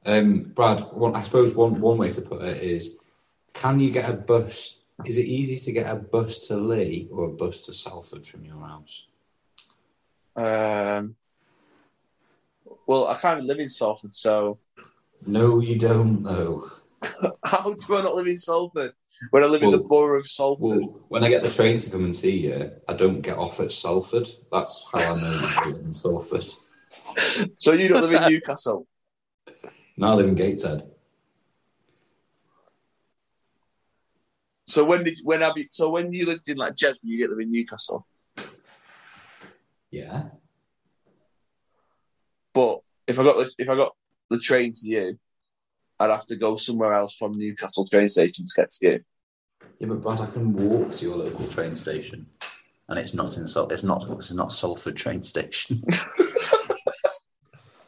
I? 0.06 0.18
Um, 0.18 0.44
Brad, 0.56 0.80
one, 0.94 1.16
I 1.16 1.22
suppose 1.22 1.54
one, 1.54 1.82
one 1.82 1.98
way 1.98 2.12
to 2.12 2.22
put 2.22 2.42
it 2.42 2.64
is 2.64 2.98
can 3.54 3.80
you 3.80 3.92
get 3.92 4.10
a 4.10 4.14
bus? 4.14 4.80
Is 5.06 5.18
it 5.18 5.26
easy 5.26 5.60
to 5.60 5.72
get 5.72 5.92
a 5.92 5.96
bus 5.96 6.48
to 6.48 6.58
Leigh 6.58 7.08
or 7.12 7.26
a 7.26 7.30
bus 7.30 7.60
to 7.62 7.74
Salford 7.74 8.26
from 8.26 8.46
your 8.46 8.60
house? 8.60 9.08
Um. 10.36 11.16
Well, 12.88 13.08
I 13.08 13.16
kind 13.16 13.40
of 13.40 13.46
live 13.46 13.60
in 13.60 13.70
Salford, 13.70 14.16
so 14.16 14.60
No, 15.26 15.60
you 15.60 15.78
don't 15.78 16.24
know. 16.24 16.70
how 17.44 17.74
do 17.74 17.96
I 17.96 18.02
not 18.02 18.16
live 18.16 18.28
in 18.28 18.38
Salford 18.38 18.94
when 19.32 19.44
I 19.44 19.48
live 19.48 19.62
in 19.62 19.72
the 19.72 19.78
borough 19.78 20.20
of 20.20 20.28
Salford? 20.28 20.66
Well, 20.66 21.06
when 21.10 21.24
I 21.24 21.30
get 21.30 21.44
the 21.44 21.50
train 21.50 21.78
to 21.80 21.90
come 21.90 22.06
and 22.06 22.16
see 22.16 22.38
you, 22.38 22.72
I 22.88 22.94
don't 22.94 23.22
get 23.22 23.38
off 23.38 23.60
at 23.60 23.74
Salford. 23.74 24.28
That's 24.52 24.86
how 24.92 25.00
I 25.00 25.16
know 25.20 25.32
you 25.32 25.72
live 25.74 25.86
in 25.86 25.94
Salford. 25.94 26.46
so 27.60 27.74
you 27.74 27.90
don't 27.90 28.02
live 28.02 28.14
in 28.14 28.24
Newcastle. 28.32 28.88
No, 29.98 30.08
I 30.08 30.14
live 30.14 30.28
in 30.28 30.36
Gateshead. 30.36 30.90
So 34.66 34.84
when 34.84 35.04
did 35.04 35.20
when 35.24 35.42
have 35.42 35.54
you? 35.58 35.66
So 35.72 35.90
when 35.90 36.14
you 36.14 36.26
lived 36.26 36.48
in 36.50 36.58
like 36.58 36.76
Jesmond, 36.76 37.00
you 37.04 37.18
get 37.18 37.30
live 37.30 37.40
in 37.40 37.52
Newcastle. 37.52 38.06
Yeah. 39.92 40.30
But 42.58 42.80
if 43.06 43.20
I 43.20 43.24
got 43.24 43.38
the, 43.38 43.54
if 43.60 43.70
I 43.70 43.76
got 43.76 43.92
the 44.32 44.40
train 44.40 44.74
to 44.74 44.90
you, 44.90 45.20
I'd 46.00 46.10
have 46.10 46.26
to 46.26 46.36
go 46.36 46.56
somewhere 46.56 46.92
else 46.92 47.14
from 47.14 47.34
Newcastle 47.34 47.86
train 47.86 48.10
station 48.10 48.46
to 48.46 48.54
get 48.56 48.72
to 48.72 48.88
you. 48.88 49.00
Yeah, 49.78 49.90
but 49.90 50.02
Brad, 50.02 50.22
I 50.22 50.26
can 50.26 50.54
walk 50.54 50.94
to 50.94 51.06
your 51.06 51.18
local 51.18 51.48
train 51.48 51.76
station, 51.76 52.26
and 52.90 52.98
it's 52.98 53.14
not 53.14 53.38
in 53.38 53.48
Sal- 53.48 53.70
it's 53.70 53.84
not 53.84 54.08
it's 54.10 54.34
not 54.34 54.52
Salford 54.52 54.98
train 54.98 55.22
station. 55.22 55.84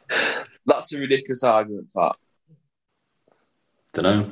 That's 0.66 0.92
a 0.92 1.00
ridiculous 1.00 1.42
argument, 1.42 1.90
Pat. 1.92 2.14
Don't 3.94 4.04
know. 4.04 4.30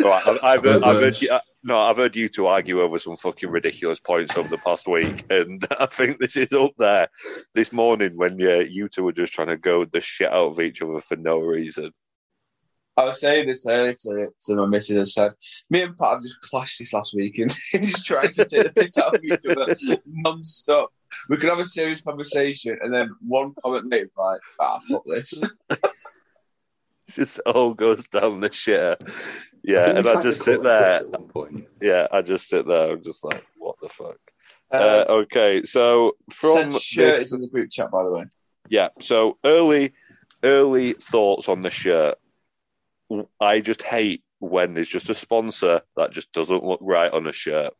Right, 0.00 0.26
I've, 0.26 0.28
I've, 0.28 0.42
I've 0.42 0.64
heard, 0.64 0.74
heard 0.74 0.82
I've 0.82 0.96
heard 0.96 1.22
you, 1.22 1.30
uh, 1.30 1.40
no, 1.62 1.78
I've 1.78 1.96
heard 1.96 2.16
you 2.16 2.28
two 2.28 2.46
argue 2.46 2.80
over 2.80 2.98
some 2.98 3.16
fucking 3.16 3.50
ridiculous 3.50 4.00
points 4.00 4.36
over 4.36 4.48
the 4.48 4.58
past 4.58 4.86
week, 4.86 5.24
and 5.30 5.66
I 5.80 5.86
think 5.86 6.18
this 6.18 6.36
is 6.36 6.52
up 6.52 6.72
there 6.78 7.08
this 7.54 7.72
morning 7.72 8.16
when 8.16 8.38
yeah, 8.38 8.60
you 8.60 8.88
two 8.88 9.04
were 9.04 9.12
just 9.12 9.32
trying 9.32 9.48
to 9.48 9.56
go 9.56 9.84
the 9.84 10.00
shit 10.00 10.32
out 10.32 10.52
of 10.52 10.60
each 10.60 10.82
other 10.82 11.00
for 11.00 11.16
no 11.16 11.38
reason. 11.38 11.92
I 12.96 13.04
was 13.04 13.20
saying 13.20 13.46
this 13.46 13.64
earlier 13.64 13.94
to, 13.94 14.28
to 14.46 14.54
my 14.56 14.66
missus. 14.66 15.16
I 15.16 15.22
said, 15.28 15.32
me 15.70 15.82
and 15.82 15.96
Pat 15.96 16.14
have 16.14 16.22
just 16.22 16.40
clashed 16.40 16.80
this 16.80 16.92
last 16.92 17.14
week 17.14 17.38
and 17.38 17.48
just 17.72 18.04
trying 18.04 18.32
to 18.32 18.44
take 18.44 18.64
the 18.64 18.72
piss 18.72 18.98
out 18.98 19.14
of 19.14 19.22
each 19.22 19.38
other 19.48 20.00
non-stop. 20.04 20.90
We 21.28 21.36
could 21.36 21.48
have 21.48 21.60
a 21.60 21.66
serious 21.66 22.00
conversation 22.00 22.76
and 22.82 22.92
then 22.92 23.14
one 23.20 23.54
comment 23.62 23.88
later, 23.88 24.10
like, 24.16 24.40
ah, 24.58 24.80
fuck 24.88 25.04
this. 25.06 25.44
It 27.08 27.14
just 27.14 27.38
all 27.46 27.72
goes 27.72 28.06
down 28.08 28.40
the 28.40 28.50
shitter. 28.50 28.96
I 29.66 29.70
Yeah, 29.72 29.84
think 29.92 30.04
we 30.04 30.10
and 30.10 30.18
I 30.18 30.22
just 30.22 30.42
sit 30.44 30.62
there. 30.62 30.90
At 30.92 31.08
one 31.10 31.28
point. 31.28 31.68
Yeah, 31.80 32.06
I 32.12 32.22
just 32.22 32.48
sit 32.48 32.66
there. 32.66 32.92
I'm 32.92 33.02
just 33.02 33.24
like, 33.24 33.44
what 33.56 33.76
the 33.82 33.88
fuck? 33.88 34.16
Uh, 34.72 34.76
Uh, 34.76 35.04
okay, 35.22 35.62
so 35.64 36.16
from 36.32 36.70
shirt 36.70 37.18
this- 37.20 37.28
is 37.28 37.34
in 37.34 37.40
the 37.40 37.48
group 37.48 37.70
chat, 37.70 37.90
by 37.90 38.02
the 38.04 38.10
way. 38.12 38.24
Yeah. 38.68 38.88
So 39.00 39.38
early, 39.44 39.92
early 40.44 40.92
thoughts 40.92 41.48
on 41.48 41.62
the 41.62 41.70
shirt. 41.70 42.18
I 43.40 43.60
just 43.60 43.82
hate 43.82 44.22
when 44.40 44.74
there's 44.74 44.88
just 44.88 45.08
a 45.10 45.14
sponsor 45.14 45.80
that 45.96 46.12
just 46.12 46.30
doesn't 46.32 46.62
look 46.64 46.80
right 46.82 47.10
on 47.10 47.26
a 47.26 47.32
shirt. 47.32 47.72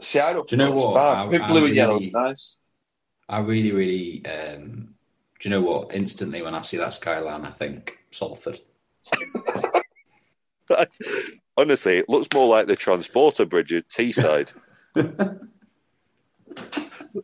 See, 0.00 0.20
I 0.20 0.34
don't 0.34 0.46
Do 0.46 0.56
you 0.56 0.58
know 0.58 0.72
what? 0.72 0.94
bad. 0.94 1.16
I- 1.16 1.24
I 1.24 1.28
think 1.28 1.42
I 1.42 1.46
blue 1.46 1.56
and 1.56 1.64
really- 1.66 1.76
yellow's 1.76 2.12
nice. 2.12 2.58
I 3.28 3.40
really, 3.40 3.72
really. 3.72 4.26
Um, 4.26 4.94
do 5.40 5.48
you 5.48 5.50
know 5.50 5.62
what? 5.62 5.94
Instantly, 5.94 6.42
when 6.42 6.54
I 6.54 6.60
see 6.62 6.76
that 6.76 6.92
skyline, 6.94 7.44
I 7.46 7.50
think 7.50 7.98
Salford. 8.10 8.60
Honestly, 11.56 11.98
it 11.98 12.08
looks 12.08 12.28
more 12.34 12.48
like 12.48 12.66
the 12.66 12.76
transporter 12.76 13.44
bridge 13.44 13.72
at 13.72 13.88
Teesside. 13.88 14.52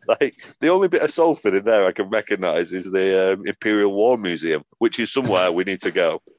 like 0.07 0.35
the 0.59 0.69
only 0.69 0.87
bit 0.87 1.01
of 1.01 1.11
Salford 1.11 1.55
in 1.55 1.65
there 1.65 1.85
I 1.85 1.91
can 1.91 2.09
recognise 2.09 2.73
is 2.73 2.91
the 2.91 3.33
um, 3.33 3.47
Imperial 3.47 3.93
War 3.93 4.17
Museum, 4.17 4.63
which 4.79 4.99
is 4.99 5.11
somewhere 5.11 5.51
we 5.51 5.63
need 5.63 5.81
to 5.81 5.91
go. 5.91 6.21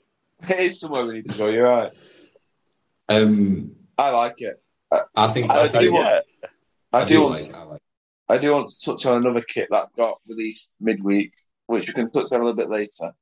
It 0.48 0.58
is 0.58 0.80
somewhere 0.80 1.06
we 1.06 1.14
need 1.14 1.26
to 1.26 1.38
go. 1.38 1.48
You're 1.48 1.64
right. 1.64 1.92
Um, 3.08 3.76
I 3.96 4.10
like 4.10 4.42
it. 4.42 4.62
I 5.14 5.28
think. 5.28 5.50
I 5.50 5.60
I, 5.60 5.68
do 5.68 5.92
want- 5.92 6.04
yeah, 6.04 6.48
I, 6.92 7.04
do, 7.04 7.22
want. 7.22 7.40
like. 7.40 7.54
I 7.56 7.62
like. 7.62 7.80
I 8.28 8.38
do 8.38 8.52
want 8.52 8.68
to 8.68 8.84
touch 8.84 9.06
on 9.06 9.18
another 9.18 9.40
kit 9.40 9.68
that 9.70 9.94
got 9.96 10.18
released 10.28 10.74
midweek, 10.80 11.32
which 11.66 11.86
we 11.86 11.94
can 11.94 12.10
touch 12.10 12.30
on 12.32 12.40
a 12.40 12.44
little 12.44 12.54
bit 12.54 12.68
later. 12.68 13.12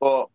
But 0.00 0.28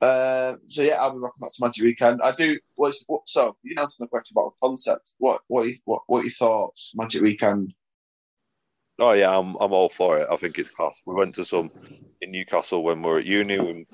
uh, 0.00 0.54
so 0.66 0.82
yeah, 0.82 0.94
I'll 0.94 1.12
be 1.12 1.18
rocking 1.18 1.40
that 1.40 1.52
to 1.52 1.64
Magic 1.64 1.84
Weekend. 1.84 2.20
I 2.22 2.32
do. 2.32 2.58
What's 2.74 3.04
what? 3.06 3.22
So 3.26 3.56
you 3.62 3.74
answered 3.78 4.04
the 4.04 4.08
question 4.08 4.34
about 4.34 4.54
the 4.54 4.68
concept. 4.68 5.10
What 5.18 5.42
what 5.48 5.66
you, 5.66 5.74
what 5.84 6.02
what 6.06 6.20
are 6.20 6.24
your 6.24 6.32
thoughts? 6.32 6.92
Magic 6.94 7.22
Weekend. 7.22 7.74
oh 8.98 9.12
yeah, 9.12 9.36
I'm 9.36 9.56
I'm 9.60 9.72
all 9.72 9.90
for 9.90 10.18
it. 10.18 10.28
I 10.30 10.36
think 10.36 10.58
it's 10.58 10.70
class. 10.70 10.98
We 11.04 11.14
went 11.14 11.34
to 11.34 11.44
some 11.44 11.70
in 12.22 12.30
Newcastle 12.30 12.82
when 12.82 13.02
we 13.02 13.10
were 13.10 13.18
at 13.18 13.26
uni, 13.26 13.56
and 13.56 13.86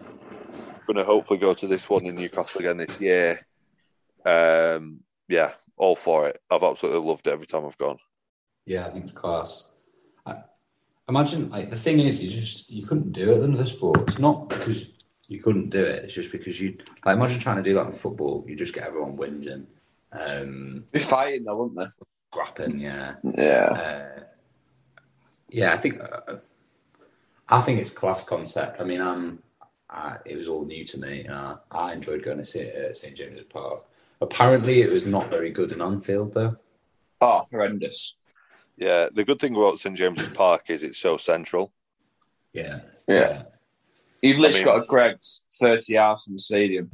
going 0.87 0.97
to 0.97 1.05
hopefully 1.05 1.41
go 1.41 1.55
to 1.55 1.67
this 1.67 1.89
one 1.91 2.07
in 2.07 2.15
Newcastle 2.15 2.61
again 2.61 2.77
this 2.77 3.01
year. 3.01 3.45
Um, 4.25 5.01
yeah, 5.29 5.53
all 5.77 5.97
for 5.97 6.29
it. 6.29 6.41
I've 6.51 6.63
absolutely 6.63 7.07
loved 7.07 7.27
it 7.27 7.33
every 7.33 7.47
time 7.47 7.67
I've 7.67 7.79
gone. 7.79 7.99
Yeah, 8.65 8.87
I 8.87 8.91
think 8.91 9.05
it's 9.05 9.13
class. 9.13 9.71
I, 10.25 10.37
imagine 11.09 11.51
like 11.51 11.71
the 11.71 11.77
thing 11.77 11.99
is, 11.99 12.23
you 12.23 12.31
just 12.31 12.71
you 12.71 12.87
couldn't 12.87 13.13
do 13.13 13.33
it 13.33 13.43
in 13.43 13.55
other 13.55 13.67
sports. 13.67 14.21
Not 14.21 14.49
because 14.49 14.91
you 15.29 15.43
couldn't 15.43 15.71
do 15.71 15.83
it. 15.85 16.05
It's 16.05 16.15
just 16.15 16.33
because 16.33 16.61
you 16.61 16.77
like 17.05 17.17
imagine 17.17 17.41
trying 17.41 17.57
to 17.57 17.63
do 17.63 17.75
that 17.75 17.87
in 17.87 17.93
football. 17.93 18.45
You 18.47 18.57
just 18.57 18.75
get 18.75 18.85
everyone 18.87 19.17
whinging, 19.17 19.67
um, 20.13 20.85
Be 20.93 20.99
fighting 20.99 21.45
though, 21.45 21.57
wouldn't 21.57 21.77
they? 21.79 21.87
scrapping. 22.33 22.79
Yeah, 22.81 23.15
Yeah. 23.23 24.11
uh, 24.19 24.21
yeah. 25.49 25.73
I 25.73 25.77
think 25.79 26.01
uh, 26.01 26.37
I 27.49 27.61
think 27.63 27.81
it's 27.81 27.91
class 27.91 28.25
concept. 28.25 28.81
I 28.81 28.85
mean, 28.85 29.01
um, 29.01 29.39
I, 29.89 30.17
it 30.25 30.37
was 30.37 30.49
all 30.49 30.65
new 30.65 30.85
to 30.85 30.99
me. 31.01 31.27
Uh, 31.27 31.57
I 31.71 31.93
enjoyed 31.93 32.23
going 32.25 32.39
to 32.39 32.45
see 32.47 32.61
it 32.61 32.75
at 32.75 32.97
St 32.97 33.17
James's 33.17 33.45
Park. 33.49 33.85
Apparently, 34.21 34.81
it 34.83 34.91
was 34.91 35.07
not 35.07 35.31
very 35.31 35.51
good 35.51 35.73
in 35.73 35.81
Anfield 35.83 36.35
though. 36.35 36.57
Oh, 37.21 37.47
horrendous. 37.51 38.15
Yeah, 38.77 39.09
the 39.13 39.25
good 39.25 39.39
thing 39.41 39.57
about 39.57 39.79
St 39.81 39.97
James's 39.97 40.29
Park 40.35 40.69
is 40.69 40.83
it's 40.83 40.99
so 40.99 41.17
central. 41.17 41.73
Yeah, 42.53 42.81
Yeah. 43.09 43.43
You've 44.23 44.39
literally 44.39 44.63
I 44.63 44.67
mean- 44.67 44.79
got 44.79 44.83
a 44.85 44.87
Greggs 44.87 45.45
thirty 45.61 45.93
yards 45.95 46.25
from 46.25 46.35
the 46.35 46.39
stadium. 46.39 46.91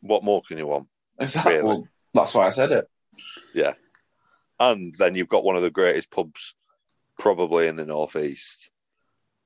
What 0.00 0.24
more 0.24 0.42
can 0.46 0.58
you 0.58 0.66
want? 0.66 0.88
Exactly. 1.18 1.54
Really? 1.54 1.64
Well, 1.64 1.88
that's 2.14 2.34
why 2.34 2.46
I 2.46 2.50
said 2.50 2.72
it. 2.72 2.88
Yeah. 3.54 3.74
And 4.58 4.94
then 4.96 5.14
you've 5.14 5.28
got 5.28 5.44
one 5.44 5.56
of 5.56 5.62
the 5.62 5.70
greatest 5.70 6.10
pubs 6.10 6.54
probably 7.18 7.68
in 7.68 7.76
the 7.76 7.84
northeast, 7.84 8.70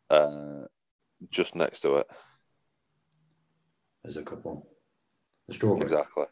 uh, 0.08 0.62
just 1.30 1.54
next 1.54 1.80
to 1.80 1.96
it. 1.96 2.06
There's 4.02 4.16
a 4.16 4.22
couple. 4.22 4.66
The 5.48 5.54
strawberry. 5.54 5.82
Exactly. 5.90 6.24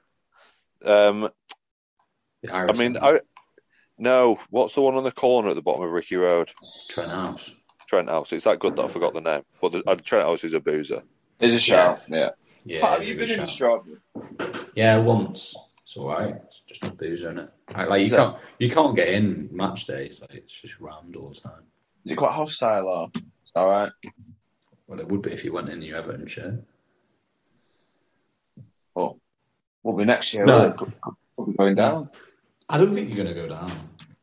Um, 0.85 1.31
The 2.43 2.53
I 2.55 2.67
mean, 2.67 2.95
Centre, 2.95 3.05
I 3.05 3.21
no. 3.99 4.39
What's 4.51 4.75
the 4.75 4.81
one 4.81 4.95
on 4.97 5.05
the 5.05 5.13
corner 5.13 5.51
at 5.51 5.55
the 5.57 5.63
bottom 5.63 5.83
of 5.83 5.91
Ricky 5.91 6.17
Road? 6.17 6.51
Trent 6.89 7.11
House. 7.11 7.55
Trent 7.95 8.09
House. 8.09 8.33
It's 8.33 8.45
that 8.45 8.59
good 8.59 8.75
that 8.75 8.87
I 8.87 8.89
forgot 8.89 9.15
the 9.15 9.21
name. 9.21 9.43
But 9.61 9.71
the, 9.71 9.83
uh, 9.89 9.95
Trent 9.95 10.25
House 10.27 10.43
is 10.43 10.53
a 10.53 10.59
boozer. 10.59 11.03
There's 11.39 11.55
a 11.55 11.61
shout. 11.61 12.03
Yeah. 12.09 12.31
Yeah, 12.65 12.81
Pat, 12.81 12.99
have 12.99 13.09
you 13.09 13.15
good 13.15 13.29
been 13.29 13.35
in 13.35 13.41
the 13.45 13.47
shout. 13.47 13.51
strawberry? 13.51 13.99
Yeah, 14.75 14.97
once. 14.97 15.55
It's 15.85 15.97
all 15.97 16.09
right. 16.09 16.35
It's 16.47 16.61
just 16.67 16.85
a 16.87 16.93
boozer, 16.93 17.31
isn't 17.31 17.39
it? 17.39 17.51
Like, 17.77 17.89
like, 17.91 18.01
you 18.01 18.09
Yeah. 18.09 18.17
can't 18.17 18.37
you 18.59 18.69
can't 18.71 18.97
get 18.97 19.09
in 19.11 19.49
match 19.53 19.87
days. 19.87 20.23
Like 20.23 20.35
it's 20.35 20.61
just 20.61 20.81
rammed 20.81 21.15
all 21.15 21.29
the 21.29 21.41
time. 21.41 21.63
Is 22.05 22.13
it 22.13 22.17
quite 22.17 22.33
hostile 22.33 22.89
or? 22.89 23.11
All 23.55 23.71
right. 23.71 23.93
Well, 24.89 24.99
it 25.01 25.09
would 25.09 25.23
be 25.23 25.31
if 25.33 25.45
you 25.45 25.53
went 25.53 25.69
in 25.69 25.81
your 25.83 25.99
Everton 25.99 26.27
shirt. 26.27 26.65
Well, 28.95 29.21
we'll 29.85 29.95
be 29.97 30.05
next 30.05 30.35
year. 30.35 30.45
No. 30.47 30.59
won't 30.59 30.75
it? 30.75 30.77
Could, 30.79 31.01
could, 31.01 31.15
could 31.37 31.47
be 31.47 31.53
going 31.53 31.75
down. 31.77 32.11
I 32.69 32.79
don't 32.79 32.93
think 32.93 33.09
you're 33.09 33.23
going 33.25 33.35
to 33.35 33.41
go 33.41 33.49
down. 33.49 33.73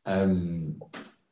Um, 0.06 0.82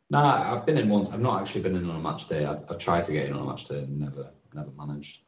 nah, 0.09 0.55
I've 0.55 0.65
been 0.65 0.77
in 0.77 0.89
once. 0.89 1.11
I've 1.11 1.21
not 1.21 1.41
actually 1.41 1.61
been 1.61 1.75
in 1.75 1.89
on 1.89 1.95
a 1.95 1.99
match 1.99 2.27
day. 2.27 2.45
I've, 2.45 2.63
I've 2.69 2.77
tried 2.77 3.03
to 3.03 3.11
get 3.11 3.27
in 3.27 3.33
on 3.33 3.41
a 3.41 3.45
match 3.45 3.65
day 3.67 3.79
and 3.79 3.99
never, 3.99 4.31
never 4.53 4.71
managed. 4.77 5.21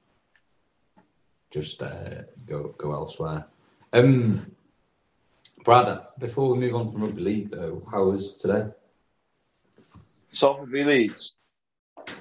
Just 1.49 1.81
uh, 1.81 2.23
go 2.45 2.75
go 2.77 2.93
elsewhere. 2.93 3.45
Um, 3.93 4.51
Brad, 5.63 5.99
before 6.17 6.53
we 6.53 6.59
move 6.59 6.75
on 6.75 6.89
from 6.89 7.03
rugby 7.03 7.21
league, 7.21 7.49
though, 7.49 7.85
how 7.91 8.05
was 8.05 8.37
today? 8.37 8.69
Salford 10.31 10.69
v 10.69 10.83
Leeds. 10.83 11.35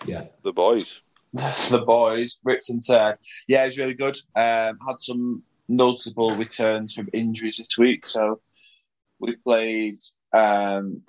Yeah, 0.04 0.26
The 0.42 0.52
boys. 0.52 1.00
the 1.32 1.82
boys, 1.86 2.40
Rich 2.42 2.70
and 2.70 2.82
Ted. 2.82 3.18
Yeah, 3.46 3.62
it 3.62 3.66
was 3.66 3.78
really 3.78 3.94
good. 3.94 4.16
Um, 4.34 4.78
had 4.84 4.98
some 4.98 5.44
noticeable 5.68 6.34
returns 6.34 6.92
from 6.92 7.08
injuries 7.12 7.58
this 7.58 7.78
week, 7.78 8.06
so 8.06 8.40
we 9.20 9.36
played. 9.36 9.98
Um, 10.32 11.02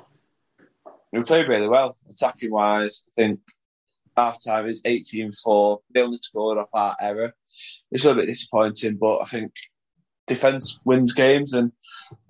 we 1.11 1.23
played 1.23 1.47
really 1.47 1.67
well, 1.67 1.97
attacking 2.09 2.51
wise. 2.51 3.03
I 3.09 3.11
think 3.13 3.39
half 4.15 4.43
time 4.43 4.67
is 4.67 4.81
18-4. 4.83 5.79
They 5.93 6.01
only 6.01 6.19
scored 6.21 6.57
off 6.57 6.69
our 6.73 6.95
error. 6.99 7.33
It's 7.91 8.05
a 8.05 8.07
little 8.09 8.21
bit 8.21 8.27
disappointing, 8.29 8.97
but 8.97 9.19
I 9.19 9.25
think 9.25 9.51
defense 10.27 10.79
wins 10.85 11.13
games, 11.13 11.53
and 11.53 11.71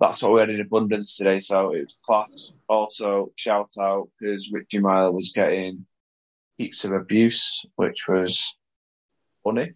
that's 0.00 0.22
what 0.22 0.32
we 0.32 0.40
had 0.40 0.50
in 0.50 0.60
abundance 0.60 1.16
today. 1.16 1.38
So 1.38 1.72
it 1.72 1.82
was 1.82 1.96
class. 2.04 2.52
Also, 2.68 3.32
shout 3.36 3.70
out 3.80 4.08
because 4.18 4.50
Richie 4.52 4.80
Myler 4.80 5.12
was 5.12 5.32
getting 5.32 5.86
heaps 6.58 6.84
of 6.84 6.92
abuse, 6.92 7.64
which 7.76 8.08
was 8.08 8.56
funny. 9.44 9.74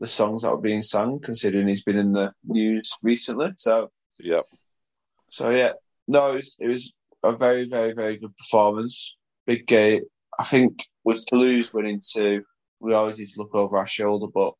The 0.00 0.06
songs 0.06 0.42
that 0.42 0.50
were 0.50 0.58
being 0.60 0.82
sung, 0.82 1.20
considering 1.20 1.68
he's 1.68 1.84
been 1.84 1.96
in 1.98 2.12
the 2.12 2.32
news 2.46 2.92
recently. 3.02 3.50
So, 3.56 3.90
Yeah. 4.18 4.40
so 5.28 5.50
yeah, 5.50 5.72
no, 6.06 6.32
it 6.32 6.34
was, 6.34 6.56
it 6.60 6.68
was 6.68 6.92
a 7.24 7.32
very, 7.32 7.66
very, 7.66 7.92
very 7.92 8.16
good 8.16 8.36
performance. 8.36 9.16
Big 9.46 9.66
game. 9.66 10.02
I 10.38 10.44
think 10.44 10.86
with 11.04 11.24
Toulouse 11.26 11.72
winning 11.72 12.00
two, 12.00 12.42
we 12.80 12.94
always 12.94 13.18
need 13.18 13.28
to 13.28 13.40
look 13.40 13.54
over 13.54 13.78
our 13.78 13.86
shoulder, 13.86 14.26
but 14.32 14.54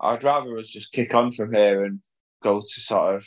I'd 0.00 0.24
rather 0.24 0.56
us 0.58 0.68
just 0.68 0.92
kick 0.92 1.14
on 1.14 1.32
from 1.32 1.52
here 1.52 1.84
and 1.84 2.00
go 2.42 2.60
to 2.60 2.66
sort 2.66 3.16
of 3.16 3.26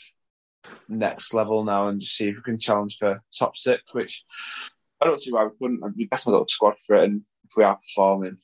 next 0.88 1.34
level 1.34 1.64
now 1.64 1.88
and 1.88 2.00
just 2.00 2.16
see 2.16 2.30
if 2.30 2.36
we 2.38 2.42
can 2.44 2.60
challenge 2.60 2.98
for 2.98 3.20
top 3.38 3.58
six, 3.58 3.94
which 3.94 4.24
I 5.02 5.06
don't 5.06 5.20
see 5.20 5.32
why 5.32 5.46
we 5.46 5.52
couldn't. 5.60 5.82
We've 5.98 6.10
definitely 6.10 6.40
got 6.40 6.50
a 6.50 6.54
squad 6.54 6.76
for 6.86 6.96
it, 6.98 7.06
and 7.06 7.22
if 7.44 7.52
we 7.58 7.64
are 7.64 7.76
performing, 7.78 8.38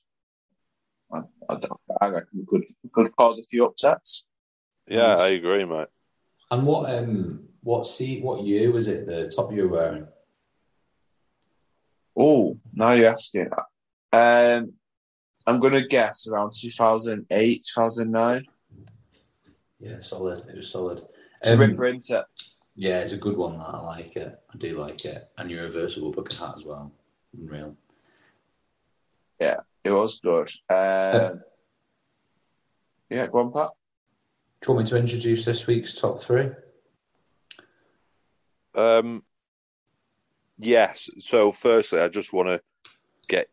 I, 1.13 1.19
I, 1.49 1.55
don't, 1.55 1.79
I 2.01 2.07
reckon 2.09 2.39
we 2.39 2.45
could, 2.45 2.65
we 2.83 2.89
could 2.91 3.15
cause 3.15 3.39
a 3.39 3.43
few 3.43 3.65
upsets. 3.65 4.25
Yeah, 4.87 5.15
I 5.15 5.29
agree, 5.29 5.63
mate. 5.63 5.87
and 6.51 6.65
what 6.65 6.89
um 6.93 7.47
what 7.61 7.85
seat 7.85 8.23
what 8.23 8.43
year 8.43 8.71
was 8.71 8.87
it? 8.87 9.05
The 9.05 9.31
top 9.33 9.51
you 9.53 9.63
were 9.63 9.77
wearing? 9.77 10.07
Oh, 12.17 12.57
now 12.73 12.91
you're 12.91 13.09
asking. 13.09 13.49
Um, 14.11 14.73
I'm 15.45 15.59
going 15.59 15.73
to 15.73 15.85
guess 15.87 16.27
around 16.27 16.51
2008, 16.59 17.65
2009. 17.75 18.45
Yeah, 19.79 19.99
solid. 20.01 20.39
It 20.49 20.57
was 20.57 20.71
solid. 20.71 21.01
It's 21.41 21.49
a 21.49 21.53
Um, 21.53 21.59
ripper, 21.59 21.85
isn't 21.85 22.17
it? 22.17 22.25
Yeah, 22.75 22.99
it's 22.99 23.11
a 23.13 23.17
good 23.17 23.37
one. 23.37 23.57
That 23.57 23.65
I 23.65 23.79
like 23.81 24.15
it. 24.15 24.39
I 24.53 24.57
do 24.57 24.79
like 24.79 25.05
it. 25.05 25.29
And 25.37 25.49
your 25.51 25.63
reversible 25.63 26.11
bucket 26.11 26.33
hat 26.33 26.53
as 26.57 26.65
well. 26.65 26.91
Unreal. 27.37 27.75
Yeah, 29.39 29.57
it 29.83 29.91
was 29.91 30.19
good. 30.19 30.49
Um, 30.69 31.41
yeah, 33.09 33.27
go 33.27 33.39
on, 33.39 33.53
Pat. 33.53 33.69
Do 34.61 34.71
you 34.71 34.75
want 34.75 34.85
me 34.85 34.89
to 34.89 34.97
introduce 34.97 35.45
this 35.45 35.67
week's 35.67 35.93
top 35.93 36.19
three? 36.19 36.49
Um, 38.73 39.23
yes. 40.57 41.09
So, 41.19 41.51
firstly, 41.51 41.99
I 41.99 42.07
just 42.07 42.33
want 42.33 42.49
to 42.49 42.61
get 43.27 43.49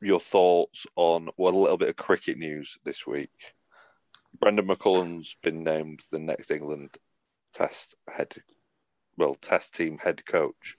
your 0.00 0.20
thoughts 0.20 0.86
on 0.96 1.28
well, 1.36 1.54
a 1.54 1.58
little 1.58 1.76
bit 1.76 1.90
of 1.90 1.96
cricket 1.96 2.38
news 2.38 2.78
this 2.84 3.06
week. 3.06 3.30
Brendon 4.38 4.66
McCullum's 4.66 5.36
been 5.42 5.64
named 5.64 6.00
the 6.10 6.18
next 6.18 6.50
England 6.50 6.96
Test 7.52 7.96
head, 8.08 8.34
well, 9.16 9.34
Test 9.34 9.74
team 9.74 9.98
head 9.98 10.24
coach. 10.24 10.76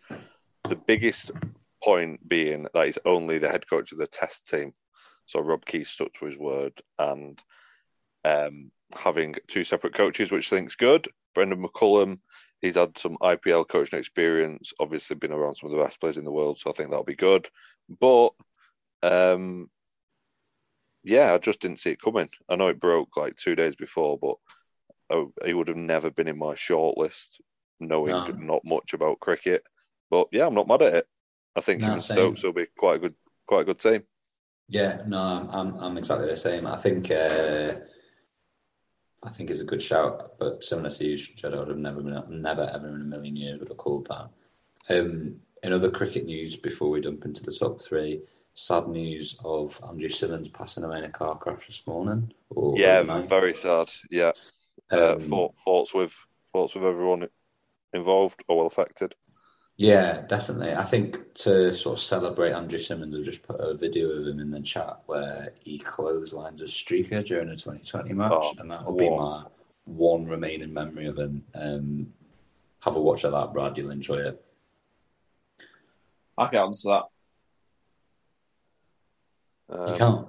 The 0.64 0.76
biggest 0.76 1.32
point 1.84 2.28
being 2.28 2.68
that 2.74 2.86
he's 2.86 3.00
only 3.06 3.40
the 3.40 3.50
head 3.50 3.68
coach 3.70 3.92
of 3.92 3.98
the 3.98 4.08
test 4.08 4.48
team. 4.48 4.74
So 5.26 5.40
Rob 5.40 5.66
Key 5.66 5.84
stuck 5.84 6.14
to 6.14 6.26
his 6.26 6.38
word 6.38 6.74
and 7.00 7.42
um, 8.24 8.72
having 8.94 9.36
two 9.48 9.64
separate 9.64 9.94
coaches, 9.94 10.32
which 10.32 10.52
I 10.52 10.58
think's 10.58 10.76
good. 10.76 11.08
Brendon 11.34 11.64
McCullum, 11.64 12.20
he's 12.62 12.76
had 12.76 12.98
some 12.98 13.18
IPL 13.22 13.68
coaching 13.68 14.00
experience, 14.00 14.72
obviously 14.80 15.16
been 15.16 15.32
around 15.32 15.56
some 15.56 15.70
of 15.72 15.76
the 15.78 15.84
best 15.84 16.00
players 16.00 16.18
in 16.18 16.24
the 16.26 16.32
world, 16.32 16.60
so 16.60 16.70
I 16.70 16.74
think 16.74 16.90
that'll 16.90 17.04
be 17.04 17.16
good. 17.16 17.48
But 18.00 18.30
um, 19.04 19.70
yeah, 21.04 21.34
I 21.34 21.38
just 21.40 21.60
didn't 21.60 21.80
see 21.80 21.92
it 21.92 22.02
coming. 22.02 22.30
I 22.48 22.56
know 22.56 22.68
it 22.68 22.80
broke 22.80 23.18
like 23.18 23.36
two 23.36 23.56
days 23.56 23.76
before, 23.76 24.20
but 24.20 24.36
I, 25.12 25.26
he 25.46 25.54
would 25.54 25.68
have 25.68 25.78
never 25.78 26.12
been 26.12 26.28
in 26.28 26.38
my 26.38 26.54
shortlist, 26.54 27.40
knowing 27.80 28.14
No. 28.14 28.28
not 28.38 28.64
much 28.64 28.94
about 28.94 29.20
cricket. 29.20 29.64
But 30.10 30.28
yeah, 30.32 30.46
I'm 30.46 30.54
not 30.54 30.68
mad 30.68 30.84
at 30.84 30.94
it. 30.94 31.08
I 31.56 31.62
think 31.62 31.82
No, 31.82 31.88
him 31.88 31.94
and 31.94 32.04
same. 32.04 32.18
Stokes 32.18 32.44
will 32.44 32.54
be 32.54 32.68
quite 32.78 32.96
a 32.96 33.00
good, 33.00 33.16
quite 33.48 33.62
a 33.62 33.66
good 33.66 33.80
team. 33.80 34.04
Yeah, 34.70 35.02
no, 35.06 35.20
I'm 35.20 35.50
I'm, 35.50 35.76
I'm 35.80 35.98
exactly 35.98 36.28
the 36.28 36.38
same. 36.38 36.66
I 36.68 36.78
think 36.78 37.12
uh, 37.12 37.74
I 39.24 39.30
think 39.30 39.50
it's 39.50 39.62
a 39.62 39.66
good 39.66 39.84
shout, 39.84 40.34
but 40.40 40.64
similar 40.64 40.90
to 40.90 41.06
you, 41.06 41.18
Jed, 41.18 41.54
I 41.54 41.60
would 41.60 41.68
have 41.68 41.78
never 41.78 42.02
been, 42.02 42.42
never 42.42 42.64
ever 42.74 42.88
in 42.90 42.96
a 43.02 43.06
million 43.06 43.36
years 43.36 43.60
would 43.60 43.68
have 43.70 43.78
called 43.78 44.08
that. 44.08 44.30
Um, 44.90 45.36
in 45.62 45.74
other 45.74 45.92
cricket 45.92 46.26
news, 46.26 46.56
before 46.56 46.90
we 46.90 47.02
jump 47.02 47.24
into 47.26 47.44
the 47.44 47.52
top 47.52 47.82
three, 47.82 48.22
sad 48.56 48.88
news 48.88 49.38
of 49.46 49.80
Andrew 49.88 50.10
Symonds 50.10 50.50
passing 50.50 50.84
away 50.84 50.98
in 50.98 51.04
a 51.04 51.10
car 51.10 51.38
crash 51.38 51.68
this 51.68 51.86
morning. 51.86 52.34
Or 52.50 52.76
yeah, 52.78 52.98
overnight. 53.00 53.30
very 53.30 53.54
sad. 53.54 53.92
Yeah, 54.10 54.32
uh, 54.92 55.14
Um, 55.16 55.22
thought- 55.22 55.56
thoughts 55.64 55.94
with 55.94 56.14
thoughts 56.52 56.74
with 56.76 56.84
everyone 56.84 57.28
involved 57.94 58.44
or 58.48 58.58
well 58.58 58.66
affected. 58.68 59.14
Yeah, 59.82 60.22
definitely. 60.28 60.76
I 60.76 60.84
think 60.84 61.34
to 61.38 61.76
sort 61.76 61.98
of 61.98 62.04
celebrate 62.04 62.52
Andrew 62.52 62.78
Symonds, 62.78 63.18
I've 63.18 63.26
just 63.26 63.42
put 63.42 63.60
a 63.60 63.74
video 63.74 64.10
of 64.10 64.28
him 64.28 64.40
in 64.40 64.52
the 64.52 64.62
chat 64.62 65.02
where 65.08 65.54
he 65.60 65.80
clotheslines 65.80 66.62
a 66.62 66.66
streaker 66.66 67.26
during 67.26 67.50
a 67.50 67.56
2020 67.56 68.14
match, 68.14 68.32
Oh, 68.32 68.54
and 68.60 68.70
that 68.70 68.86
will 68.86 68.96
be 68.96 69.10
my 69.10 69.46
one 69.86 70.28
remaining 70.28 70.72
memory 70.72 71.08
of 71.08 71.18
him. 71.18 71.44
Um, 71.56 72.14
have 72.82 72.96
a 72.96 73.02
watch 73.02 73.24
of 73.24 73.32
that, 73.32 73.54
Brad. 73.54 73.76
You'll 73.76 73.90
enjoy 73.90 74.18
it. 74.18 74.46
I 76.38 76.46
can't 76.46 76.68
answer 76.68 76.90
that. 76.90 77.04
Um, 79.76 79.88
you 79.88 79.96
can't. 79.96 80.28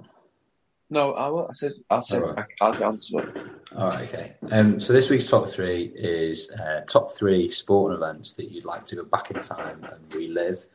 No, 0.89 1.13
I 1.13 1.29
will. 1.29 1.47
I 1.47 1.53
said 1.53 1.73
I 1.91 1.99
said 1.99 2.23
Alright. 2.23 2.47
I, 2.59 2.65
I'll 2.65 2.73
get 2.73 2.81
answer 2.81 3.19
it. 3.19 3.37
All 3.75 3.89
right, 3.89 4.07
okay. 4.07 4.33
Um, 4.51 4.79
so 4.79 4.93
this 4.93 5.09
week's 5.09 5.27
top 5.27 5.47
three 5.47 5.91
is 5.95 6.51
uh, 6.51 6.81
top 6.87 7.11
three 7.11 7.49
sporting 7.49 7.97
events 7.97 8.33
that 8.33 8.51
you'd 8.51 8.65
like 8.65 8.85
to 8.87 8.95
go 8.97 9.03
back 9.03 9.31
in 9.31 9.41
time 9.41 9.83
and 9.83 10.13
relive. 10.13 10.65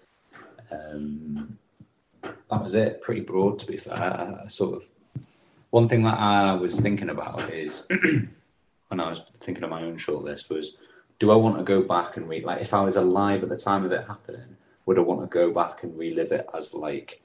Um, 0.72 1.58
that 2.22 2.62
was 2.62 2.74
it. 2.74 3.00
Pretty 3.00 3.20
broad, 3.20 3.60
to 3.60 3.66
be 3.66 3.76
fair. 3.76 4.42
Sort 4.48 4.76
of 4.76 4.88
one 5.70 5.88
thing 5.88 6.02
that 6.02 6.18
I 6.18 6.54
was 6.54 6.80
thinking 6.80 7.10
about 7.10 7.52
is 7.52 7.86
when 8.88 9.00
I 9.00 9.08
was 9.08 9.22
thinking 9.40 9.62
of 9.62 9.70
my 9.70 9.82
own 9.82 9.96
shortlist 9.96 10.48
was, 10.48 10.76
do 11.20 11.30
I 11.30 11.36
want 11.36 11.56
to 11.58 11.64
go 11.64 11.82
back 11.82 12.16
and 12.16 12.28
read 12.28 12.44
like 12.44 12.60
if 12.60 12.74
I 12.74 12.80
was 12.80 12.96
alive 12.96 13.42
at 13.42 13.48
the 13.48 13.56
time 13.56 13.84
of 13.84 13.92
it 13.92 14.06
happening, 14.06 14.56
would 14.86 14.98
I 14.98 15.02
want 15.02 15.20
to 15.20 15.26
go 15.26 15.52
back 15.52 15.82
and 15.82 15.96
relive 15.96 16.32
it 16.32 16.48
as 16.54 16.74
like 16.74 17.20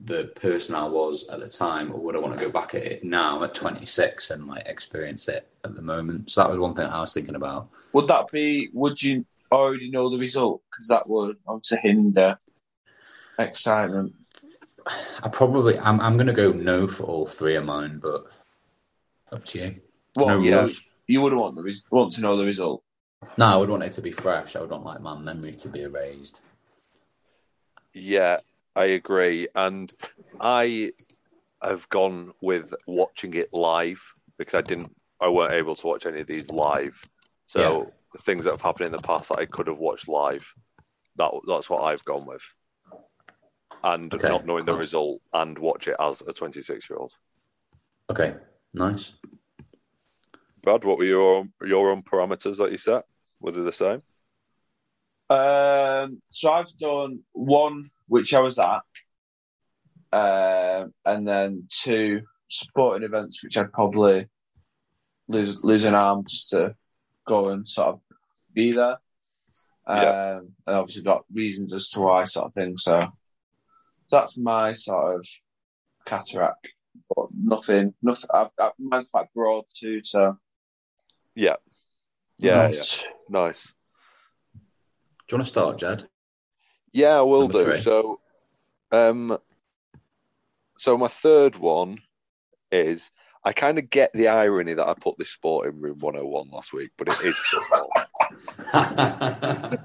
the 0.00 0.24
person 0.36 0.74
I 0.74 0.86
was 0.86 1.26
at 1.28 1.40
the 1.40 1.48
time, 1.48 1.92
or 1.92 1.98
would 2.00 2.14
I 2.14 2.20
want 2.20 2.38
to 2.38 2.44
go 2.44 2.50
back 2.50 2.74
at 2.74 2.82
it 2.82 3.04
now 3.04 3.42
at 3.42 3.54
26 3.54 4.30
and 4.30 4.46
like 4.46 4.66
experience 4.68 5.28
it 5.28 5.48
at 5.64 5.74
the 5.74 5.82
moment? 5.82 6.30
So 6.30 6.40
that 6.40 6.50
was 6.50 6.58
one 6.58 6.74
thing 6.74 6.86
I 6.86 7.00
was 7.00 7.12
thinking 7.12 7.34
about. 7.34 7.68
Would 7.92 8.06
that 8.06 8.30
be? 8.30 8.70
Would 8.72 9.02
you 9.02 9.24
already 9.50 9.90
know 9.90 10.08
the 10.08 10.18
result? 10.18 10.62
Because 10.70 10.88
that 10.88 11.08
would 11.08 11.36
obviously 11.46 11.78
hinder 11.82 12.38
excitement. 13.38 14.14
I 15.22 15.28
probably 15.28 15.78
I'm 15.78 16.00
I'm 16.00 16.16
gonna 16.16 16.32
go 16.32 16.52
no 16.52 16.86
for 16.86 17.04
all 17.04 17.26
three 17.26 17.56
of 17.56 17.64
mine, 17.64 17.98
but 17.98 18.26
up 19.32 19.44
to 19.46 19.58
you. 19.58 19.80
Well, 20.14 20.28
no 20.28 20.38
you 20.38 20.54
rules. 20.54 20.84
you 21.06 21.20
would 21.22 21.34
want 21.34 21.56
the 21.56 21.62
res- 21.62 21.86
want 21.90 22.12
to 22.12 22.20
know 22.20 22.36
the 22.36 22.46
result. 22.46 22.82
No, 23.36 23.46
I 23.46 23.56
would 23.56 23.68
want 23.68 23.82
it 23.82 23.92
to 23.92 24.02
be 24.02 24.12
fresh. 24.12 24.54
I 24.54 24.60
would 24.60 24.70
want 24.70 24.84
like 24.84 25.00
my 25.00 25.18
memory 25.18 25.52
to 25.52 25.68
be 25.68 25.82
erased. 25.82 26.44
Yeah, 27.92 28.36
I 28.76 28.86
agree. 28.86 29.48
And 29.54 29.92
I 30.40 30.92
have 31.62 31.88
gone 31.88 32.32
with 32.40 32.72
watching 32.86 33.34
it 33.34 33.52
live 33.52 34.00
because 34.38 34.54
I 34.54 34.62
didn't, 34.62 34.94
I 35.20 35.28
weren't 35.28 35.52
able 35.52 35.74
to 35.76 35.86
watch 35.86 36.06
any 36.06 36.20
of 36.20 36.26
these 36.26 36.48
live. 36.50 36.94
So 37.48 37.92
the 38.12 38.18
things 38.20 38.44
that 38.44 38.52
have 38.52 38.62
happened 38.62 38.86
in 38.86 38.92
the 38.92 38.98
past 38.98 39.28
that 39.30 39.38
I 39.38 39.46
could 39.46 39.66
have 39.66 39.78
watched 39.78 40.08
live, 40.08 40.46
that 41.16 41.30
that's 41.46 41.68
what 41.68 41.82
I've 41.82 42.04
gone 42.04 42.26
with. 42.26 42.42
And 43.82 44.12
Okay, 44.12 44.28
not 44.28 44.46
knowing 44.46 44.64
the 44.64 44.74
result 44.74 45.20
and 45.32 45.58
watch 45.58 45.88
it 45.88 45.96
as 46.00 46.22
a 46.26 46.32
26 46.32 46.90
year 46.90 46.98
old. 46.98 47.12
Okay, 48.10 48.34
nice. 48.74 49.12
Brad, 50.62 50.84
what 50.84 50.98
were 50.98 51.04
your 51.04 51.44
your 51.64 51.90
own 51.90 52.02
parameters 52.02 52.58
that 52.58 52.70
you 52.70 52.78
set? 52.78 53.04
Were 53.40 53.52
they 53.52 53.62
the 53.62 53.72
same? 53.72 54.02
Um, 55.30 56.22
so 56.30 56.52
I've 56.52 56.76
done 56.78 57.20
one 57.32 57.90
which 58.08 58.34
I 58.34 58.40
was 58.40 58.58
at, 58.58 58.82
um, 60.12 60.92
and 61.04 61.26
then 61.28 61.66
two 61.68 62.22
sporting 62.48 63.04
events 63.04 63.42
which 63.44 63.56
I'd 63.58 63.72
probably 63.72 64.26
lose 65.28 65.62
lose 65.62 65.84
an 65.84 65.94
arm 65.94 66.24
just 66.26 66.50
to 66.50 66.74
go 67.26 67.50
and 67.50 67.68
sort 67.68 67.88
of 67.88 68.00
be 68.54 68.72
there. 68.72 68.98
Um, 69.86 70.02
Yeah. 70.02 70.38
and 70.38 70.76
obviously 70.76 71.02
got 71.02 71.24
reasons 71.32 71.72
as 71.74 71.88
to 71.90 72.00
why 72.00 72.24
sort 72.24 72.46
of 72.46 72.54
thing. 72.54 72.76
So 72.76 73.00
that's 74.10 74.36
my 74.38 74.72
sort 74.72 75.16
of 75.16 75.26
cataract, 76.06 76.68
but 77.14 77.26
nothing. 77.34 77.94
Nothing. 78.02 78.30
I've, 78.32 78.50
I've, 78.58 78.72
mine's 78.78 79.08
quite 79.10 79.32
broad 79.34 79.64
too. 79.74 80.00
So 80.02 80.38
Yeah. 81.34 81.56
Yeah, 82.38 82.68
Nice. 82.68 83.02
yeah. 83.02 83.08
Nice. 83.28 83.72
Do 84.54 85.34
you 85.34 85.38
want 85.38 85.44
to 85.44 85.48
start, 85.48 85.78
Jed? 85.78 86.08
Yeah, 86.98 87.18
I 87.18 87.20
will 87.22 87.42
Number 87.48 87.64
do. 87.64 87.74
three. 87.76 87.84
So, 87.84 88.20
um, 88.90 89.38
so 90.78 90.98
my 90.98 91.06
third 91.08 91.56
one 91.56 91.98
is 92.72 93.10
I 93.44 93.52
kind 93.52 93.78
of 93.78 93.88
get 93.88 94.12
the 94.12 94.26
irony 94.28 94.74
that 94.74 94.86
I 94.86 94.94
put 94.94 95.16
this 95.16 95.30
sport 95.30 95.68
in 95.68 95.80
room 95.80 95.98
101 96.00 96.48
last 96.50 96.72
week, 96.72 96.90
but 96.96 97.06
it 97.08 97.24
is 97.24 97.36
football. 97.50 97.88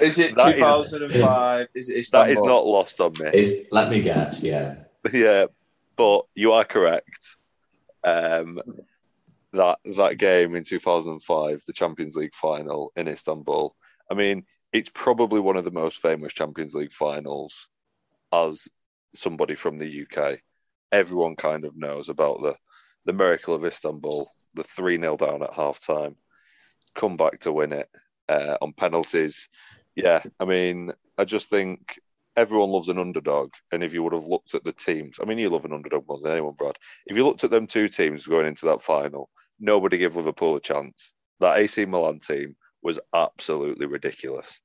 Is 0.00 0.18
it 0.18 0.34
That 0.34 0.54
is- 0.56 0.90
2005? 0.90 1.68
Is, 1.74 1.88
it 1.88 2.06
that 2.10 2.30
is 2.30 2.42
not 2.42 2.66
lost 2.66 3.00
on 3.00 3.12
me. 3.20 3.30
Is 3.32 3.66
let 3.70 3.90
me 3.90 4.00
guess. 4.00 4.42
Yeah. 4.42 4.76
yeah, 5.12 5.46
but 5.94 6.22
you 6.34 6.50
are 6.52 6.64
correct. 6.64 7.36
Um, 8.02 8.60
that 9.52 9.78
that 9.96 10.18
game 10.18 10.56
in 10.56 10.64
2005, 10.64 11.62
the 11.66 11.72
Champions 11.72 12.16
League 12.16 12.34
final 12.34 12.92
in 12.96 13.06
Istanbul. 13.06 13.76
I 14.10 14.14
mean, 14.14 14.44
it's 14.74 14.90
probably 14.92 15.38
one 15.38 15.56
of 15.56 15.64
the 15.64 15.70
most 15.70 16.02
famous 16.02 16.32
Champions 16.34 16.74
League 16.74 16.92
finals. 16.92 17.68
As 18.32 18.66
somebody 19.14 19.54
from 19.54 19.78
the 19.78 20.02
UK, 20.02 20.40
everyone 20.90 21.36
kind 21.36 21.64
of 21.64 21.76
knows 21.76 22.08
about 22.08 22.42
the 22.42 22.56
the 23.06 23.12
miracle 23.12 23.54
of 23.54 23.64
Istanbul, 23.64 24.28
the 24.54 24.64
three 24.64 24.98
0 24.98 25.16
down 25.16 25.42
at 25.42 25.54
half 25.54 25.80
time, 25.80 26.16
come 26.94 27.16
back 27.16 27.40
to 27.40 27.52
win 27.52 27.72
it 27.72 27.88
uh, 28.28 28.56
on 28.60 28.72
penalties. 28.72 29.48
Yeah, 29.94 30.22
I 30.40 30.44
mean, 30.44 30.92
I 31.16 31.24
just 31.24 31.48
think 31.48 32.00
everyone 32.34 32.70
loves 32.70 32.88
an 32.88 32.98
underdog. 32.98 33.50
And 33.70 33.84
if 33.84 33.92
you 33.92 34.02
would 34.02 34.14
have 34.14 34.26
looked 34.26 34.54
at 34.54 34.64
the 34.64 34.72
teams, 34.72 35.18
I 35.20 35.24
mean, 35.26 35.38
you 35.38 35.50
love 35.50 35.66
an 35.66 35.72
underdog 35.72 36.08
more 36.08 36.18
than 36.20 36.32
anyone, 36.32 36.54
Brad. 36.54 36.76
If 37.06 37.16
you 37.16 37.24
looked 37.24 37.44
at 37.44 37.50
them 37.50 37.68
two 37.68 37.88
teams 37.88 38.26
going 38.26 38.46
into 38.46 38.66
that 38.66 38.82
final, 38.82 39.30
nobody 39.60 39.98
gave 39.98 40.16
Liverpool 40.16 40.56
a 40.56 40.60
chance. 40.60 41.12
That 41.38 41.58
AC 41.58 41.84
Milan 41.84 42.18
team 42.18 42.56
was 42.82 43.00
absolutely 43.14 43.86
ridiculous. 43.86 44.60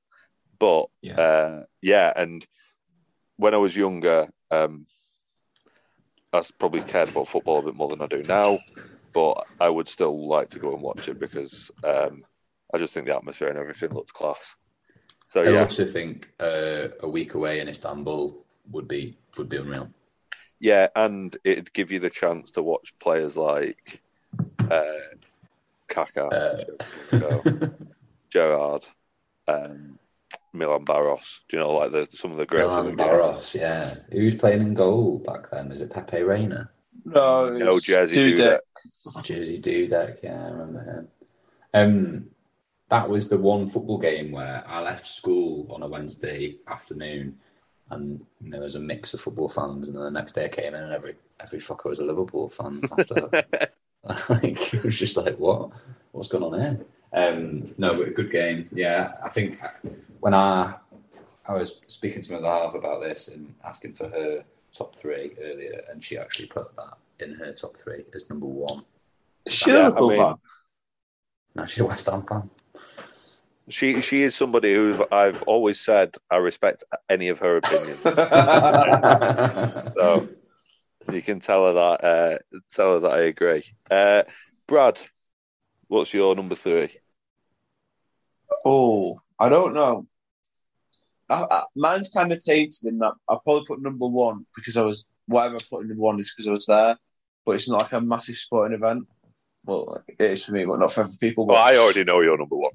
But 0.60 0.88
Yeah. 1.01 1.20
uh, 1.20 1.64
yeah, 1.82 2.12
and 2.16 2.45
when 3.38 3.53
I 3.53 3.57
was 3.57 3.76
younger, 3.76 4.30
um, 4.51 4.86
I 6.34 6.43
probably 6.60 6.82
cared 6.82 7.10
about 7.10 7.28
football 7.28 7.60
a 7.60 7.64
bit 7.64 7.76
more 7.76 7.89
than 7.89 8.01
I 8.01 8.07
do 8.07 8.24
now. 8.24 8.60
But 9.14 9.47
I 9.60 9.70
would 9.70 9.88
still 9.88 10.28
like 10.28 10.51
to 10.51 10.60
go 10.60 10.74
and 10.74 10.84
watch 10.84 11.07
it 11.07 11.20
because 11.20 11.72
um, 11.84 12.24
I 12.74 12.78
just 12.78 12.93
think 12.93 13.07
the 13.07 13.16
atmosphere 13.16 13.47
and 13.47 13.57
everything 13.57 13.89
looks 13.93 14.12
class. 14.12 14.55
So 15.32 15.41
I 15.41 15.51
yeah, 15.51 15.62
also 15.62 15.86
think 15.86 16.32
uh, 16.39 16.89
a 17.01 17.07
week 17.07 17.34
away 17.34 17.60
in 17.60 17.68
Istanbul 17.68 18.45
would 18.72 18.88
be 18.88 19.18
would 19.38 19.49
be 19.49 19.57
unreal. 19.57 19.89
Yeah, 20.60 20.88
and 20.95 21.36
it'd 21.43 21.74
give 21.74 21.91
you 21.91 21.99
the 21.99 22.10
chance 22.10 22.51
to 22.51 22.62
watch 22.62 22.93
players 22.99 23.38
like 23.38 24.01
uh, 24.70 24.84
Kaká, 25.89 26.32
Uh, 26.32 27.41
Gerrard, 28.30 28.86
um, 29.47 29.97
Milan 30.54 30.86
Baros. 30.86 31.41
Do 31.50 31.58
you 31.58 31.64
know 31.64 31.72
like 31.72 31.91
the 31.91 32.08
some 32.16 32.32
of 32.32 32.38
the 32.38 32.45
greats? 32.45 32.66
of 32.66 32.72
Milan 32.72 32.86
the 32.95 33.04
game? 33.04 33.08
Baros, 33.08 33.56
yeah. 33.56 33.95
Who 34.12 34.26
was 34.26 34.36
playing 34.36 34.62
in 34.62 34.74
goal 34.74 35.20
back 35.20 35.50
then? 35.50 35.70
Was 35.70 35.82
it 35.82 35.91
Pepe 35.91 36.24
Reina? 36.24 36.70
No, 37.06 37.50
No, 37.58 37.76
Jerzy 37.76 38.14
Dudek. 38.14 38.38
Dudek. 38.38 38.60
Jerzy 39.24 39.62
Dudek, 39.62 40.24
yeah, 40.24 40.45
I 40.45 40.50
remember 40.50 40.84
him. 40.84 41.08
Um, 41.74 42.30
that 42.89 43.10
was 43.10 43.30
the 43.30 43.38
one 43.38 43.68
football 43.70 44.00
game 44.00 44.32
where 44.32 44.64
I 44.68 44.82
left 44.82 45.08
school 45.08 45.68
on 45.72 45.84
a 45.84 45.88
Wednesday 45.88 46.58
afternoon, 46.68 47.38
and 47.89 48.26
you 48.41 48.50
know 48.50 48.58
there 48.58 48.64
was 48.64 48.76
a 48.76 48.80
mix 48.80 49.14
of 49.14 49.22
football 49.22 49.50
fans, 49.50 49.88
and 49.88 49.95
then 49.95 50.04
the 50.04 50.12
next 50.12 50.34
day 50.34 50.45
I 50.45 50.50
came 50.50 50.74
in 50.74 50.84
and 50.84 50.93
every 50.93 51.16
every 51.39 51.60
fucker 51.60 51.86
was 51.86 52.00
a 52.00 52.06
Liverpool 52.06 52.50
fan. 52.50 52.82
After 52.97 53.16
like 54.30 54.74
it 54.74 54.84
was 54.84 54.97
just 54.97 55.18
like 55.18 55.38
what 55.38 55.70
what's 56.12 56.30
going 56.30 56.43
on 56.43 56.60
here? 56.60 56.80
Um, 57.12 57.66
no, 57.78 57.95
but 57.95 58.08
a 58.08 58.12
good 58.12 58.32
game. 58.32 58.70
Yeah, 58.72 59.14
I 59.24 59.30
think 59.30 59.60
when 60.20 60.34
I 60.34 60.76
I 61.48 61.54
was 61.54 61.80
speaking 61.88 62.22
to 62.22 62.32
my 62.34 62.38
other 62.40 62.48
half 62.48 62.76
about 62.76 63.02
this 63.02 63.28
and 63.30 63.54
asking 63.66 63.94
for 63.94 64.08
her 64.10 64.44
top 64.74 64.96
three 64.96 65.36
earlier, 65.42 65.82
and 65.90 66.04
she 66.04 66.18
actually 66.18 66.48
put 66.48 66.76
that 66.76 66.98
in 67.20 67.34
her 67.36 67.52
top 67.54 67.76
three 67.76 68.06
as 68.14 68.30
number 68.30 68.46
one. 68.46 68.84
She 69.48 69.72
Yeah, 69.72 69.88
Liverpool 69.88 70.08
I 70.08 70.10
mean- 70.14 70.18
fan. 70.20 70.36
No, 71.56 71.66
she's 71.66 71.80
a 71.80 71.86
West 71.86 72.06
Ham 72.06 72.22
fan. 72.24 72.50
She 73.70 74.02
she 74.02 74.24
is 74.24 74.36
somebody 74.36 74.74
who 74.74 75.06
I've 75.12 75.44
always 75.44 75.80
said 75.80 76.16
I 76.30 76.38
respect 76.38 76.84
any 77.10 77.30
of 77.30 77.40
her 77.40 77.58
opinions. 77.58 78.00
so 79.94 80.28
you 81.12 81.22
can 81.22 81.40
tell 81.40 81.66
her 81.68 81.74
that 81.74 82.04
uh, 82.04 82.38
tell 82.72 82.94
her 82.94 83.00
that 83.02 83.12
I 83.12 83.20
agree. 83.22 83.64
Uh, 83.92 84.24
Brad, 84.68 85.00
what's 85.88 86.14
your 86.14 86.36
number 86.36 86.56
three? 86.56 86.90
Oh, 88.66 89.22
I 89.40 89.50
don't 89.50 89.74
know. 89.74 90.06
I, 91.30 91.46
I, 91.50 91.64
mine's 91.76 92.12
kind 92.12 92.32
of 92.32 92.44
tainted 92.44 92.86
in 92.86 93.00
that 93.00 93.14
I 93.28 93.38
probably 93.44 93.66
put 93.66 93.82
number 93.82 94.08
one 94.08 94.46
because 94.56 94.78
I 94.78 94.82
was 94.82 95.08
whatever 95.28 95.56
I 95.56 95.60
put 95.70 95.84
in 95.84 95.90
number 95.90 96.02
one 96.02 96.20
is 96.20 96.34
because 96.34 96.48
I 96.48 96.52
was 96.52 96.66
there, 96.66 96.98
but 97.46 97.54
it's 97.54 97.70
not 97.70 97.82
like 97.82 97.94
a 97.94 98.02
massive 98.02 98.36
sporting 98.36 98.76
event. 98.76 99.08
Well, 99.66 100.04
it 100.08 100.20
is 100.20 100.46
for 100.46 100.54
me, 100.54 100.66
but 100.66 100.80
not 100.80 100.92
for 100.92 101.04
other 101.04 101.14
people. 101.20 101.46
But 101.46 101.54
Well, 101.54 101.64
I 101.64 101.76
already 101.78 102.04
know 102.04 102.22
your 102.22 102.38
number 102.38 102.56
one. 102.56 102.72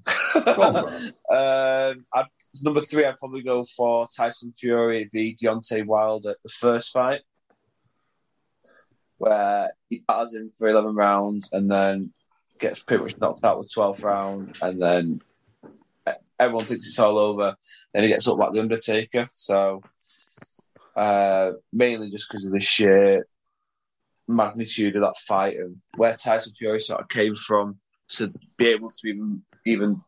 On, 0.47 0.77
um, 1.97 2.07
I'd, 2.12 2.27
number 2.62 2.81
three, 2.81 3.05
I'd 3.05 3.19
probably 3.19 3.43
go 3.43 3.65
for 3.65 4.07
Tyson 4.07 4.53
Fury 4.57 5.09
v 5.12 5.37
Deontay 5.41 5.87
Wilder, 5.87 6.37
the 6.43 6.49
first 6.51 6.93
fight, 6.93 7.23
where 9.19 9.73
he 9.89 10.05
batters 10.07 10.35
him 10.35 10.53
for 10.57 10.69
11 10.69 10.95
rounds 10.95 11.51
and 11.53 11.71
then 11.71 12.12
gets 12.59 12.81
pretty 12.81 13.03
much 13.03 13.19
knocked 13.19 13.45
out 13.45 13.61
the 13.61 13.69
12th 13.69 14.05
round, 14.05 14.59
and 14.62 14.81
then 14.81 15.21
everyone 16.45 16.67
thinks 16.67 16.87
it's 16.87 16.99
all 16.99 17.19
over. 17.19 17.57
Then 17.93 18.03
he 18.03 18.09
gets 18.09 18.29
up 18.29 18.39
like 18.39 18.53
The 18.53 18.61
Undertaker. 18.61 19.29
So, 19.35 19.83
uh, 20.97 21.53
mainly 21.73 22.11
just 22.11 22.29
because 22.29 22.47
of 22.47 22.53
the 22.53 22.61
sheer 22.61 23.27
magnitude 24.27 24.97
of 24.97 25.03
that 25.03 25.17
fight 25.19 25.57
and 25.59 25.77
where 25.97 26.17
Tyson 26.17 26.55
Fury 26.59 26.81
sort 26.81 27.01
of 27.01 27.09
came 27.09 27.35
from 27.35 27.79
to 28.11 28.33
be 28.57 28.69
able 28.69 28.91
to 28.91 29.09
even 29.09 29.43
even 29.67 30.01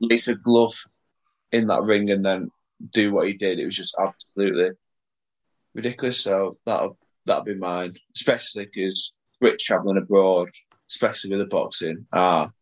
lace 0.00 0.28
a 0.28 0.34
glove 0.34 0.74
in 1.52 1.66
that 1.66 1.82
ring 1.82 2.10
and 2.10 2.24
then 2.24 2.50
do 2.92 3.12
what 3.12 3.26
he 3.26 3.34
did. 3.34 3.58
It 3.58 3.64
was 3.64 3.76
just 3.76 3.96
absolutely 3.98 4.70
ridiculous. 5.74 6.20
So 6.20 6.58
that'll 6.64 6.96
that'll 7.26 7.44
be 7.44 7.54
mine, 7.54 7.94
especially 8.14 8.66
because 8.66 9.12
Rich 9.40 9.64
traveling 9.64 9.96
abroad, 9.96 10.50
especially 10.90 11.30
with 11.30 11.40
the 11.40 11.46
boxing, 11.46 12.06
are 12.12 12.52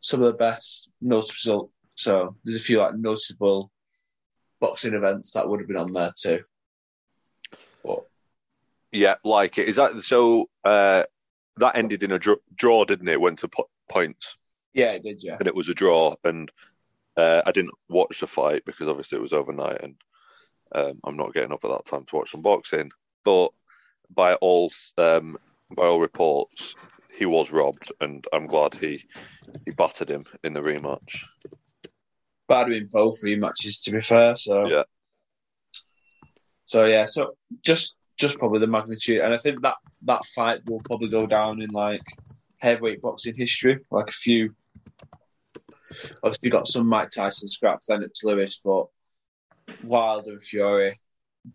some 0.00 0.20
of 0.22 0.32
the 0.32 0.38
best 0.38 0.90
notable. 1.00 1.70
So 2.02 2.36
there's 2.44 2.60
a 2.60 2.64
few 2.64 2.78
like 2.78 2.96
notable 2.96 3.70
boxing 4.60 4.94
events 4.94 5.32
that 5.32 5.48
would 5.48 5.60
have 5.60 5.68
been 5.68 5.76
on 5.76 5.92
there 5.92 6.10
too. 6.16 6.42
But 7.84 8.04
Yeah, 8.90 9.14
like 9.24 9.58
it. 9.58 9.68
Is 9.68 9.76
that 9.76 10.02
so? 10.02 10.48
Uh, 10.64 11.04
that 11.58 11.76
ended 11.76 12.02
in 12.02 12.12
a 12.12 12.18
dr- 12.18 12.40
draw, 12.56 12.84
didn't 12.84 13.08
it? 13.08 13.20
Went 13.20 13.40
to 13.40 13.48
po- 13.48 13.68
points, 13.88 14.38
yeah, 14.74 14.92
it 14.92 15.02
did, 15.02 15.22
yeah. 15.22 15.36
and 15.38 15.46
it 15.46 15.54
was 15.54 15.68
a 15.68 15.74
draw. 15.74 16.14
And 16.24 16.50
uh, 17.16 17.42
I 17.44 17.52
didn't 17.52 17.74
watch 17.88 18.20
the 18.20 18.26
fight 18.26 18.64
because 18.64 18.88
obviously 18.88 19.18
it 19.18 19.22
was 19.22 19.32
overnight, 19.32 19.82
and 19.82 19.94
um, 20.74 21.00
I'm 21.04 21.16
not 21.16 21.34
getting 21.34 21.52
up 21.52 21.64
at 21.64 21.70
that 21.70 21.86
time 21.86 22.04
to 22.06 22.16
watch 22.16 22.30
some 22.30 22.42
boxing. 22.42 22.90
But 23.24 23.50
by 24.10 24.34
all 24.34 24.72
um, 24.98 25.38
by 25.76 25.86
all 25.86 26.00
reports, 26.00 26.74
he 27.16 27.26
was 27.26 27.52
robbed, 27.52 27.92
and 28.00 28.26
I'm 28.32 28.46
glad 28.46 28.74
he 28.74 29.04
he 29.64 29.70
battered 29.72 30.10
him 30.10 30.24
in 30.42 30.54
the 30.54 30.62
rematch. 30.62 31.24
Bad 32.48 32.72
in 32.72 32.88
both 32.90 33.22
rematches, 33.22 33.82
to 33.84 33.92
be 33.92 34.00
fair. 34.00 34.36
So 34.36 34.66
Yeah. 34.66 34.82
So 36.66 36.86
yeah, 36.86 37.06
so 37.06 37.36
just 37.62 37.96
just 38.18 38.38
probably 38.38 38.60
the 38.60 38.66
magnitude, 38.66 39.20
and 39.20 39.34
I 39.34 39.38
think 39.38 39.62
that 39.62 39.76
that 40.02 40.24
fight 40.26 40.60
will 40.66 40.80
probably 40.80 41.08
go 41.08 41.26
down 41.26 41.60
in 41.60 41.70
like 41.70 42.02
heavyweight 42.58 43.02
boxing 43.02 43.34
history. 43.36 43.80
Like 43.90 44.08
a 44.08 44.12
few, 44.12 44.54
obviously 46.22 46.50
got 46.50 46.68
some 46.68 46.86
Mike 46.86 47.10
Tyson 47.10 47.48
scraps, 47.48 47.86
then 47.86 48.00
Lennox 48.00 48.24
Lewis, 48.24 48.60
but 48.64 48.86
Wilder 49.82 50.32
and 50.32 50.42
Fury, 50.42 50.98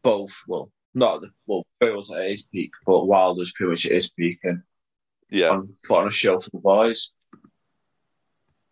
both 0.03 0.35
well, 0.47 0.71
not 0.93 1.21
the 1.21 1.29
well, 1.45 1.65
Fury 1.79 1.95
was 1.95 2.11
at 2.11 2.29
his 2.29 2.45
peak, 2.45 2.71
but 2.85 3.07
Wilder's 3.07 3.53
pretty 3.53 3.71
much 3.71 3.85
at 3.85 3.93
his 3.93 4.11
peak 4.11 4.39
and 4.43 4.61
Yeah, 5.29 5.61
put 5.83 6.01
on 6.01 6.07
a 6.07 6.11
show 6.11 6.39
for 6.39 6.49
the 6.51 6.59
boys. 6.59 7.11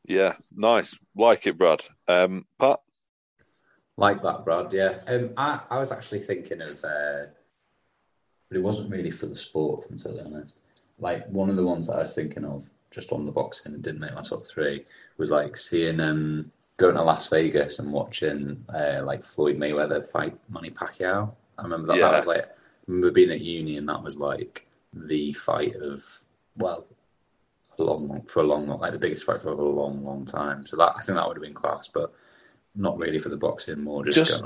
Yeah, 0.07 0.35
nice, 0.55 0.95
like 1.15 1.47
it, 1.47 1.57
Brad. 1.57 1.81
Um, 2.07 2.45
Pat, 2.59 2.79
Like 3.97 4.21
that, 4.23 4.45
Brad. 4.45 4.71
Yeah. 4.73 4.99
Um, 5.07 5.31
I, 5.37 5.61
I 5.69 5.79
was 5.79 5.91
actually 5.91 6.19
thinking 6.19 6.61
of, 6.61 6.83
uh, 6.83 7.25
but 8.49 8.57
it 8.57 8.63
wasn't 8.63 8.91
really 8.91 9.11
for 9.11 9.25
the 9.27 9.37
sport, 9.37 9.85
if 9.85 9.91
I'm 9.91 9.99
totally 9.99 10.21
honest. 10.21 10.57
Like 10.99 11.27
one 11.27 11.49
of 11.49 11.55
the 11.55 11.65
ones 11.65 11.87
that 11.87 11.97
I 11.97 12.03
was 12.03 12.15
thinking 12.15 12.45
of, 12.45 12.69
just 12.91 13.11
on 13.11 13.25
the 13.25 13.31
boxing 13.31 13.73
and 13.73 13.83
didn't 13.83 14.01
make 14.01 14.13
my 14.13 14.21
top 14.21 14.45
three, 14.45 14.85
was 15.17 15.31
like 15.31 15.57
seeing 15.57 15.99
um 15.99 16.51
going 16.77 16.95
to 16.95 17.03
Las 17.03 17.27
Vegas 17.27 17.79
and 17.79 17.91
watching 17.91 18.65
uh, 18.73 19.01
like 19.03 19.23
Floyd 19.23 19.57
Mayweather 19.57 20.05
fight 20.05 20.37
Manny 20.49 20.69
Pacquiao. 20.71 21.31
I 21.57 21.63
remember 21.63 21.87
that. 21.87 21.97
Yeah. 21.97 22.09
That 22.09 22.15
was 22.15 22.27
like 22.27 22.45
I 22.45 22.51
remember 22.87 23.11
being 23.11 23.31
at 23.31 23.41
uni 23.41 23.77
and 23.77 23.89
that 23.89 24.03
was 24.03 24.19
like 24.19 24.67
the 24.93 25.33
fight 25.33 25.75
of 25.75 26.03
well, 26.57 26.85
a 27.79 27.83
long 27.83 28.23
for 28.27 28.41
a 28.41 28.43
long 28.43 28.67
like 28.67 28.91
the 28.93 28.99
biggest 28.99 29.23
fight 29.25 29.37
for 29.37 29.49
a 29.49 29.55
long, 29.55 30.03
long 30.03 30.25
time. 30.25 30.65
So 30.65 30.77
that 30.77 30.93
I 30.97 31.01
think 31.01 31.17
that 31.17 31.27
would 31.27 31.37
have 31.37 31.43
been 31.43 31.53
class, 31.53 31.87
but 31.87 32.11
not 32.75 32.97
really 32.97 33.19
for 33.19 33.29
the 33.29 33.37
boxing, 33.37 33.81
more 33.81 34.03
just, 34.05 34.17
Just-. 34.17 34.43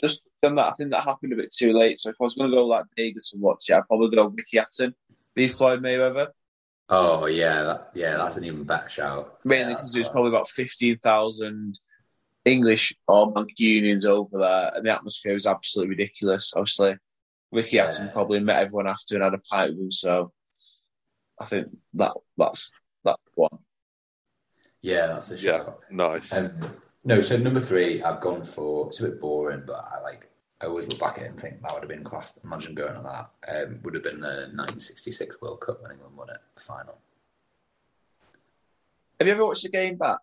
Just 0.00 0.22
done 0.42 0.54
that. 0.54 0.68
I 0.68 0.72
think 0.72 0.90
that 0.90 1.04
happened 1.04 1.34
a 1.34 1.36
bit 1.36 1.52
too 1.52 1.74
late. 1.74 2.00
So 2.00 2.08
if 2.08 2.16
I 2.18 2.24
was 2.24 2.34
going 2.34 2.50
to 2.50 2.56
go 2.56 2.66
like 2.66 2.86
Vegas 2.96 3.34
and 3.34 3.42
watch 3.42 3.68
it, 3.68 3.74
I'd 3.74 3.86
probably 3.86 4.16
go 4.16 4.28
Ricky 4.28 4.56
Hatton, 4.56 4.94
v 5.36 5.48
Floyd 5.48 5.82
Mayweather. 5.82 6.28
Oh 6.88 7.26
yeah, 7.26 7.62
that, 7.62 7.90
yeah, 7.94 8.16
that's 8.16 8.36
an 8.38 8.44
even 8.44 8.64
better 8.64 8.88
shout. 8.88 9.38
mainly 9.44 9.74
because 9.74 9.92
there's 9.92 10.06
class. 10.06 10.12
probably 10.12 10.30
about 10.30 10.48
15,000 10.48 11.78
English 12.46 12.94
or 13.06 13.32
Mancunians 13.34 14.06
over 14.06 14.38
there, 14.38 14.72
and 14.74 14.86
the 14.86 14.92
atmosphere 14.92 15.34
was 15.34 15.46
absolutely 15.46 15.90
ridiculous. 15.90 16.52
Obviously, 16.56 16.96
Ricky 17.52 17.76
Yeah. 17.76 17.86
Hatton 17.86 18.10
probably 18.10 18.40
met 18.40 18.62
everyone 18.62 18.86
after 18.88 19.14
and 19.16 19.24
had 19.24 19.34
a 19.34 19.38
pint 19.38 19.72
with 19.72 19.78
them, 19.80 19.92
so 19.92 20.32
I 21.40 21.44
think 21.46 21.68
that 21.94 22.12
that's 22.36 22.70
that's 23.04 23.22
one. 23.34 23.58
yeah, 24.82 25.06
that's 25.06 25.30
a 25.30 25.36
Yeah. 25.36 25.40
shout. 25.64 25.80
nice. 25.90 26.32
Um, 26.32 26.58
no, 27.04 27.20
so 27.22 27.36
number 27.38 27.60
three, 27.60 28.02
I've 28.02 28.20
gone 28.20 28.44
for. 28.44 28.88
It's 28.88 29.00
a 29.00 29.08
bit 29.08 29.20
boring, 29.20 29.62
but 29.66 29.88
I 29.90 30.00
like. 30.02 30.26
I 30.60 30.66
always 30.66 30.86
look 30.86 31.00
back 31.00 31.16
at 31.16 31.24
it 31.24 31.30
and 31.30 31.40
think 31.40 31.62
that 31.62 31.72
would 31.72 31.80
have 31.80 31.88
been 31.88 32.04
class. 32.04 32.34
Imagine 32.44 32.74
going 32.74 32.92
to 32.94 33.00
that. 33.00 33.30
Um, 33.64 33.80
would 33.82 33.94
have 33.94 34.02
been 34.02 34.20
the 34.20 34.50
1966 34.52 35.40
World 35.40 35.60
Cup 35.62 35.80
when 35.82 35.92
England 35.92 36.14
won 36.14 36.28
it, 36.28 36.36
the 36.54 36.60
final. 36.60 36.98
Have 39.18 39.26
you 39.26 39.32
ever 39.32 39.46
watched 39.46 39.62
the 39.62 39.70
game 39.70 39.96
back? 39.96 40.18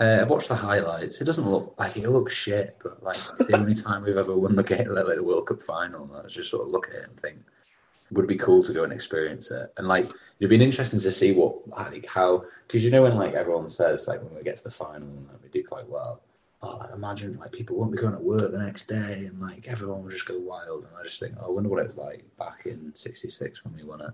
Uh, 0.00 0.20
I've 0.22 0.30
watched 0.30 0.48
the 0.48 0.54
highlights. 0.54 1.20
It 1.20 1.24
doesn't 1.24 1.48
look 1.48 1.74
like 1.78 1.98
it 1.98 2.08
looks 2.08 2.32
shit, 2.32 2.78
but 2.82 3.02
like 3.02 3.16
it's 3.38 3.46
the 3.46 3.56
only 3.58 3.74
time 3.86 4.02
we've 4.04 4.16
ever 4.16 4.34
won 4.36 4.56
the 4.56 4.62
game, 4.62 4.88
like 4.88 5.04
the 5.16 5.22
World 5.22 5.46
Cup 5.48 5.60
final. 5.62 6.10
I 6.16 6.26
just 6.26 6.50
sort 6.50 6.64
of 6.66 6.72
look 6.72 6.88
at 6.88 6.94
it 6.94 7.08
and 7.08 7.20
think, 7.20 7.36
would 8.14 8.26
be 8.26 8.36
cool 8.36 8.62
to 8.62 8.72
go 8.72 8.84
and 8.84 8.92
experience 8.92 9.50
it. 9.50 9.72
And 9.76 9.86
like 9.88 10.06
it'd 10.40 10.50
been 10.50 10.62
interesting 10.62 11.00
to 11.00 11.12
see 11.12 11.32
what 11.32 11.68
like 11.68 12.08
how 12.08 12.44
because 12.66 12.84
you 12.84 12.90
know 12.90 13.02
when 13.02 13.16
like 13.16 13.34
everyone 13.34 13.68
says 13.68 14.08
like 14.08 14.22
when 14.22 14.34
we 14.34 14.42
get 14.42 14.56
to 14.56 14.64
the 14.64 14.70
final 14.70 15.08
and 15.08 15.26
like, 15.28 15.42
we 15.42 15.48
do 15.50 15.64
quite 15.64 15.88
well. 15.88 16.22
Oh, 16.62 16.78
like 16.78 16.90
imagine 16.94 17.38
like 17.38 17.52
people 17.52 17.76
won't 17.76 17.92
be 17.92 17.98
going 17.98 18.14
to 18.14 18.20
work 18.20 18.50
the 18.50 18.58
next 18.58 18.88
day 18.88 19.26
and 19.26 19.40
like 19.40 19.68
everyone 19.68 20.02
will 20.02 20.10
just 20.10 20.26
go 20.26 20.38
wild. 20.38 20.84
And 20.84 20.92
I 20.98 21.02
just 21.02 21.20
think, 21.20 21.34
oh, 21.40 21.46
I 21.46 21.50
wonder 21.50 21.68
what 21.68 21.80
it 21.80 21.86
was 21.86 21.98
like 21.98 22.24
back 22.38 22.66
in 22.66 22.94
'66 22.94 23.64
when 23.64 23.76
we 23.76 23.84
won 23.84 24.00
it. 24.00 24.12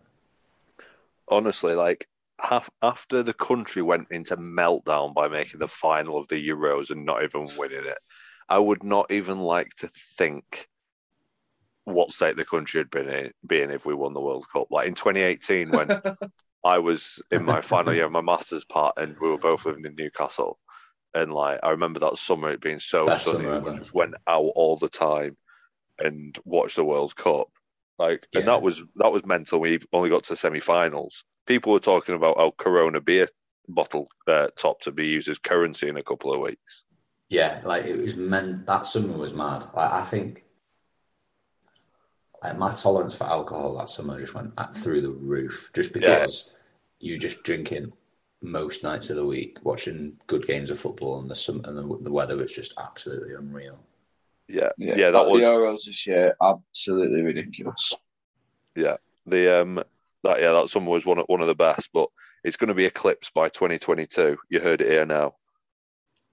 honestly, 1.29 1.75
like 1.75 2.09
half, 2.41 2.69
after 2.83 3.23
the 3.23 3.35
country 3.35 3.83
went 3.83 4.09
into 4.11 4.37
meltdown 4.37 5.15
by 5.15 5.29
making 5.29 5.61
the 5.61 5.69
final 5.69 6.19
of 6.19 6.29
the 6.29 6.49
Euros 6.49 6.91
and 6.91 7.05
not 7.05 7.23
even 7.23 7.47
winning 7.57 7.87
it, 7.87 7.99
I 8.49 8.59
would 8.59 8.83
not 8.83 9.11
even 9.11 9.39
like 9.41 9.75
to 9.77 9.89
think 10.19 10.69
what 11.85 12.13
state 12.13 12.37
the 12.37 12.45
country 12.45 12.79
had 12.79 12.91
been 12.91 13.09
in, 13.09 13.33
be 13.47 13.61
in 13.61 13.71
if 13.71 13.87
we 13.87 13.95
won 13.95 14.13
the 14.13 14.21
World 14.21 14.47
Cup. 14.53 14.69
Like 14.71 14.89
in 14.89 14.95
2018, 14.95 15.71
when 15.71 15.89
I 16.65 16.79
was 16.79 17.23
in 17.31 17.45
my 17.45 17.61
final 17.61 17.95
year 17.95 18.05
of 18.05 18.13
my 18.13 18.21
master's 18.21 18.65
part 18.65 18.95
and 18.99 19.17
we 19.21 19.29
were 19.29 19.39
both 19.39 19.65
living 19.65 19.85
in 19.87 19.95
Newcastle, 19.97 20.59
and 21.15 21.33
like 21.33 21.61
I 21.63 21.71
remember 21.71 22.01
that 22.01 22.19
summer 22.19 22.51
it 22.51 22.61
being 22.61 22.81
so 22.81 23.07
Best 23.07 23.25
sunny, 23.25 23.45
summer 23.45 23.61
we 23.61 23.79
just 23.79 23.95
went 23.95 24.15
out 24.27 24.53
all 24.55 24.77
the 24.77 24.89
time 24.89 25.37
and 25.99 26.39
watched 26.45 26.77
the 26.77 26.85
World 26.85 27.17
Cup. 27.17 27.49
Like, 27.99 28.27
and 28.35 28.49
that 28.49 28.63
was 28.63 28.83
that 28.97 29.13
was 29.13 29.27
mental. 29.27 29.61
We 29.61 29.81
only 29.93 30.09
got 30.09 30.25
to 30.25 30.37
semi-finals. 30.37 31.25
People 31.47 31.73
were 31.73 31.81
talking 31.81 32.15
about 32.15 32.37
oh, 32.39 32.53
Corona 32.53 33.01
beer 33.01 33.29
bottle 33.69 34.09
uh, 34.27 34.49
top 34.57 34.81
to 34.83 34.93
be 34.93 35.07
used 35.07 35.29
as 35.29 35.39
currency 35.39 35.89
in 35.89 35.97
a 35.97 36.03
couple 36.03 36.33
of 36.33 36.41
weeks. 36.41 36.85
Yeah, 37.29 37.61
like 37.65 37.85
it 37.85 37.99
was 37.99 38.17
meant 38.17 38.67
that 38.67 38.87
summer 38.87 39.17
was 39.17 39.35
mad. 39.35 39.65
Like 39.75 39.93
I 39.93 40.05
think 40.05 40.45
like 42.43 42.59
my 42.59 42.73
tolerance 42.73 43.15
for 43.15 43.25
alcohol 43.25 43.77
that 43.79 43.89
summer 43.89 44.19
just 44.19 44.35
went 44.35 44.53
at, 44.57 44.75
through 44.75 45.03
the 45.03 45.11
roof 45.11 45.71
just 45.75 45.93
because 45.93 46.51
you 46.99 47.19
just 47.19 47.43
drinking 47.43 47.93
most 48.43 48.83
nights 48.83 49.11
of 49.11 49.17
the 49.17 49.27
week, 49.27 49.59
watching 49.63 50.15
good 50.27 50.47
games 50.47 50.71
of 50.71 50.79
football, 50.79 51.21
and 51.21 51.31
the 51.31 51.37
sum 51.37 51.61
and 51.65 51.77
the, 51.77 51.99
the 52.03 52.13
weather 52.13 52.37
was 52.37 52.55
just 52.55 52.75
absolutely 52.79 53.35
unreal. 53.35 53.79
Yeah, 54.49 54.71
yeah, 54.79 54.95
yeah 54.97 55.11
that 55.11 55.27
was 55.27 55.41
the 55.41 55.47
was 55.47 55.85
Euros 55.85 55.85
this 55.87 56.07
year 56.07 56.35
absolutely 56.43 57.23
ridiculous. 57.23 57.95
yeah 58.75 58.97
the 59.27 59.61
um 59.61 59.77
that 60.25 60.41
yeah 60.41 60.53
that 60.53 60.69
summer 60.69 60.91
was 60.91 61.07
one 61.07 61.19
of 61.19 61.27
one 61.27 61.41
of 61.41 61.47
the 61.47 61.55
best, 61.55 61.91
but 61.93 62.09
it's 62.43 62.57
going 62.57 62.69
to 62.69 62.75
be 62.75 62.87
eclipsed 62.87 63.35
by 63.35 63.49
2022. 63.51 64.37
You 64.49 64.61
heard 64.61 64.81
it 64.81 64.89
here 64.91 65.07
now. 65.07 65.35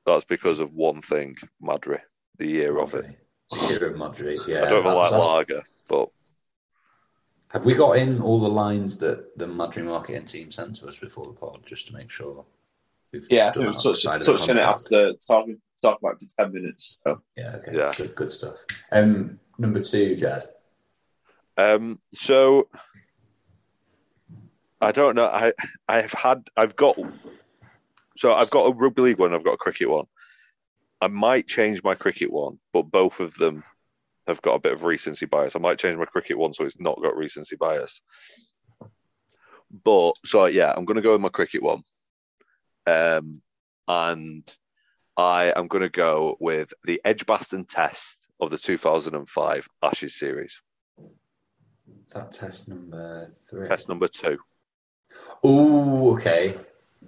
That's 0.05 0.23
because 0.23 0.61
of 0.61 0.73
one 0.73 1.01
thing, 1.01 1.35
Madri, 1.61 1.99
the 2.37 2.47
year 2.47 2.79
of 2.79 2.95
it. 2.95 3.03
Madri. 3.03 3.17
The 3.51 3.67
year 3.67 3.91
of 3.91 3.97
Madri. 3.97 4.37
Yeah, 4.47 4.63
I 4.63 4.69
don't 4.69 4.79
even 4.79 4.93
like 4.93 5.11
that's- 5.11 5.27
lager, 5.27 5.63
but 5.87 6.09
Have 7.49 7.65
we 7.65 7.73
got 7.73 7.97
in 7.97 8.21
all 8.21 8.39
the 8.39 8.49
lines 8.49 8.97
that 8.97 9.37
the 9.37 9.47
Madri 9.47 9.83
marketing 9.83 10.25
team 10.25 10.51
sent 10.51 10.75
to 10.77 10.87
us 10.87 10.99
before 10.99 11.25
the 11.25 11.33
pod, 11.33 11.61
just 11.65 11.87
to 11.87 11.93
make 11.93 12.11
sure? 12.11 12.45
We've 13.11 13.25
Yeah, 13.29 13.47
I 13.47 13.51
think 13.51 13.65
we've 13.67 13.81
touched, 13.81 13.99
side 13.99 14.21
of 14.21 14.25
the 14.25 14.33
touched 14.33 14.49
on 14.49 14.57
it 14.57 14.61
after 14.61 15.13
talking 15.13 15.61
talk 15.81 15.99
about 15.99 16.13
it 16.13 16.19
for 16.19 16.43
ten 16.43 16.53
minutes. 16.53 16.97
So 17.03 17.21
Yeah, 17.35 17.55
okay, 17.57 17.77
Yeah. 17.77 17.93
Good, 17.95 18.15
good 18.15 18.31
stuff. 18.31 18.65
Um, 18.91 19.39
number 19.57 19.81
two, 19.81 20.15
Jed. 20.15 20.49
Um, 21.57 21.99
so 22.13 22.67
I 24.81 24.91
don't 24.91 25.15
know. 25.15 25.25
I 25.25 25.53
I've 25.87 26.13
had 26.13 26.49
I've 26.55 26.75
got 26.75 26.99
so 28.17 28.33
I've 28.33 28.49
got 28.49 28.65
a 28.65 28.73
rugby 28.73 29.01
league 29.01 29.19
one. 29.19 29.33
I've 29.33 29.43
got 29.43 29.53
a 29.53 29.57
cricket 29.57 29.89
one. 29.89 30.05
I 31.01 31.07
might 31.07 31.47
change 31.47 31.83
my 31.83 31.95
cricket 31.95 32.31
one, 32.31 32.59
but 32.73 32.83
both 32.83 33.19
of 33.19 33.35
them 33.35 33.63
have 34.27 34.41
got 34.41 34.55
a 34.55 34.59
bit 34.59 34.73
of 34.73 34.83
recency 34.83 35.25
bias. 35.25 35.55
I 35.55 35.59
might 35.59 35.79
change 35.79 35.97
my 35.97 36.05
cricket 36.05 36.37
one 36.37 36.53
so 36.53 36.65
it's 36.65 36.79
not 36.79 37.01
got 37.01 37.17
recency 37.17 37.55
bias. 37.55 38.01
But 39.83 40.13
so 40.25 40.45
yeah, 40.45 40.73
I'm 40.75 40.85
going 40.85 40.95
to 40.95 41.01
go 41.01 41.13
with 41.13 41.21
my 41.21 41.29
cricket 41.29 41.61
one, 41.61 41.83
um, 42.85 43.41
and 43.87 44.49
I 45.17 45.51
am 45.55 45.67
going 45.67 45.81
to 45.81 45.89
go 45.89 46.37
with 46.39 46.73
the 46.85 47.01
Edgbaston 47.03 47.65
Test 47.65 48.29
of 48.39 48.49
the 48.49 48.57
2005 48.57 49.67
Ashes 49.83 50.17
series. 50.17 50.61
Is 52.05 52.13
that 52.13 52.31
test 52.31 52.69
number 52.69 53.29
three? 53.49 53.67
Test 53.67 53.89
number 53.89 54.07
two. 54.07 54.37
Oh, 55.43 56.13
okay. 56.13 56.57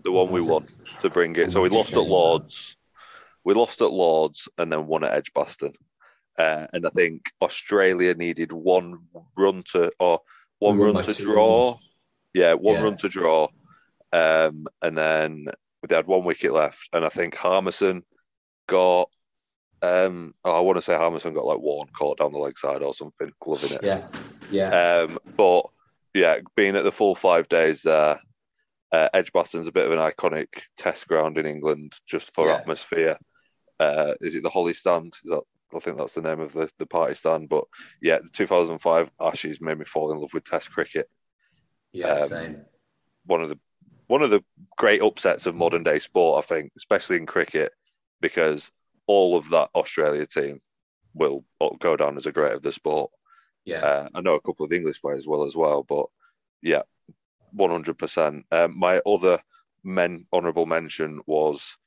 the 0.03 0.11
one 0.11 0.31
we 0.31 0.41
won 0.41 0.67
to 1.01 1.09
bring 1.09 1.35
it. 1.35 1.51
So 1.51 1.61
we 1.61 1.69
lost 1.69 1.93
at 1.93 1.99
Lords, 1.99 2.75
we 3.43 3.53
lost 3.53 3.81
at 3.81 3.91
Lords, 3.91 4.49
and 4.57 4.71
then 4.71 4.87
won 4.87 5.03
at 5.03 5.13
Edgbaston. 5.13 5.73
Uh, 6.39 6.65
and 6.73 6.87
I 6.87 6.89
think 6.89 7.31
Australia 7.41 8.13
needed 8.15 8.51
one 8.53 8.99
run 9.37 9.61
to 9.73 9.91
or 9.99 10.21
one 10.59 10.77
We 10.77 10.85
run 10.85 11.03
to 11.03 11.13
draw. 11.13 11.67
runs. 11.71 11.79
Yeah, 12.33 12.53
one 12.53 12.75
Yeah. 12.75 12.83
run 12.83 12.97
to 12.97 13.09
draw. 13.09 13.49
Um, 14.13 14.65
and 14.81 14.97
then 14.97 15.47
they 15.87 15.95
had 15.95 16.07
one 16.07 16.23
wicket 16.23 16.53
left, 16.53 16.89
and 16.93 17.05
I 17.05 17.09
think 17.09 17.35
Harmison 17.35 18.03
got. 18.67 19.09
Um, 19.81 20.33
oh, 20.43 20.51
I 20.51 20.59
want 20.59 20.77
to 20.77 20.81
say 20.81 20.95
Harmison 20.95 21.33
got 21.33 21.45
like 21.45 21.59
one 21.59 21.87
caught 21.97 22.17
down 22.19 22.33
the 22.33 22.39
leg 22.39 22.57
side 22.57 22.81
or 22.81 22.93
something, 22.93 23.31
gloving 23.39 23.71
it. 23.71 23.81
Yeah, 23.83 24.07
yeah. 24.49 24.99
Um, 25.01 25.19
but 25.37 25.65
yeah, 26.13 26.39
being 26.55 26.75
at 26.75 26.83
the 26.83 26.91
full 26.91 27.15
five 27.15 27.47
days 27.47 27.83
there, 27.83 28.19
uh, 28.91 29.09
Edgbaston's 29.13 29.67
a 29.67 29.71
bit 29.71 29.85
of 29.85 29.91
an 29.91 29.99
iconic 29.99 30.47
test 30.77 31.07
ground 31.07 31.37
in 31.37 31.45
England 31.45 31.93
just 32.07 32.33
for 32.33 32.47
Yeah. 32.47 32.55
atmosphere. 32.55 33.17
Uh, 33.79 34.15
is 34.19 34.35
it 34.35 34.43
the 34.43 34.49
Hollies 34.49 34.79
Stand? 34.79 35.13
Is 35.23 35.29
that, 35.29 35.43
I 35.75 35.79
think 35.79 35.97
that's 35.97 36.13
the 36.13 36.21
name 36.21 36.39
of 36.39 36.53
the, 36.53 36.69
the 36.79 36.85
party 36.85 37.15
stand. 37.15 37.49
But 37.49 37.65
yeah, 38.01 38.19
the 38.19 38.29
2005 38.29 39.11
Ashes 39.19 39.61
made 39.61 39.77
me 39.77 39.85
fall 39.85 40.11
in 40.11 40.19
love 40.19 40.33
with 40.33 40.45
Test 40.45 40.71
cricket. 40.71 41.07
yeah, 41.93 42.07
um, 42.07 42.27
same. 42.27 42.61
One 43.25 43.41
of 43.41 43.49
the 43.49 43.59
one 44.07 44.21
of 44.23 44.31
the 44.31 44.43
great 44.77 45.01
upsets 45.01 45.45
of 45.45 45.55
modern 45.55 45.83
day 45.83 45.99
sport, 45.99 46.43
I 46.43 46.47
think, 46.47 46.71
especially 46.77 47.17
in 47.17 47.27
cricket, 47.27 47.71
because 48.21 48.71
all 49.05 49.37
of 49.37 49.49
that 49.51 49.69
Australia 49.75 50.25
team 50.25 50.61
will 51.13 51.43
go 51.79 51.95
down 51.95 52.17
as 52.17 52.25
a 52.25 52.31
great 52.31 52.53
of 52.53 52.61
the 52.61 52.71
sport. 52.71 53.11
Yeah, 53.65 53.79
Uh, 53.85 54.09
I 54.15 54.21
know 54.21 54.35
a 54.35 54.41
couple 54.41 54.65
of 54.65 54.73
English 54.73 55.01
players 55.01 55.27
well 55.27 55.45
as 55.45 55.55
well, 55.55 55.83
but 55.83 56.07
yeah, 56.61 56.81
one 57.51 57.69
hundred 57.69 57.97
percent. 57.97 58.45
My 58.51 58.99
other 59.05 59.39
men 59.83 60.25
honourable 60.33 60.65
mention 60.65 61.21
was 61.25 61.77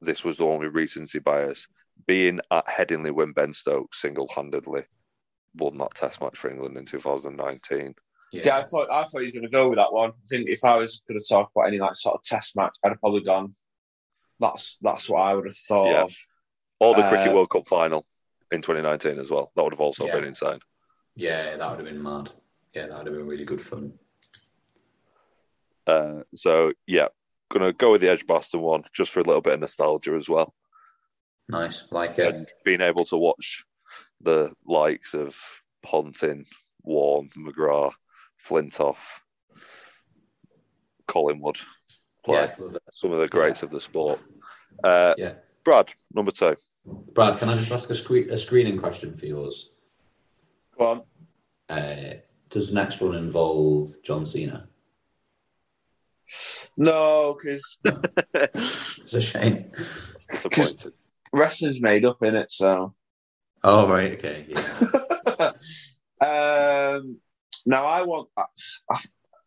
this 0.00 0.24
was 0.24 0.38
the 0.38 0.44
only 0.44 0.68
recency 0.68 1.18
bias 1.18 1.66
being 2.06 2.40
at 2.50 2.66
Headingley 2.66 3.12
when 3.12 3.32
Ben 3.32 3.52
Stokes 3.52 4.00
single 4.00 4.28
handedly 4.34 4.84
won 5.56 5.76
that 5.78 5.94
Test 5.94 6.20
match 6.20 6.38
for 6.38 6.50
England 6.50 6.76
in 6.76 6.86
2019. 6.86 7.94
yeah. 8.32 8.42
See, 8.42 8.50
I 8.50 8.62
thought 8.62 8.90
I 8.90 9.02
thought 9.04 9.18
he 9.20 9.24
was 9.26 9.32
going 9.32 9.42
to 9.42 9.48
go 9.48 9.68
with 9.70 9.78
that 9.78 9.92
one. 9.92 10.10
I 10.10 10.26
think 10.28 10.48
if 10.48 10.64
I 10.64 10.76
was 10.76 11.02
going 11.08 11.18
to 11.20 11.26
talk 11.26 11.50
about 11.54 11.66
any 11.68 11.78
like 11.78 11.94
sort 11.94 12.14
of 12.16 12.22
test 12.22 12.56
match, 12.56 12.76
I'd 12.84 12.90
have 12.90 13.00
probably 13.00 13.22
gone. 13.22 13.54
That's 14.40 14.78
that's 14.82 15.08
what 15.10 15.20
I 15.22 15.34
would 15.34 15.46
have 15.46 15.56
thought 15.56 15.90
Yeah. 15.90 16.02
of. 16.04 16.14
Or 16.80 16.94
the 16.94 17.08
Cricket 17.08 17.34
World 17.34 17.50
Cup 17.50 17.66
final 17.68 18.06
in 18.52 18.62
2019 18.62 19.18
as 19.18 19.30
well. 19.30 19.50
That 19.56 19.64
would 19.64 19.72
have 19.72 19.80
also 19.80 20.06
Yeah. 20.06 20.14
been 20.14 20.24
insane. 20.24 20.60
yeah, 21.16 21.56
that 21.56 21.68
would 21.70 21.80
have 21.80 21.88
been 21.88 22.02
mad. 22.02 22.30
Yeah, 22.74 22.86
that 22.86 22.98
would 22.98 23.06
have 23.08 23.16
been 23.16 23.26
really 23.26 23.44
good 23.44 23.60
fun. 23.60 23.98
Uh, 25.86 26.22
so 26.34 26.72
yeah, 26.86 27.08
gonna 27.50 27.72
go 27.72 27.92
with 27.92 28.00
the 28.02 28.10
Edgbaston 28.10 28.60
one 28.60 28.84
just 28.92 29.10
for 29.10 29.20
a 29.20 29.24
little 29.24 29.40
bit 29.40 29.54
of 29.54 29.60
nostalgia 29.60 30.12
as 30.14 30.28
well. 30.28 30.54
Nice, 31.48 31.84
like 31.90 32.18
it. 32.18 32.34
and 32.34 32.52
being 32.64 32.80
able 32.80 33.04
to 33.06 33.16
watch 33.16 33.64
the 34.20 34.52
likes 34.66 35.14
of 35.14 35.36
Ponting, 35.82 36.44
Warne, 36.82 37.30
McGrath, 37.36 37.94
Flintoff, 38.46 38.96
Collingwood 41.06 41.58
play 42.24 42.52
Yeah, 42.58 42.78
some 43.00 43.12
of 43.12 43.18
the 43.18 43.28
greats 43.28 43.62
of 43.62 43.70
the 43.70 43.80
sport. 43.80 44.20
Uh, 44.84 45.14
yeah. 45.16 45.34
Brad, 45.64 45.92
number 46.12 46.30
two. 46.30 46.56
Brad, 46.86 47.38
can 47.38 47.48
I 47.48 47.56
just 47.56 47.72
ask 47.72 47.88
a, 47.90 47.94
screen, 47.94 48.30
a 48.30 48.38
screening 48.38 48.78
question 48.78 49.16
for 49.16 49.26
yours? 49.26 49.70
Go 50.78 50.90
on. 50.90 51.02
Uh, 51.78 52.14
does 52.50 52.68
the 52.68 52.74
next 52.74 53.00
one 53.00 53.14
involve 53.14 54.02
John 54.02 54.24
Cena? 54.24 54.68
No, 56.76 57.36
because 57.36 57.78
It's 58.98 59.14
a 59.14 59.20
shame. 59.20 59.70
Disappointed. 60.30 60.92
Wrestling's 61.32 61.80
made 61.80 62.04
up 62.04 62.22
in 62.22 62.34
it. 62.36 62.50
So 62.50 62.94
Oh, 63.64 63.88
right, 63.88 64.12
okay. 64.12 64.46
Yeah. 64.48 65.50
um, 66.20 67.18
now 67.66 67.86
I 67.86 68.02
want. 68.02 68.28
I, 68.36 68.44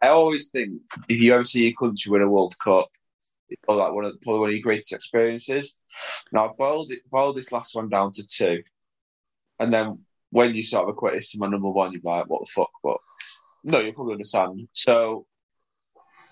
I 0.02 0.08
always 0.10 0.50
think 0.50 0.82
if 1.08 1.22
you 1.22 1.34
ever 1.34 1.44
see 1.44 1.64
your 1.64 1.74
country 1.74 2.12
win 2.12 2.22
a 2.22 2.30
World 2.30 2.56
Cup, 2.60 2.90
it's 3.50 3.62
probably 3.64 3.84
like 3.84 3.94
one 3.94 4.06
of 4.06 4.22
probably 4.22 4.40
one 4.40 4.50
of 4.50 4.54
your 4.54 4.62
greatest 4.62 4.94
experiences. 4.94 5.78
Now 6.32 6.50
I 6.50 6.52
boiled 6.58 6.92
it, 6.92 7.10
boiled 7.10 7.38
this 7.38 7.52
last 7.52 7.76
one 7.76 7.90
down 7.90 8.12
to 8.14 8.28
two, 8.28 8.64
and 9.60 9.74
then 9.74 10.00
when 10.32 10.54
you 10.54 10.64
sort 10.64 10.84
of 10.84 10.96
equate 10.96 11.14
this 11.14 11.32
to 11.32 11.40
my 11.40 11.48
number 11.48 11.70
one, 11.70 11.94
you're 11.94 12.02
like, 12.04 12.30
"What 12.30 12.42
the 12.42 12.52
fuck?" 12.52 12.72
But 12.84 12.98
no, 13.64 13.80
you'll 13.80 13.94
probably 13.94 14.14
understand. 14.14 14.68
So, 14.74 15.26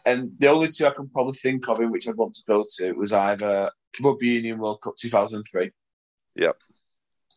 and 0.05 0.31
the 0.37 0.47
only 0.47 0.67
two 0.67 0.85
I 0.85 0.91
can 0.91 1.09
probably 1.09 1.33
think 1.33 1.67
of 1.69 1.79
in 1.79 1.91
which 1.91 2.09
I'd 2.09 2.15
want 2.15 2.33
to 2.33 2.43
go 2.45 2.65
to 2.77 2.91
was 2.93 3.13
either 3.13 3.71
Rugby 4.01 4.27
Union 4.27 4.59
World 4.59 4.81
Cup 4.81 4.95
2003. 4.97 5.71
Yep. 6.35 6.57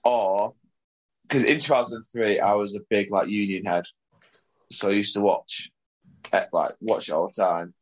Or 0.05 0.55
because 1.23 1.45
in 1.45 1.59
2003 1.59 2.41
I 2.41 2.55
was 2.55 2.77
a 2.77 2.81
big 2.91 3.11
like 3.11 3.29
Union 3.29 3.65
head, 3.65 3.85
so 4.71 4.89
I 4.89 4.93
used 4.93 5.15
to 5.15 5.21
watch, 5.21 5.71
eh, 6.33 6.47
like 6.53 6.73
watch 6.81 7.09
it 7.09 7.13
all 7.13 7.31
the 7.35 7.43
time. 7.43 7.75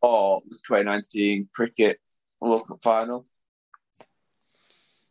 Or 0.00 0.40
the 0.48 0.58
2019 0.66 1.48
cricket 1.54 2.00
World 2.40 2.66
Cup 2.66 2.82
final. 2.82 3.26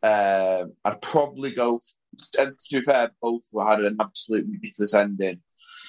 Um, 0.03 0.73
I'd 0.83 1.01
probably 1.01 1.51
go. 1.51 1.79
And 2.37 2.57
to 2.57 2.79
be 2.79 2.83
fair, 2.83 3.11
both 3.21 3.43
were 3.51 3.65
had 3.65 3.81
an 3.81 3.97
absolute 3.99 4.45
ridiculous 4.49 4.93
ending, 4.93 5.41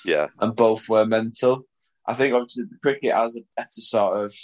Yeah, 0.04 0.28
and 0.38 0.54
both 0.54 0.88
were 0.88 1.06
mental. 1.06 1.66
I 2.06 2.14
think 2.14 2.34
obviously 2.34 2.64
the 2.64 2.78
cricket 2.82 3.14
has 3.14 3.36
a 3.36 3.40
better 3.56 3.80
sort 3.80 4.24
of. 4.24 4.34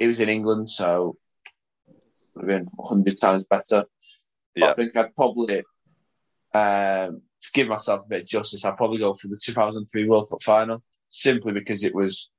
It 0.00 0.06
was 0.06 0.20
in 0.20 0.28
England, 0.28 0.70
so 0.70 1.16
it 1.88 1.94
would 2.34 2.50
have 2.50 2.64
been 2.64 2.70
hundred 2.84 3.20
times 3.20 3.44
better. 3.44 3.84
But 4.54 4.70
I 4.70 4.72
think 4.72 4.96
I'd 4.96 5.14
probably, 5.14 5.58
um, 6.54 7.22
to 7.40 7.50
give 7.54 7.68
myself 7.68 8.04
a 8.04 8.08
bit 8.08 8.22
of 8.22 8.28
justice, 8.28 8.64
I'd 8.64 8.76
probably 8.76 8.98
go 8.98 9.14
for 9.14 9.28
the 9.28 9.40
2003 9.42 10.08
World 10.08 10.28
Cup 10.28 10.42
final, 10.42 10.82
simply 11.08 11.52
because 11.52 11.84
it 11.84 11.94
was, 11.94 12.30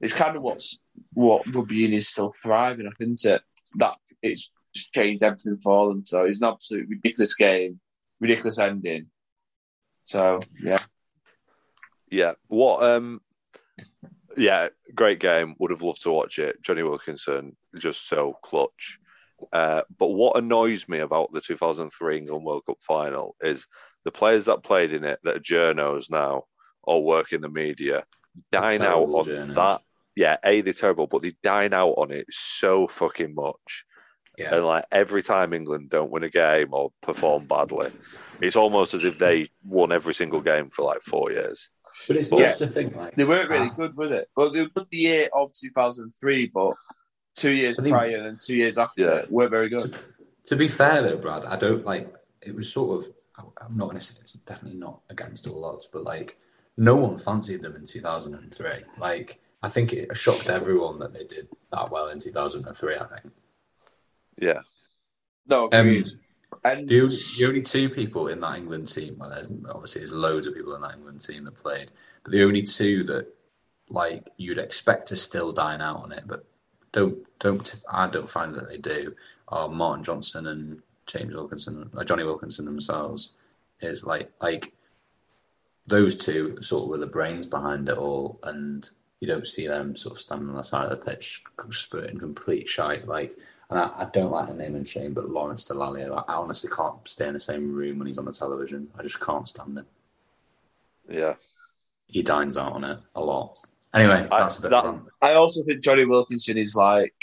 it's 0.00 0.12
kind 0.12 0.36
of 0.36 0.42
what's 0.42 0.78
what 1.12 1.42
rugby 1.54 1.76
union 1.76 1.98
is 1.98 2.08
still 2.08 2.32
thriving, 2.42 2.86
I 2.86 2.94
think, 2.98 3.12
isn't 3.14 3.34
it? 3.34 3.42
That 3.76 3.96
it's 4.22 4.50
just 4.74 4.92
changed 4.92 5.22
everything 5.22 5.58
for 5.58 5.88
them. 5.88 6.04
So 6.04 6.24
it's 6.24 6.40
an 6.40 6.48
absolute 6.48 6.88
ridiculous 6.88 7.34
game, 7.34 7.80
ridiculous 8.20 8.58
ending. 8.58 9.06
So 10.04 10.40
yeah, 10.62 10.78
yeah. 12.10 12.32
What 12.48 12.82
um, 12.82 13.20
yeah, 14.36 14.68
great 14.94 15.20
game. 15.20 15.54
Would 15.58 15.70
have 15.70 15.82
loved 15.82 16.02
to 16.02 16.10
watch 16.10 16.38
it. 16.38 16.62
Jonny 16.62 16.82
Wilkinson, 16.82 17.56
just 17.78 18.08
so 18.08 18.36
clutch. 18.42 18.98
Uh, 19.52 19.82
but 19.98 20.08
what 20.08 20.36
annoys 20.36 20.88
me 20.88 21.00
about 21.00 21.32
the 21.32 21.40
2003 21.40 22.18
England 22.18 22.44
World 22.44 22.64
Cup 22.66 22.78
final 22.80 23.36
is 23.40 23.66
the 24.04 24.12
players 24.12 24.46
that 24.46 24.62
played 24.62 24.92
in 24.92 25.04
it 25.04 25.18
that 25.24 25.36
are 25.36 25.40
journos 25.40 26.10
now 26.10 26.44
or 26.82 27.04
work 27.04 27.32
in 27.32 27.40
the 27.40 27.48
media 27.48 28.04
dine 28.52 28.82
out 28.82 29.02
on 29.02 29.24
journos. 29.24 29.54
that. 29.54 29.82
Yeah, 30.14 30.36
A, 30.44 30.62
they're 30.62 30.72
terrible, 30.72 31.06
but 31.06 31.20
they 31.20 31.34
dine 31.42 31.74
out 31.74 31.94
on 31.98 32.10
it 32.10 32.26
so 32.30 32.86
fucking 32.86 33.34
much. 33.34 33.84
Yeah. 34.38 34.54
And 34.54 34.64
like 34.64 34.84
every 34.90 35.22
time 35.22 35.52
England 35.52 35.90
don't 35.90 36.10
win 36.10 36.22
a 36.22 36.30
game 36.30 36.68
or 36.72 36.90
perform 37.02 37.46
badly, 37.46 37.90
it's 38.40 38.56
almost 38.56 38.94
as 38.94 39.04
if 39.04 39.18
they 39.18 39.50
won 39.62 39.92
every 39.92 40.14
single 40.14 40.40
game 40.40 40.70
for 40.70 40.84
like 40.84 41.02
four 41.02 41.32
years. 41.32 41.68
But 42.08 42.16
it's 42.16 42.28
Yeah. 42.30 42.38
just 42.38 42.58
to 42.58 42.66
think 42.68 42.94
like 42.96 43.16
They 43.16 43.24
weren't 43.24 43.48
really 43.50 43.68
ah, 43.70 43.74
good, 43.74 43.96
were 43.96 44.08
they? 44.08 44.24
Well, 44.36 44.50
they 44.50 44.62
were 44.62 44.68
good 44.68 44.86
the 44.90 44.96
year 44.98 45.28
of 45.32 45.52
2003, 45.52 46.46
but 46.46 46.74
two 47.34 47.52
years 47.52 47.76
think- 47.78 47.92
prior 47.92 48.28
and 48.28 48.38
two 48.38 48.56
years 48.56 48.78
after 48.78 49.00
Yeah. 49.02 49.24
weren't 49.28 49.50
very 49.50 49.68
good. 49.68 49.96
To 50.46 50.56
be 50.56 50.68
fair 50.68 51.02
though, 51.02 51.16
Brad, 51.16 51.44
I 51.44 51.56
don't 51.56 51.84
like. 51.84 52.12
It 52.40 52.54
was 52.54 52.72
sort 52.72 52.98
of. 53.04 53.12
I'm 53.38 53.76
not 53.76 53.86
going 53.86 53.98
to 53.98 54.04
say 54.04 54.18
it's 54.22 54.32
definitely 54.32 54.78
not 54.78 55.00
against 55.10 55.46
all 55.46 55.64
odds, 55.64 55.86
but 55.92 56.04
like 56.04 56.38
no 56.76 56.96
one 56.96 57.18
fancied 57.18 57.62
them 57.62 57.74
in 57.76 57.84
2003. 57.84 58.84
Like 58.98 59.40
I 59.62 59.68
think 59.68 59.92
it 59.92 60.16
shocked 60.16 60.48
everyone 60.48 60.98
that 61.00 61.12
they 61.12 61.24
did 61.24 61.48
that 61.72 61.90
well 61.90 62.08
in 62.08 62.18
2003. 62.18 62.96
I 62.96 63.06
think 63.06 63.32
Yeah. 64.38 64.60
No, 65.46 65.68
Um. 65.72 66.04
And 66.72 66.88
the, 66.88 67.00
only- 67.02 67.16
the 67.38 67.46
only 67.46 67.62
two 67.62 67.88
people 67.88 68.28
in 68.28 68.40
that 68.40 68.56
England 68.56 68.88
team. 68.88 69.16
Well, 69.18 69.30
there's 69.30 69.48
obviously 69.68 70.00
there's 70.00 70.12
loads 70.12 70.46
of 70.46 70.54
people 70.54 70.74
in 70.74 70.82
that 70.82 70.94
England 70.94 71.20
team 71.20 71.44
that 71.44 71.54
played, 71.56 71.90
but 72.22 72.32
the 72.32 72.44
only 72.44 72.62
two 72.62 73.04
that 73.04 73.26
like 73.88 74.28
you'd 74.36 74.58
expect 74.58 75.08
to 75.08 75.16
still 75.16 75.52
dine 75.52 75.80
out 75.80 76.02
on 76.02 76.12
it, 76.12 76.24
but 76.26 76.44
don't 76.92 77.18
don't 77.38 77.74
I 77.90 78.08
don't 78.08 78.30
find 78.30 78.54
that 78.54 78.68
they 78.68 78.78
do 78.78 79.14
are 79.48 79.68
Martin 79.68 80.04
Johnson 80.04 80.46
and 80.46 80.82
James 81.06 81.34
Wilkinson, 81.34 81.90
uh, 81.96 82.04
Jonny 82.04 82.24
Wilkinson 82.24 82.64
themselves. 82.64 83.32
Is 83.80 84.04
like 84.06 84.32
like 84.40 84.72
those 85.86 86.16
two 86.16 86.58
sort 86.62 86.82
of 86.82 86.88
were 86.88 86.98
the 86.98 87.06
brains 87.06 87.46
behind 87.46 87.88
it 87.88 87.98
all, 87.98 88.40
and 88.42 88.88
you 89.20 89.28
don't 89.28 89.46
see 89.46 89.66
them 89.66 89.96
sort 89.96 90.16
of 90.16 90.20
standing 90.20 90.48
on 90.48 90.56
the 90.56 90.62
side 90.62 90.84
of 90.84 90.90
the 90.90 91.04
pitch 91.04 91.42
spurting 91.70 92.18
complete 92.18 92.68
shite. 92.68 93.06
Like, 93.06 93.36
and 93.70 93.78
I, 93.78 93.84
I 93.96 94.08
don't 94.12 94.30
like 94.30 94.48
the 94.48 94.54
name 94.54 94.74
and 94.76 94.86
shame, 94.86 95.12
but 95.14 95.28
Lawrence 95.28 95.64
Dallaglio, 95.64 96.16
I, 96.28 96.32
I 96.32 96.36
honestly 96.36 96.70
can't 96.74 97.06
stay 97.08 97.26
in 97.28 97.34
the 97.34 97.40
same 97.40 97.72
room 97.72 97.98
when 97.98 98.06
he's 98.06 98.18
on 98.18 98.24
the 98.24 98.32
television. 98.32 98.88
I 98.98 99.02
just 99.02 99.20
can't 99.20 99.48
stand 99.48 99.78
him. 99.78 99.86
Yeah. 101.08 101.34
He 102.06 102.22
dines 102.22 102.56
out 102.56 102.72
on 102.72 102.84
it 102.84 102.98
a 103.14 103.20
lot. 103.20 103.58
Anyway, 103.94 104.26
I- 104.30 104.40
that's 104.40 104.58
a 104.58 104.62
bit 104.62 104.70
that- 104.70 105.00
I 105.22 105.34
also 105.34 105.64
think 105.64 105.82
Jonny 105.82 106.04
Wilkinson 106.04 106.56
is 106.58 106.76
like 106.76 107.14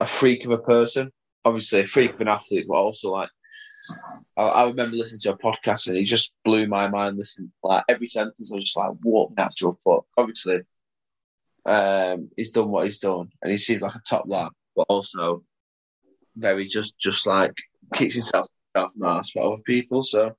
a 0.00 0.06
freak 0.06 0.44
of 0.44 0.50
a 0.50 0.58
person. 0.58 1.12
Obviously, 1.44 1.80
a 1.80 1.86
freak 1.86 2.14
of 2.14 2.20
an 2.20 2.28
athlete, 2.28 2.66
but 2.68 2.74
also 2.74 3.10
like 3.12 3.30
I, 4.36 4.42
I 4.42 4.66
remember 4.68 4.96
listening 4.96 5.20
to 5.20 5.32
a 5.32 5.38
podcast 5.38 5.88
and 5.88 5.96
he 5.96 6.04
just 6.04 6.34
blew 6.44 6.66
my 6.66 6.88
mind. 6.88 7.16
Listening 7.18 7.50
like 7.62 7.82
every 7.88 8.06
sentence, 8.08 8.52
I 8.52 8.56
was 8.56 8.64
just 8.64 8.76
like, 8.76 8.92
"What 9.02 9.34
the 9.34 9.42
actual 9.42 9.78
fuck?" 9.82 10.04
Obviously, 10.16 10.60
um, 11.66 12.30
he's 12.36 12.50
done 12.50 12.68
what 12.70 12.84
he's 12.86 12.98
done, 12.98 13.30
and 13.42 13.50
he 13.50 13.58
seems 13.58 13.82
like 13.82 13.94
a 13.94 14.02
top 14.08 14.24
lad, 14.28 14.50
but 14.76 14.86
also 14.88 15.42
very 16.36 16.66
just 16.66 16.98
just 16.98 17.26
like 17.26 17.56
kicks 17.94 18.14
himself 18.14 18.46
himself 18.74 18.92
in 18.94 19.00
the 19.00 19.08
ass 19.08 19.30
for 19.30 19.52
other 19.52 19.62
people. 19.62 20.02
So, 20.02 20.36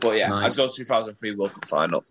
but 0.00 0.16
yeah, 0.16 0.28
Nice. 0.28 0.54
I'd 0.54 0.56
go 0.56 0.68
2003 0.68 1.34
World 1.34 1.54
Cup 1.54 1.64
final. 1.66 2.02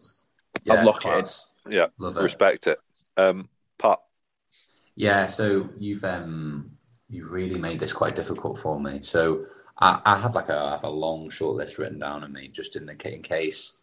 Yeah, 0.64 0.74
I'd 0.74 0.86
lock 0.86 1.06
it 1.06 1.30
in. 1.68 1.74
Yeah. 1.74 1.88
Love. 2.00 2.16
Respect 2.18 2.68
it. 2.68 2.80
Um, 3.16 3.50
Pat. 3.78 4.00
Yeah, 4.96 5.28
so 5.28 5.70
you've 5.78 6.04
um 6.04 6.72
you've 7.10 7.32
really 7.32 7.60
made 7.60 7.80
this 7.80 7.94
quite 7.94 8.16
difficult 8.16 8.58
for 8.58 8.80
me. 8.80 9.00
So 9.02 9.46
I, 9.80 10.02
I 10.04 10.18
had 10.20 10.36
like 10.36 10.50
a, 10.50 10.58
I 10.58 10.72
have 10.72 10.84
a 10.84 10.90
long 10.90 11.30
short 11.30 11.58
list 11.58 11.78
written 11.78 12.00
down 12.00 12.24
on 12.24 12.34
me 12.34 12.48
just 12.48 12.76
in 12.76 12.86
the 12.86 13.14
in 13.14 13.22
case 13.22 13.78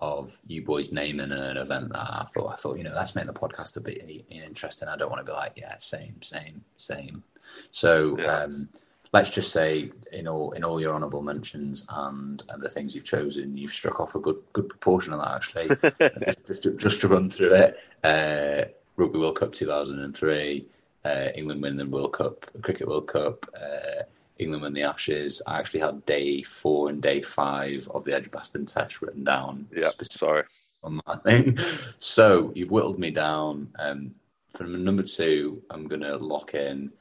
of 0.00 0.40
you 0.46 0.62
boys 0.62 0.92
naming 0.92 1.30
an 1.32 1.56
event 1.56 1.90
that 1.90 1.98
I 2.00 2.24
thought 2.34 2.52
I 2.52 2.56
thought 2.56 2.76
you 2.78 2.84
know 2.84 2.92
let's 2.94 3.14
make 3.14 3.26
the 3.26 3.32
podcast 3.32 3.76
a 3.76 3.80
bit 3.80 4.24
interesting. 4.30 4.88
I 4.88 4.96
don't 4.96 5.10
want 5.10 5.24
to 5.24 5.30
be 5.30 5.36
like 5.36 5.52
yeah 5.56 5.76
same 5.78 6.20
same 6.22 6.64
same. 6.78 7.22
So 7.70 8.18
Yeah. 8.18 8.38
um, 8.42 8.68
let's 9.12 9.32
just 9.32 9.52
say 9.52 9.92
in 10.12 10.26
all 10.26 10.50
in 10.52 10.64
all 10.64 10.80
your 10.80 10.94
honourable 10.94 11.22
mentions 11.22 11.86
and, 11.88 12.42
and 12.48 12.60
the 12.62 12.68
things 12.68 12.94
you've 12.94 13.04
chosen, 13.04 13.56
you've 13.56 13.70
struck 13.70 14.00
off 14.00 14.14
a 14.16 14.18
good 14.20 14.38
good 14.52 14.68
proportion 14.68 15.12
of 15.12 15.20
that 15.20 15.34
actually 15.36 15.68
just, 16.26 16.46
just, 16.46 16.62
to, 16.64 16.76
just 16.76 17.00
to 17.00 17.08
run 17.08 17.30
through 17.30 17.54
it, 17.54 17.78
uh, 18.02 18.64
Rugby 18.96 19.18
World 19.20 19.36
Cup 19.38 19.52
2003, 19.52 20.66
uh, 21.04 21.28
England 21.36 21.62
win 21.62 21.76
the 21.76 21.86
World 21.86 22.12
Cup, 22.12 22.46
Cricket 22.62 22.88
World 22.88 23.06
Cup, 23.06 23.46
uh, 23.56 24.02
England 24.38 24.62
win 24.62 24.72
the 24.72 24.82
Ashes. 24.82 25.40
I 25.46 25.58
actually 25.58 25.80
had 25.80 26.04
day 26.06 26.42
four 26.42 26.88
and 26.88 27.00
day 27.00 27.22
five 27.22 27.88
of 27.94 28.04
the 28.04 28.14
Edgbaston 28.14 28.66
Test 28.66 29.00
written 29.02 29.24
down 29.24 29.68
Yeah. 29.74 29.90
Sorry. 30.02 30.44
on 30.82 31.00
that 31.06 31.22
thing. 31.24 31.58
So 31.98 32.52
you've 32.54 32.70
whittled 32.70 32.98
me 32.98 33.10
down. 33.10 33.68
Um, 33.78 34.14
from 34.54 34.84
number 34.84 35.02
two, 35.02 35.62
I'm 35.70 35.86
going 35.88 36.02
to 36.02 36.16
lock 36.16 36.54
in 36.54 36.92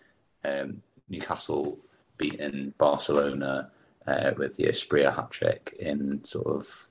um, 0.46 0.82
Newcastle 1.10 1.78
beating 2.18 2.74
Barcelona 2.78 3.72
uh, 4.08 4.32
with 4.38 4.56
the 4.56 4.66
Asprilla 4.66 5.14
hat 5.16 5.32
trick 5.32 5.76
in 5.80 6.24
sort 6.24 6.48
of. 6.48 6.90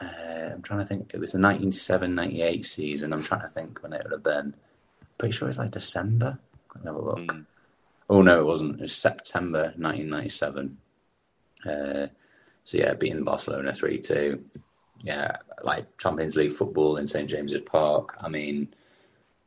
Uh, 0.00 0.50
I'm 0.54 0.62
trying 0.62 0.80
to 0.80 0.86
think. 0.86 1.12
It 1.14 1.20
was 1.20 1.32
the 1.32 1.38
1997 1.38 2.14
98 2.14 2.64
season. 2.64 3.12
I'm 3.12 3.22
trying 3.22 3.42
to 3.42 3.48
think 3.48 3.82
when 3.82 3.92
it 3.92 4.02
would 4.02 4.12
have 4.12 4.22
been. 4.24 4.54
Pretty 5.18 5.32
sure 5.32 5.48
it's 5.48 5.58
like 5.58 5.70
December. 5.70 6.38
Let 6.74 6.84
me 6.84 6.88
have 6.88 6.96
a 6.96 7.04
look. 7.04 7.18
Mm. 7.18 7.46
Oh 8.10 8.22
no, 8.22 8.40
it 8.40 8.44
wasn't. 8.46 8.76
It 8.76 8.82
was 8.82 8.94
September 8.94 9.72
1997. 9.76 10.76
Uh, 11.66 12.06
so 12.64 12.78
yeah, 12.78 12.94
beating 12.94 13.24
Barcelona 13.24 13.72
three 13.72 13.98
two. 13.98 14.44
Yeah, 15.02 15.36
like 15.62 15.98
Champions 15.98 16.36
League 16.36 16.52
football 16.52 16.96
in 16.96 17.06
St 17.06 17.28
James's 17.28 17.60
Park. 17.62 18.16
I 18.20 18.28
mean, 18.28 18.74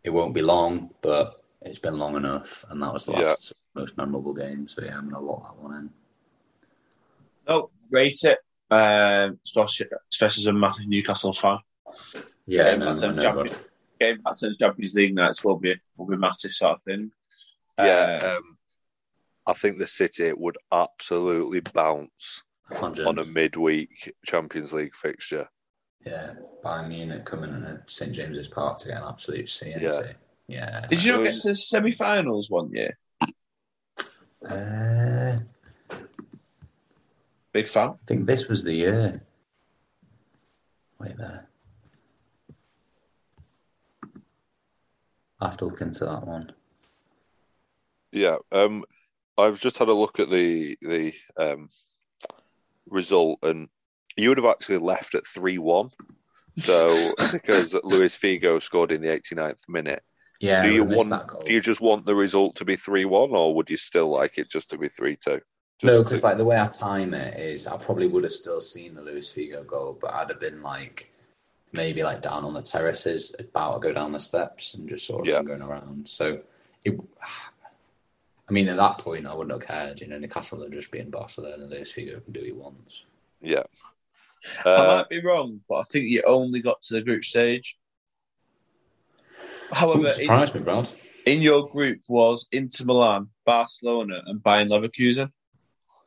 it 0.03 0.09
won't 0.11 0.33
be 0.35 0.41
long, 0.41 0.91
but 1.01 1.43
it's 1.61 1.79
been 1.79 1.97
long 1.97 2.15
enough, 2.15 2.63
and 2.69 2.81
that 2.81 2.93
was 2.93 3.05
the 3.05 3.13
Yeah. 3.13 3.21
last 3.21 3.53
most 3.75 3.97
memorable 3.97 4.33
game. 4.33 4.67
So 4.67 4.83
yeah, 4.83 4.97
I'm 4.97 5.09
gonna 5.09 5.23
lock 5.25 5.43
that 5.43 5.61
one 5.63 5.75
in. 5.75 5.89
No, 7.47 7.69
rate 7.91 8.23
it. 8.23 8.39
Um, 8.69 9.39
especially, 9.45 9.87
especially 10.11 10.41
as 10.41 10.47
a 10.47 10.53
massive 10.53 10.87
Newcastle 10.87 11.31
fan. 11.33 11.59
Yeah, 12.45 12.71
Yeah, 12.71 12.75
no, 12.75 12.85
that's 12.87 13.03
I 13.03 13.07
a 13.09 13.13
know, 13.13 13.21
champion. 13.21 13.55
Game 13.99 14.17
back 14.19 14.37
to 14.37 14.49
the 14.49 14.55
Champions 14.55 14.93
League 14.95 15.15
nights 15.15 15.43
will 15.43 15.57
be 15.57 15.75
will 15.95 16.05
be 16.05 16.17
massive 16.17 16.51
sort 16.51 16.77
of 16.77 16.83
thing. 16.83 17.11
Yeah. 17.77 18.19
Uh, 18.23 18.37
Um, 18.37 18.57
I 19.45 19.53
think 19.53 19.77
the 19.77 19.87
City 19.87 20.33
would 20.33 20.57
absolutely 20.71 21.61
bounce 21.61 22.43
Hundred. 22.65 23.07
on 23.07 23.17
a 23.19 23.23
midweek 23.23 24.13
Champions 24.25 24.73
League 24.73 24.95
fixture. 24.95 25.47
Yeah, 26.05 26.33
Bayern 26.63 26.89
Munich 26.89 27.25
coming 27.25 27.51
in 27.53 27.63
at 27.63 27.89
St 27.89 28.11
James's 28.13 28.47
Park 28.47 28.77
to 28.79 28.87
get 28.89 28.97
an 28.97 29.07
absolute 29.07 29.47
C 29.49 29.69
Yeah. 29.69 29.75
into. 29.77 30.15
Yeah. 30.47 30.87
did 30.87 31.03
you 31.03 31.11
not 31.17 31.23
get 31.25 31.39
to 31.41 31.47
the 31.49 31.55
semi-finals 31.55 32.49
one 32.49 32.71
year? 32.71 32.97
Uh, 34.47 35.37
Big 37.51 37.67
fan. 37.67 37.89
I 37.89 37.95
think 38.05 38.25
this 38.27 38.47
was 38.47 38.63
the 38.63 38.73
year. 38.73 39.21
Wait 40.99 41.17
there. 41.17 41.47
I'll 45.39 45.49
have 45.49 45.57
to 45.57 45.65
look 45.65 45.81
into 45.81 46.05
that 46.05 46.25
one. 46.25 46.51
Yeah. 48.17 48.37
Um, 48.51 48.83
I've 49.37 49.59
just 49.59 49.77
had 49.77 49.87
a 49.87 49.93
look 49.93 50.19
at 50.19 50.29
the 50.29 50.77
the 50.81 51.13
um, 51.37 51.69
result, 52.89 53.39
and 53.43 53.69
you 54.15 54.29
would 54.29 54.37
have 54.37 54.47
actually 54.47 54.79
left 54.79 55.15
at 55.15 55.27
three 55.27 55.57
one. 55.57 55.89
So 56.59 57.15
because 57.31 57.73
Luis 57.83 58.17
Figo 58.17 58.61
scored 58.61 58.91
in 58.91 59.01
the 59.01 59.09
89th 59.09 59.69
minute, 59.69 60.01
Yeah, 60.39 60.63
do 60.63 60.73
you 60.73 60.83
want 60.83 61.09
that 61.11 61.27
goal. 61.27 61.43
do 61.45 61.53
you 61.53 61.61
just 61.61 61.81
want 61.81 62.05
the 62.05 62.15
result 62.15 62.55
to 62.57 62.65
be 62.65 62.75
three 62.75 63.05
one, 63.05 63.31
or 63.31 63.53
would 63.55 63.69
you 63.69 63.77
still 63.77 64.09
like 64.09 64.37
it 64.37 64.49
just 64.49 64.69
to 64.71 64.77
be 64.77 64.89
three 64.89 65.17
two? 65.17 65.39
No, 65.83 66.01
because 66.03 66.23
like 66.23 66.37
the 66.37 66.45
way 66.45 66.59
I 66.59 66.65
time 66.65 67.13
it 67.13 67.39
is, 67.39 67.67
I 67.67 67.77
probably 67.77 68.07
would 68.07 68.23
have 68.23 68.33
still 68.33 68.61
seen 68.61 68.95
the 68.95 69.03
Luis 69.03 69.31
Figo 69.31 69.65
goal, 69.65 69.97
but 70.01 70.11
I'd 70.11 70.29
have 70.29 70.39
been 70.39 70.63
like 70.63 71.11
maybe 71.71 72.01
like 72.01 72.21
down 72.23 72.43
on 72.45 72.53
the 72.53 72.63
terraces, 72.63 73.35
about 73.37 73.73
to 73.75 73.79
go 73.87 73.93
down 73.93 74.11
the 74.11 74.19
steps, 74.19 74.73
and 74.73 74.89
just 74.89 75.05
sort 75.05 75.21
of 75.21 75.27
Yeah. 75.27 75.43
going 75.43 75.61
around. 75.61 76.09
So 76.09 76.39
it, 76.83 76.99
I 78.49 78.53
mean, 78.53 78.69
at 78.69 78.77
that 78.77 78.99
point, 78.99 79.27
I 79.27 79.33
wouldn't 79.33 79.59
have 79.61 79.67
cared. 79.67 79.99
You 80.01 80.07
know, 80.07 80.19
Newcastle 80.19 80.63
are 80.63 80.69
just 80.69 80.91
being 80.91 81.09
Barcelona, 81.09 81.63
and 81.63 81.69
Luis 81.69 81.91
Figo 81.91 82.23
can 82.23 82.33
do 82.33 82.39
what 82.39 82.45
he 82.45 82.51
wants. 82.53 83.05
yeah. 83.41 83.63
I 84.65 84.69
Uh, 84.69 84.87
might 84.87 85.09
be 85.09 85.19
wrong, 85.21 85.61
but 85.67 85.75
I 85.79 85.83
think 85.83 86.05
you 86.05 86.21
only 86.25 86.61
got 86.61 86.81
to 86.83 86.93
the 86.93 87.01
group 87.01 87.25
stage. 87.25 87.77
However, 89.71 90.03
Ooh, 90.03 90.05
in, 90.05 90.13
surprised 90.13 90.55
me, 90.55 90.61
Brad. 90.61 90.89
in 91.25 91.41
your 91.41 91.67
group 91.67 92.01
was 92.07 92.47
Inter 92.51 92.85
Milan, 92.85 93.29
Barcelona, 93.45 94.21
and 94.27 94.39
Bayern 94.41 94.69
Leverkusen. 94.69 95.31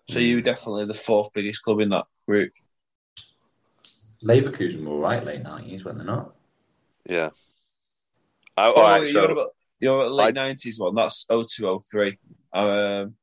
So 0.09 0.19
you 0.19 0.37
were 0.37 0.43
definitely 0.43 0.87
the 0.87 0.95
fourth 0.95 1.33
biggest 1.35 1.63
club 1.63 1.81
in 1.81 1.89
that 1.91 2.07
group. 2.27 2.53
Leverkusen 4.23 4.85
were 4.85 4.93
all 4.93 4.99
right 5.01 5.25
late 5.25 5.43
nineties, 5.43 5.85
when 5.85 5.97
they're 5.99 6.07
not. 6.07 6.35
Yeah. 7.07 7.31
Oh, 8.57 8.73
Oh, 8.73 8.75
all 8.75 8.83
right, 8.83 9.03
you're, 9.03 9.11
so 9.11 9.25
about, 9.27 9.51
you're 9.81 10.09
late 10.11 10.35
nineties 10.35 10.79
one. 10.79 10.95
That's 10.95 11.27
0203. 11.29 12.19
Um, 12.53 13.15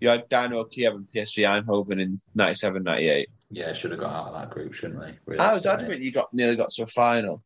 you 0.00 0.08
had 0.08 0.28
Dynamo 0.28 0.64
Kiev 0.64 0.94
and 0.94 1.08
PSV 1.08 1.64
Eindhoven 1.64 2.00
in 2.00 2.18
97, 2.34 2.82
98. 2.82 3.28
Yeah, 3.50 3.72
should 3.72 3.92
have 3.92 4.00
got 4.00 4.12
out 4.12 4.26
of 4.28 4.34
that 4.34 4.50
group, 4.50 4.74
shouldn't 4.74 5.00
we? 5.00 5.06
I 5.06 5.10
was 5.10 5.64
Realistically. 5.64 5.72
adamant 5.72 6.02
you 6.02 6.12
got 6.12 6.34
nearly 6.34 6.56
got 6.56 6.70
to 6.70 6.82
a 6.82 6.86
final. 6.86 7.42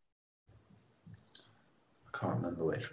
I 2.13 2.19
can't 2.19 2.37
remember 2.37 2.65
which. 2.65 2.91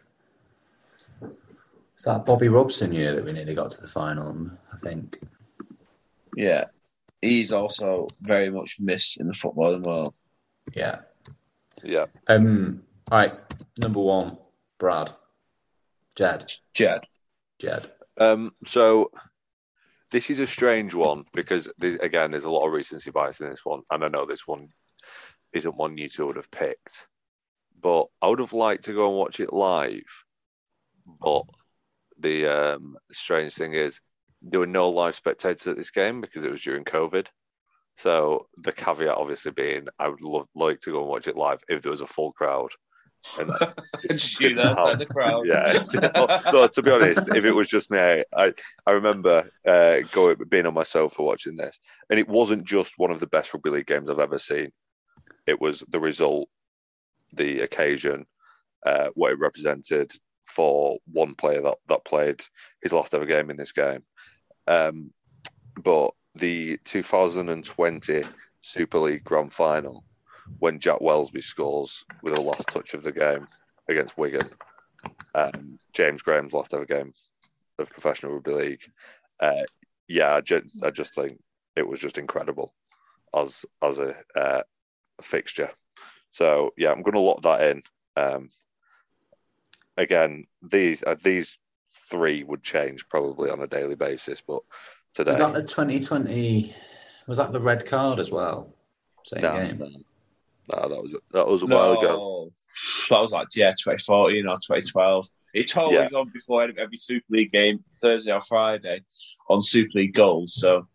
Is 1.97 2.03
that 2.03 2.25
Bobby 2.25 2.49
Robson 2.49 2.91
year 2.91 3.15
that 3.15 3.25
we 3.25 3.31
nearly 3.31 3.55
got 3.55 3.71
to 3.71 3.81
the 3.81 3.87
final? 3.87 4.51
I 4.71 4.77
think. 4.77 5.19
Yeah, 6.35 6.65
he's 7.21 7.53
also 7.53 8.07
very 8.21 8.49
much 8.49 8.77
missed 8.79 9.19
in 9.19 9.27
the 9.27 9.33
footballing 9.33 9.83
world. 9.83 10.13
Yeah. 10.73 10.99
yeah. 11.83 12.05
Um. 12.27 12.83
All 13.11 13.19
right. 13.19 13.33
Number 13.81 14.01
one, 14.01 14.37
Brad. 14.77 15.11
Jed. 16.15 16.51
Jed, 16.73 17.05
Jed. 17.59 17.91
Um, 18.17 18.51
so 18.65 19.11
this 20.11 20.29
is 20.29 20.39
a 20.39 20.47
strange 20.47 20.93
one 20.93 21.23
because 21.33 21.69
there's, 21.77 21.99
again, 21.99 22.31
there's 22.31 22.45
a 22.45 22.49
lot 22.49 22.65
of 22.65 22.73
recency 22.73 23.11
bias 23.11 23.41
in 23.41 23.49
this 23.49 23.65
one, 23.65 23.81
and 23.91 24.03
I 24.03 24.07
know 24.07 24.25
this 24.25 24.47
one 24.47 24.69
isn't 25.53 25.75
one 25.75 25.97
you 25.97 26.09
two 26.09 26.27
would 26.27 26.37
have 26.37 26.51
picked, 26.51 27.07
but 27.81 28.05
I 28.21 28.27
would 28.27 28.39
have 28.39 28.53
liked 28.53 28.85
to 28.85 28.93
go 28.93 29.07
and 29.09 29.17
watch 29.17 29.39
it 29.39 29.53
live. 29.53 30.03
But 31.05 31.43
the 32.19 32.47
um, 32.47 32.97
strange 33.11 33.53
thing 33.53 33.73
is 33.73 33.99
there 34.41 34.59
were 34.59 34.67
no 34.67 34.89
live 34.89 35.15
spectators 35.15 35.67
at 35.67 35.77
this 35.77 35.91
game 35.91 36.21
because 36.21 36.43
it 36.43 36.51
was 36.51 36.61
during 36.61 36.83
COVID. 36.83 37.27
So 37.97 38.47
the 38.57 38.71
caveat, 38.71 39.15
obviously, 39.17 39.51
being 39.51 39.87
I 39.99 40.07
would 40.07 40.21
love 40.21 40.47
like 40.55 40.81
to 40.81 40.91
go 40.91 41.01
and 41.01 41.09
watch 41.09 41.27
it 41.27 41.37
live 41.37 41.63
if 41.69 41.81
there 41.81 41.91
was 41.91 42.01
a 42.01 42.07
full 42.07 42.31
crowd. 42.33 42.69
And 43.39 43.49
there 43.59 44.65
outside 44.65 44.99
the 44.99 45.05
crowd. 45.05 45.45
yeah. 45.47 45.81
so 46.51 46.67
to 46.67 46.81
be 46.81 46.91
honest, 46.91 47.27
if 47.29 47.43
it 47.45 47.51
was 47.51 47.67
just 47.67 47.91
me, 47.91 48.23
I 48.35 48.53
I 48.85 48.91
remember 48.91 49.49
uh, 49.67 49.97
going 50.11 50.37
being 50.49 50.65
on 50.65 50.73
my 50.73 50.83
sofa 50.83 51.23
watching 51.23 51.55
this, 51.55 51.79
and 52.09 52.19
it 52.19 52.27
wasn't 52.27 52.65
just 52.65 52.97
one 52.97 53.11
of 53.11 53.19
the 53.19 53.27
best 53.27 53.53
rugby 53.53 53.69
league 53.69 53.87
games 53.87 54.09
I've 54.09 54.19
ever 54.19 54.39
seen. 54.39 54.71
It 55.47 55.59
was 55.59 55.83
the 55.89 55.99
result, 55.99 56.49
the 57.33 57.61
occasion, 57.61 58.25
uh, 58.85 59.07
what 59.15 59.31
it 59.31 59.39
represented 59.39 60.11
for 60.45 60.97
one 61.11 61.35
player 61.35 61.61
that 61.61 61.77
that 61.89 62.05
played 62.05 62.43
his 62.81 62.93
last 62.93 63.13
ever 63.13 63.25
game 63.25 63.49
in 63.49 63.57
this 63.57 63.71
game. 63.71 64.03
Um, 64.67 65.11
but 65.81 66.11
the 66.35 66.77
2020 66.85 68.23
Super 68.61 68.99
League 68.99 69.23
Grand 69.23 69.53
Final, 69.53 70.03
when 70.59 70.79
Jack 70.79 70.99
Welsby 70.99 71.43
scores 71.43 72.05
with 72.21 72.35
the 72.35 72.41
last 72.41 72.67
touch 72.67 72.93
of 72.93 73.03
the 73.03 73.11
game 73.11 73.47
against 73.89 74.17
Wigan, 74.17 74.47
um, 75.33 75.79
James 75.93 76.21
Graham's 76.21 76.53
last 76.53 76.73
ever 76.73 76.85
game 76.85 77.13
of 77.79 77.89
professional 77.89 78.33
rugby 78.33 78.53
league. 78.53 78.91
Uh, 79.39 79.63
yeah, 80.07 80.35
I 80.35 80.41
just, 80.41 80.73
I 80.83 80.91
just 80.91 81.13
think 81.15 81.39
it 81.75 81.87
was 81.87 81.99
just 81.99 82.17
incredible 82.17 82.73
as 83.35 83.65
as 83.81 83.99
a, 83.99 84.15
uh, 84.35 84.61
a 85.19 85.21
fixture. 85.21 85.71
So 86.31 86.73
yeah, 86.77 86.91
I'm 86.91 87.01
going 87.01 87.13
to 87.13 87.19
lock 87.19 87.41
that 87.43 87.61
in. 87.61 87.83
Um, 88.15 88.49
again, 89.97 90.47
these 90.61 91.03
uh, 91.05 91.15
these 91.21 91.57
three 92.09 92.43
would 92.43 92.63
change 92.63 93.07
probably 93.09 93.49
on 93.49 93.61
a 93.61 93.67
daily 93.67 93.95
basis, 93.95 94.41
but 94.45 94.61
today, 95.13 95.31
Was 95.31 95.39
that 95.39 95.53
the 95.53 95.63
2020? 95.63 96.73
Was 97.27 97.37
that 97.37 97.51
the 97.51 97.59
red 97.59 97.85
card 97.85 98.19
as 98.19 98.31
well? 98.31 98.73
Same 99.23 99.41
no, 99.41 99.53
game. 99.53 100.05
No, 100.71 100.81
no, 100.81 100.89
that 100.89 101.01
was 101.01 101.15
that 101.31 101.47
was 101.47 101.61
a 101.61 101.65
while 101.65 101.91
ago. 101.93 102.51
That 103.09 103.21
was 103.21 103.31
like 103.31 103.47
yeah, 103.55 103.71
2014 103.71 104.45
or 104.47 104.55
2012. 104.55 105.27
It's 105.53 105.77
always 105.77 106.11
on 106.13 106.29
before 106.33 106.63
every 106.63 106.77
every 106.79 106.97
Super 106.97 107.25
League 107.29 107.51
game, 107.51 107.83
Thursday 107.93 108.31
or 108.33 108.41
Friday, 108.41 109.01
on 109.49 109.61
Super 109.61 109.91
League 109.99 110.13
Gold. 110.13 110.49
So 110.49 110.87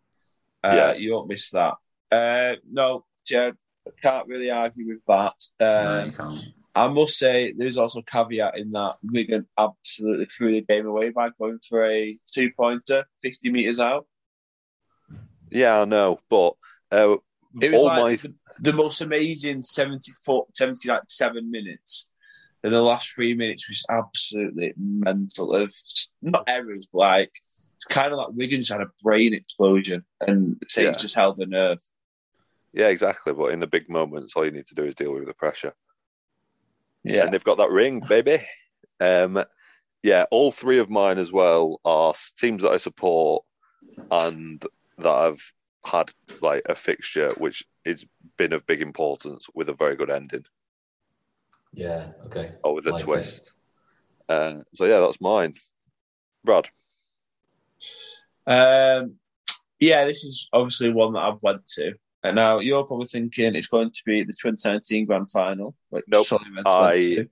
uh, 0.65 0.75
Yeah. 0.77 0.93
you 0.95 1.11
won't 1.13 1.29
miss 1.29 1.51
that. 1.51 1.75
Uh, 2.13 2.57
no, 2.71 3.05
Jed, 3.27 3.55
can't 4.03 4.27
really 4.29 4.51
argue 4.51 4.89
with 4.89 5.05
that. 5.07 5.35
no, 5.61 6.01
Um, 6.01 6.07
you 6.07 6.13
can't. 6.13 6.45
I 6.75 6.87
must 6.89 7.19
say 7.19 7.53
there's 7.57 7.77
also 7.79 7.99
a 7.99 8.03
caveat 8.05 8.57
in 8.57 8.71
that 8.73 8.97
Wigan 9.03 9.47
absolutely 9.59 10.27
threw 10.27 10.53
the 10.53 10.61
game 10.63 10.87
away 10.87 11.11
by 11.11 11.31
going 11.39 11.59
for 11.69 11.85
a 11.85 12.17
two 12.33 12.51
pointer, 12.57 13.07
50 13.23 13.51
metres 13.51 13.81
out. 13.81 14.07
Yeah, 15.51 15.81
I 15.81 15.85
know, 15.85 16.21
but 16.29 16.55
uh, 16.93 17.17
It 17.61 17.73
was 17.73 17.81
all 17.81 17.87
like 17.89 18.03
my 18.03 18.17
the, 18.17 18.35
the 18.59 18.73
most 18.73 19.01
amazing 19.01 19.63
74, 19.63 20.47
77 20.55 21.51
minutes. 21.51 22.09
And 22.63 22.73
the 22.73 22.83
last 22.83 23.11
three 23.15 23.33
minutes 23.35 23.69
was 23.69 23.85
absolutely 23.91 24.75
mental. 24.77 25.55
Of 25.55 25.73
not 26.21 26.45
errors, 26.47 26.89
but 26.93 26.99
like 26.99 27.33
it's 27.77 27.87
kind 27.89 28.13
of 28.13 28.19
like 28.19 28.29
Wigan's 28.33 28.69
had 28.69 28.83
a 28.83 28.91
brain 29.03 29.33
explosion, 29.33 30.05
and 30.21 30.57
Saints 30.69 30.99
Yeah. 30.99 31.03
just 31.03 31.15
held 31.15 31.39
the 31.39 31.47
nerve. 31.47 31.79
yeah, 32.75 32.89
exactly. 32.89 33.33
But 33.33 33.53
in 33.53 33.61
the 33.61 33.67
big 33.67 33.89
moments, 33.89 34.35
all 34.37 34.45
you 34.45 34.51
need 34.51 34.67
to 34.67 34.75
do 34.75 34.85
is 34.85 34.95
deal 34.95 35.15
with 35.15 35.27
the 35.27 35.33
pressure. 35.35 35.73
Yeah, 37.03 37.25
and 37.25 37.33
they've 37.33 37.43
got 37.43 37.57
that 37.59 37.71
ring, 37.71 38.01
baby. 38.01 38.47
Um, 39.01 39.43
yeah, 40.03 40.27
all 40.31 40.53
three 40.53 40.79
of 40.79 40.91
mine 40.91 41.17
as 41.19 41.33
well 41.33 41.81
are 41.87 42.13
teams 42.39 42.63
that 42.63 42.73
I 42.73 42.77
support 42.77 43.43
and 44.11 44.63
that 44.99 45.09
have 45.23 45.41
had 45.85 46.11
like 46.43 46.63
a 46.69 46.75
fixture 46.75 47.31
which 47.39 47.65
has 47.87 48.05
been 48.37 48.53
of 48.53 48.67
big 48.67 48.83
importance 48.83 49.47
with 49.55 49.69
a 49.69 49.75
very 49.75 49.97
good 49.97 50.11
ending 50.11 50.45
Yeah. 51.73 52.13
Okay. 52.27 52.53
or 52.63 52.75
with 52.75 52.87
a 52.87 52.93
Like 52.93 53.03
twist. 53.05 53.35
it. 53.35 53.49
Uh, 54.29 54.63
so 54.75 54.85
yeah, 54.85 55.01
that's 55.01 55.21
mine. 55.21 55.55
Brad, 56.45 56.69
Um, 58.47 59.17
yeah, 59.79 60.05
this 60.05 60.25
is 60.25 60.49
obviously 60.53 60.93
one 60.93 61.13
that 61.15 61.21
I've 61.23 61.43
went 61.43 61.67
to. 61.77 61.95
And 62.23 62.37
now 62.37 62.59
you're 62.59 62.85
probably 62.85 63.07
thinking 63.07 63.55
it's 63.55 63.69
going 63.69 63.91
to 63.91 64.03
be 64.05 64.23
the 64.23 64.33
2019 64.33 65.07
Grand 65.07 65.31
Final. 65.31 65.75
Which 65.89 66.05
Nope. 66.07 66.27
I- 66.67 67.27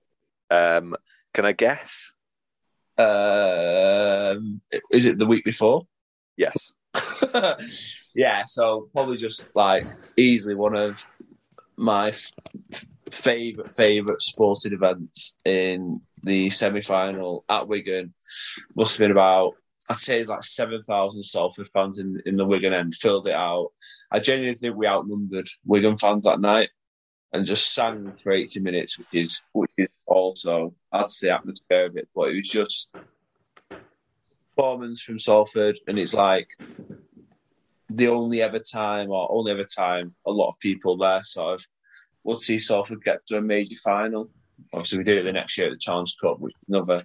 um, 0.49 0.95
can 1.33 1.45
I 1.45 1.51
guess? 1.51 2.13
Um, 2.97 4.61
is 4.91 5.05
it 5.05 5.19
the 5.19 5.27
week 5.27 5.45
before? 5.45 5.87
Yes. 6.37 6.73
yeah, 8.15 8.43
so 8.47 8.89
probably 8.93 9.17
just 9.17 9.47
like 9.55 9.85
easily 10.17 10.55
one 10.55 10.75
of 10.75 11.05
my 11.77 12.09
f- 12.09 12.31
favorite 13.11 13.71
favorite 13.71 14.21
sporting 14.21 14.73
events 14.73 15.37
in 15.45 16.01
the 16.23 16.49
semi 16.49 16.81
final 16.81 17.45
at 17.49 17.67
Wigan. 17.67 18.13
Must 18.75 18.97
have 18.97 18.99
been 18.99 19.11
about 19.11 19.53
I'd 19.89 19.97
say 19.97 20.19
it's 20.19 20.29
like 20.29 20.43
seven 20.43 20.83
thousand 20.83 21.23
Salford 21.23 21.67
fans 21.73 21.99
in 21.99 22.21
in 22.25 22.37
the 22.37 22.45
Wigan 22.45 22.73
end 22.73 22.95
filled 22.95 23.27
it 23.27 23.33
out. 23.33 23.69
I 24.11 24.19
genuinely 24.19 24.57
think 24.57 24.75
we 24.75 24.87
outnumbered 24.87 25.47
Wigan 25.65 25.97
fans 25.97 26.23
that 26.23 26.39
night 26.39 26.69
and 27.33 27.45
just 27.45 27.73
sang 27.73 28.13
for 28.21 28.31
eighty 28.31 28.59
minutes, 28.59 28.99
which 28.99 29.07
is 29.13 29.41
which 29.53 29.71
is 29.77 29.89
also 30.05 30.73
adds 30.93 31.19
the 31.19 31.31
atmosphere 31.31 31.85
of 31.85 31.97
it. 31.97 32.07
But 32.15 32.29
it 32.29 32.35
was 32.35 32.49
just 32.49 32.95
performance 34.59 35.01
from 35.01 35.17
Salford, 35.17 35.79
and 35.87 35.97
it's 35.97 36.13
like 36.13 36.49
the 37.87 38.09
only 38.09 38.41
ever 38.41 38.59
time, 38.59 39.09
or 39.09 39.31
only 39.31 39.53
ever 39.53 39.63
time, 39.63 40.13
a 40.27 40.31
lot 40.31 40.49
of 40.49 40.59
people 40.59 40.97
there 40.97 41.23
sort 41.23 41.55
of 41.55 41.65
would 42.25 42.39
see 42.39 42.59
Salford 42.59 43.01
get 43.03 43.25
to 43.27 43.37
a 43.37 43.41
major 43.41 43.77
final. 43.77 44.29
Obviously, 44.73 44.97
we 44.97 45.05
did 45.05 45.17
it 45.17 45.23
the 45.23 45.31
next 45.31 45.57
year 45.57 45.67
at 45.67 45.73
the 45.73 45.79
Challenge 45.79 46.13
Cup, 46.21 46.41
which 46.41 46.53
is 46.53 46.67
another 46.67 47.03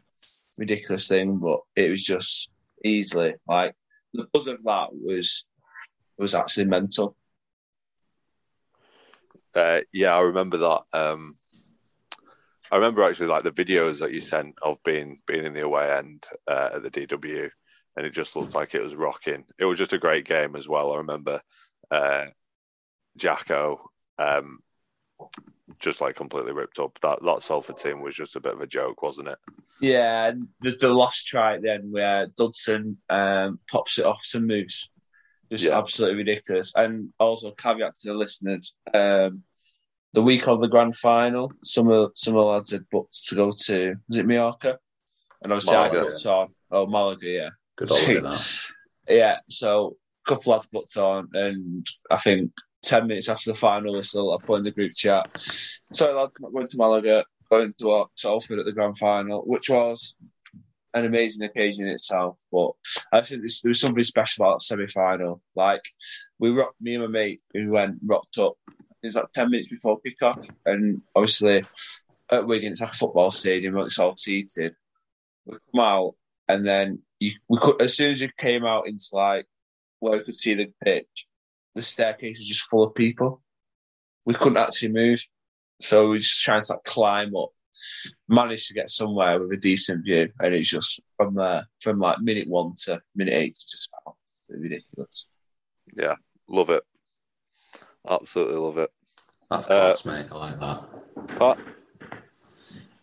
ridiculous 0.59 1.07
thing, 1.07 1.39
but 1.39 1.61
it 1.77 1.91
was 1.91 2.03
just 2.03 2.51
easily 2.85 3.35
like 3.47 3.75
the 4.13 4.27
buzz 4.33 4.49
of 4.49 4.63
that 4.65 4.89
was 4.93 5.47
was 6.19 6.35
actually 6.35 6.67
mental. 6.67 7.17
Uh, 9.55 9.81
yeah, 9.93 10.13
I 10.13 10.21
remember 10.21 10.57
that. 10.57 10.81
Um, 10.93 11.37
I 12.75 12.79
remember 12.79 13.05
actually 13.05 13.29
like 13.29 13.45
the 13.45 13.53
videos 13.53 14.01
that 14.01 14.13
you 14.13 14.21
sent 14.21 14.57
of 14.61 14.83
being 14.83 15.21
being 15.29 15.45
in 15.45 15.55
the 15.55 15.61
away 15.61 15.93
end 15.93 16.27
uh, 16.51 16.71
at 16.75 16.83
the 16.83 16.91
DW, 16.91 17.49
and 17.97 18.05
it 18.05 18.11
just 18.11 18.35
looked 18.35 18.57
like 18.57 18.75
it 18.75 18.83
was 18.83 18.97
rocking. 18.97 19.45
It 19.61 19.65
was 19.65 19.79
just 19.79 19.93
a 19.93 19.99
great 19.99 20.27
game 20.27 20.57
as 20.57 20.67
well. 20.67 20.93
I 20.93 20.97
remember 20.97 21.41
uh, 21.93 22.25
Jacko 23.17 23.93
um, 24.19 24.59
just 25.79 26.01
like 26.01 26.17
completely 26.17 26.51
ripped 26.51 26.81
up. 26.81 26.99
That 27.01 27.21
that 27.23 27.45
Salford 27.45 27.77
team 27.77 28.01
was 28.01 28.17
just 28.17 28.35
a 28.35 28.41
bit 28.41 28.55
of 28.55 28.61
a 28.61 28.67
joke, 28.67 29.03
wasn't 29.03 29.29
it? 29.29 29.39
Yeah, 29.81 30.33
the, 30.61 30.71
the 30.73 30.93
last 30.93 31.29
try 31.29 31.61
then 31.63 31.93
where 31.93 32.27
Dudson 32.37 32.99
um, 33.09 33.61
pops 33.71 34.01
it 34.01 34.05
off 34.05 34.27
to 34.33 34.41
Moose. 34.41 34.91
Just 35.49 35.67
Yeah. 35.67 35.79
absolutely 35.79 36.17
ridiculous. 36.17 36.73
And 36.75 37.11
also, 37.21 37.53
caveat 37.53 37.95
to 38.01 38.09
the 38.09 38.15
listeners 38.15 38.75
um, 38.93 39.45
the 40.15 40.23
week 40.23 40.47
of 40.47 40.61
the 40.61 40.69
grand 40.69 40.97
final, 40.97 41.53
some 41.63 41.91
of, 41.91 42.13
some 42.15 42.37
of 42.37 42.41
the 42.41 42.47
lads 42.47 42.71
had 42.71 42.89
booked 42.91 43.27
to 43.27 43.35
go 43.35 43.53
to, 43.67 43.95
was 44.09 44.19
it 44.19 44.27
Mallorca? 44.27 44.79
And 45.43 45.53
obviously, 45.53 45.77
I 45.77 45.89
Malaga. 45.89 46.11
booked 46.11 46.27
on, 46.27 46.49
oh, 46.71 46.87
Malaga, 46.87 47.27
yeah. 47.27 47.49
Good 47.77 47.89
that. 47.89 48.71
Yeah, 49.09 49.41
so 49.51 49.97
a 50.25 50.29
couple 50.31 50.53
of 50.53 50.57
lads 50.57 50.69
booked 50.69 50.97
on, 50.97 51.29
and 51.35 51.87
I 52.11 52.17
think 52.17 52.53
ten 52.83 53.07
minutes 53.07 53.29
after 53.29 53.53
the 53.53 53.59
final 53.59 53.93
whistle, 53.93 54.33
I 54.33 54.43
put 54.43 54.59
in 54.59 54.65
the 54.65 54.71
group 54.71 54.95
chat. 54.95 55.29
Sorry, 55.93 56.15
lads, 56.15 56.41
not 56.41 56.55
going 56.55 56.67
to 56.67 56.77
Malaga, 56.79 57.25
going 57.51 57.73
to 57.81 58.07
Salford 58.17 58.61
at 58.61 58.65
the 58.65 58.73
grand 58.73 58.97
final, 58.97 59.43
which 59.43 59.69
was 59.69 60.15
an 60.95 61.05
amazing 61.05 61.47
occasion 61.47 61.87
in 61.87 61.93
itself. 61.93 62.39
But 62.51 62.71
I 63.13 63.21
think 63.21 63.43
this, 63.43 63.61
there 63.61 63.69
was 63.69 63.81
something 63.81 64.03
special 64.05 64.45
about 64.45 64.61
the 64.61 64.65
semi 64.65 64.87
final. 64.87 65.43
Like 65.55 65.83
we 66.39 66.51
rocked, 66.51 66.81
me 66.81 66.95
and 66.95 67.03
my 67.03 67.11
mate 67.11 67.43
who 67.53 67.71
went 67.73 67.97
rocked 68.07 68.39
up. 68.39 68.55
It 69.05 69.09
was 69.09 69.17
like 69.17 69.33
ten 69.35 69.51
minutes 69.51 69.69
before 69.69 70.01
kick 70.01 70.23
off, 70.23 70.49
and 70.65 71.03
obviously 71.15 71.63
at 72.31 72.47
Wigan 72.47 72.73
it's 72.73 72.81
like 72.81 72.91
a 72.91 72.95
football 72.95 73.31
stadium, 73.31 73.77
it's 73.77 73.99
all 73.99 74.17
seated. 74.17 74.75
We 75.45 75.59
come 75.73 75.81
out, 75.81 76.15
and 76.49 76.67
then 76.67 77.03
you, 77.21 77.33
we 77.51 77.59
could 77.59 77.83
as 77.83 77.95
soon 77.95 78.13
as 78.13 78.23
you 78.23 78.31
came 78.39 78.65
out 78.65 78.89
into 78.89 79.05
like 79.13 79.47
where 80.01 80.15
we 80.15 80.25
could 80.25 80.35
see 80.35 80.55
the 80.55 80.73
pitch, 80.83 81.27
the 81.75 81.83
staircase 81.83 82.39
was 82.39 82.49
just 82.49 82.63
full 82.63 82.83
of 82.83 82.95
people. 82.95 83.43
We 84.25 84.33
couldn't 84.33 84.57
actually 84.57 84.93
move, 84.93 85.23
so 85.83 86.09
we 86.09 86.21
just 86.21 86.43
trying 86.43 86.63
to 86.63 86.73
like 86.73 86.85
climb 86.85 87.37
up 87.37 87.51
managed 88.27 88.69
to 88.69 88.75
get 88.75 88.89
somewhere 88.89 89.39
with 89.39 89.53
a 89.53 89.61
decent 89.61 90.03
view, 90.03 90.31
and 90.41 90.55
it's 90.55 90.71
just 90.71 91.03
from 91.19 91.35
there, 91.35 91.67
from 91.83 91.99
like 91.99 92.23
minute 92.23 92.49
one 92.49 92.73
to 92.85 93.03
minute 93.15 93.35
eight, 93.35 93.51
it's 93.51 93.71
just 93.71 93.91
ridiculous. 94.49 95.27
Yeah, 95.95 96.15
love 96.49 96.71
it. 96.71 96.85
Absolutely 98.09 98.57
love 98.57 98.79
it. 98.79 98.93
That's 99.51 99.67
class, 99.67 100.07
uh, 100.07 100.11
mate. 100.11 100.27
I 100.31 100.37
like 100.37 100.61
that. 100.61 101.39
Pat? 101.39 101.59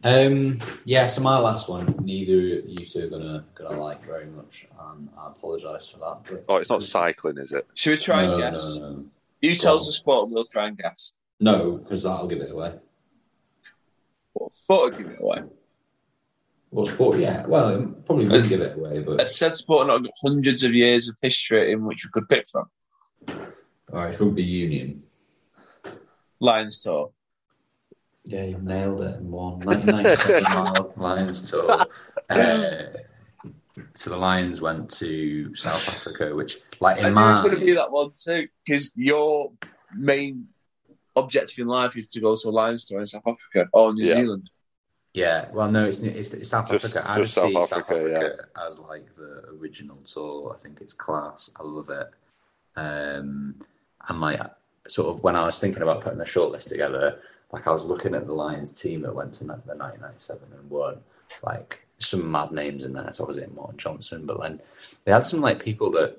Um, 0.03 0.59
yeah, 0.83 1.05
so 1.07 1.21
my 1.21 1.37
last 1.37 1.69
one, 1.69 1.95
neither 2.01 2.31
you 2.31 2.85
two 2.85 3.05
are 3.05 3.09
gonna 3.09 3.45
gonna 3.53 3.79
like 3.79 4.03
very 4.03 4.25
much, 4.25 4.67
and 4.89 5.09
I 5.17 5.27
apologise 5.27 5.89
for 5.89 5.99
that. 5.99 6.17
But 6.27 6.45
oh, 6.49 6.57
it's 6.57 6.69
not 6.69 6.81
cycling, 6.81 7.37
is 7.37 7.51
it? 7.51 7.67
Should 7.75 7.91
we 7.91 7.97
try 7.97 8.25
no, 8.25 8.33
and 8.33 8.41
guess? 8.41 8.79
No, 8.79 8.89
no. 8.89 9.05
You 9.41 9.55
tell 9.55 9.75
us 9.75 9.85
the 9.85 9.93
sport, 9.93 10.25
and 10.25 10.33
we'll 10.33 10.45
try 10.45 10.67
and 10.67 10.77
guess. 10.77 11.13
No, 11.39 11.73
because 11.77 12.03
that'll 12.03 12.27
give 12.27 12.41
it 12.41 12.51
away. 12.51 12.73
What 14.33 14.55
sport 14.55 14.97
give 14.97 15.07
it 15.07 15.21
away? 15.21 15.43
Well, 16.71 16.85
sport, 16.85 17.19
yeah. 17.19 17.45
Well, 17.45 17.69
it 17.69 18.05
probably 18.05 18.27
would 18.27 18.47
give 18.47 18.61
it 18.61 18.77
away, 18.77 18.99
but 18.99 19.21
a 19.21 19.27
said 19.27 19.55
sport 19.55 19.87
not 19.87 20.03
got 20.03 20.13
hundreds 20.23 20.63
of 20.63 20.73
years 20.73 21.09
of 21.09 21.17
history 21.21 21.71
in 21.71 21.85
which 21.85 22.05
we 22.05 22.09
could 22.11 22.29
pick 22.29 22.47
from. 22.49 22.69
All 23.93 23.99
right, 23.99 24.19
rugby 24.19 24.43
union. 24.43 25.03
Lions 26.39 26.81
tour. 26.81 27.11
Yeah, 28.25 28.45
you 28.45 28.57
nailed 28.59 29.01
it 29.01 29.17
in 29.17 29.29
one. 29.29 29.59
1997 29.59 30.91
Lions 30.95 31.51
tour. 31.51 31.85
Uh, 32.29 32.83
so 33.95 34.09
the 34.09 34.17
Lions 34.17 34.61
went 34.61 34.89
to 34.91 35.53
South 35.55 35.89
Africa, 35.89 36.33
which, 36.33 36.57
like, 36.79 36.99
in 36.99 37.05
I 37.05 37.09
my 37.09 37.31
it's 37.31 37.41
going 37.41 37.59
to 37.59 37.65
be 37.65 37.73
that 37.73 37.91
one 37.91 38.11
too, 38.15 38.47
because 38.65 38.91
your 38.95 39.51
main 39.93 40.47
objective 41.15 41.59
in 41.59 41.67
life 41.67 41.97
is 41.97 42.07
to 42.11 42.21
go 42.21 42.35
to 42.35 42.49
a 42.49 42.51
Lions 42.51 42.87
tour 42.87 43.01
in 43.01 43.07
South 43.07 43.23
Africa 43.27 43.69
or 43.73 43.93
New 43.93 44.05
yeah. 44.05 44.15
Zealand. 44.15 44.49
Yeah, 45.13 45.49
well, 45.51 45.69
no, 45.69 45.85
it's 45.85 45.99
it's, 45.99 46.33
it's 46.33 46.49
South 46.49 46.69
just, 46.69 46.85
Africa. 46.85 47.03
I 47.05 47.19
just, 47.21 47.35
just 47.35 47.45
see 47.45 47.53
South 47.53 47.73
Africa, 47.73 47.99
South 47.99 48.13
Africa 48.13 48.37
yeah. 48.55 48.65
as 48.65 48.79
like 48.79 49.13
the 49.17 49.43
original 49.59 49.97
tour. 50.05 50.55
I 50.55 50.57
think 50.57 50.79
it's 50.79 50.93
class. 50.93 51.51
I 51.59 51.63
love 51.63 51.89
it. 51.89 52.07
Um, 52.77 53.55
and 54.07 54.21
like 54.21 54.41
sort 54.87 55.09
of 55.09 55.23
when 55.23 55.35
I 55.35 55.45
was 55.45 55.59
thinking 55.59 55.81
about 55.81 56.01
putting 56.01 56.19
the 56.19 56.25
shortlist 56.25 56.69
together, 56.69 57.19
like 57.51 57.67
I 57.67 57.71
was 57.71 57.85
looking 57.85 58.15
at 58.15 58.25
the 58.25 58.33
Lions 58.33 58.73
team 58.73 59.01
that 59.01 59.15
went 59.15 59.33
to 59.35 59.43
the 59.43 59.53
1997 59.53 60.47
and 60.57 60.69
won. 60.69 60.99
Like 61.43 61.85
some 61.99 62.29
mad 62.29 62.51
names 62.51 62.83
in 62.83 62.93
there. 62.93 63.11
So 63.13 63.23
obviously 63.23 63.53
Martin 63.53 63.77
Johnson, 63.77 64.25
but 64.25 64.41
then 64.41 64.59
they 65.05 65.11
had 65.11 65.25
some 65.25 65.41
like 65.41 65.63
people 65.63 65.91
that 65.91 66.17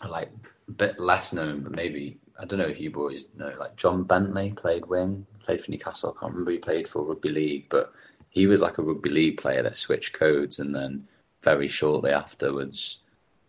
are 0.00 0.08
like 0.08 0.30
a 0.68 0.72
bit 0.72 0.98
less 0.98 1.32
known, 1.32 1.60
but 1.60 1.72
maybe 1.72 2.18
I 2.38 2.44
don't 2.44 2.58
know 2.58 2.66
if 2.66 2.80
you 2.80 2.90
boys 2.90 3.28
know, 3.36 3.52
like 3.58 3.76
John 3.76 4.04
Bentley 4.04 4.52
played 4.52 4.86
wing, 4.86 5.26
played 5.44 5.60
for 5.60 5.70
Newcastle. 5.70 6.16
I 6.16 6.20
can't 6.20 6.32
remember 6.32 6.52
he 6.52 6.58
played 6.58 6.88
for 6.88 7.02
rugby 7.02 7.28
league, 7.28 7.66
but 7.68 7.92
he 8.30 8.46
was 8.46 8.62
like 8.62 8.78
a 8.78 8.82
rugby 8.82 9.10
league 9.10 9.40
player 9.40 9.62
that 9.62 9.76
switched 9.76 10.14
codes 10.14 10.58
and 10.58 10.74
then 10.74 11.06
very 11.42 11.68
shortly 11.68 12.12
afterwards 12.12 13.00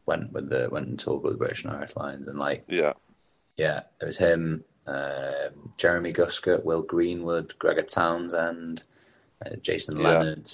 went 0.05 0.31
with 0.33 0.49
the 0.49 0.67
went 0.71 0.87
and 0.87 0.99
toured 0.99 1.23
with 1.23 1.33
the 1.33 1.37
British 1.37 1.63
and 1.63 1.73
Irish 1.73 1.95
Lions 1.95 2.27
and 2.27 2.39
like 2.39 2.65
yeah, 2.67 2.93
yeah, 3.57 3.81
it 4.01 4.05
was 4.05 4.17
him, 4.17 4.63
um, 4.87 5.73
Jeremy 5.77 6.13
Guscott, 6.13 6.63
Will 6.63 6.81
Greenwood, 6.81 7.57
Gregor 7.59 7.83
Townsend, 7.83 8.83
uh, 9.45 9.55
Jason 9.61 9.97
yeah. 9.97 10.03
Leonard, 10.03 10.49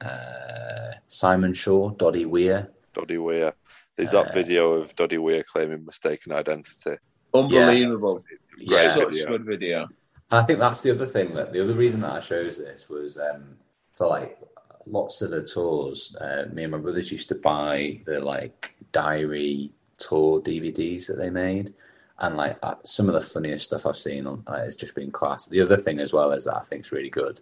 uh, 0.00 0.92
Simon 1.08 1.52
Shaw, 1.52 1.90
Doddie 1.90 2.26
Weir. 2.26 2.70
Doddie 2.94 3.18
Weir. 3.18 3.54
There's 3.96 4.12
that 4.12 4.30
uh, 4.30 4.32
video 4.32 4.72
of 4.72 4.94
Doddie 4.96 5.18
Weir 5.18 5.44
claiming 5.44 5.84
mistaken 5.84 6.32
identity. 6.32 6.96
Unbelievable. 7.34 8.24
Yeah. 8.58 8.78
Such 8.88 9.08
video. 9.08 9.26
good 9.28 9.44
video. 9.44 9.82
And 10.30 10.40
I 10.40 10.42
think 10.42 10.58
that's 10.58 10.80
the 10.80 10.90
other 10.90 11.06
thing 11.06 11.34
that 11.34 11.52
the 11.52 11.62
other 11.62 11.74
reason 11.74 12.00
that 12.00 12.12
I 12.12 12.20
chose 12.20 12.58
this 12.58 12.88
was 12.88 13.18
um, 13.18 13.56
for 13.92 14.06
like 14.06 14.38
lots 14.86 15.22
of 15.22 15.30
the 15.30 15.42
tours. 15.42 16.16
Uh, 16.20 16.46
me 16.52 16.64
and 16.64 16.72
my 16.72 16.78
brothers 16.78 17.12
used 17.12 17.28
to 17.28 17.34
buy 17.34 18.00
the 18.06 18.20
like 18.20 18.76
diary 18.92 19.72
tour 19.98 20.40
DVDs 20.40 21.06
that 21.06 21.18
they 21.18 21.30
made, 21.30 21.74
and 22.22 22.36
like 22.36 22.56
some 22.84 23.08
of 23.08 23.14
the 23.14 23.20
funniest 23.20 23.66
stuff 23.66 23.84
I've 23.84 23.96
seen 23.96 24.26
on 24.28 24.44
uh, 24.46 24.70
just 24.70 24.94
been 24.94 25.10
class. 25.10 25.46
The 25.46 25.60
other 25.60 25.76
thing 25.76 25.98
as 25.98 26.12
well 26.12 26.30
is 26.30 26.44
that 26.44 26.56
I 26.56 26.60
think 26.60 26.82
is 26.82 26.92
really 26.92 27.10
good, 27.10 27.40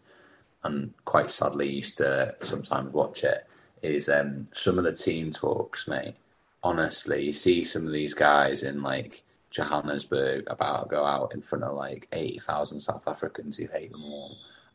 and 0.64 0.93
quite 1.05 1.31
sadly 1.31 1.68
used 1.68 1.99
to 1.99 2.35
sometimes 2.43 2.93
watch 2.93 3.22
it. 3.22 3.47
Is 3.83 4.09
um, 4.09 4.49
some 4.53 4.78
of 4.78 4.85
the 4.85 4.93
team 4.93 5.31
talks, 5.31 5.87
mate. 5.87 6.14
Honestly, 6.62 7.24
you 7.24 7.33
see 7.33 7.62
some 7.62 7.87
of 7.87 7.93
these 7.93 8.14
guys 8.14 8.62
in 8.62 8.83
like 8.83 9.22
Johannesburg 9.51 10.45
about 10.49 10.85
to 10.85 10.89
go 10.89 11.05
out 11.05 11.35
in 11.35 11.43
front 11.43 11.64
of 11.64 11.76
like 11.76 12.09
80,000 12.12 12.78
South 12.78 13.09
Africans 13.09 13.57
who 13.57 13.66
hate 13.66 13.93
them 13.93 14.03
all. 14.05 14.33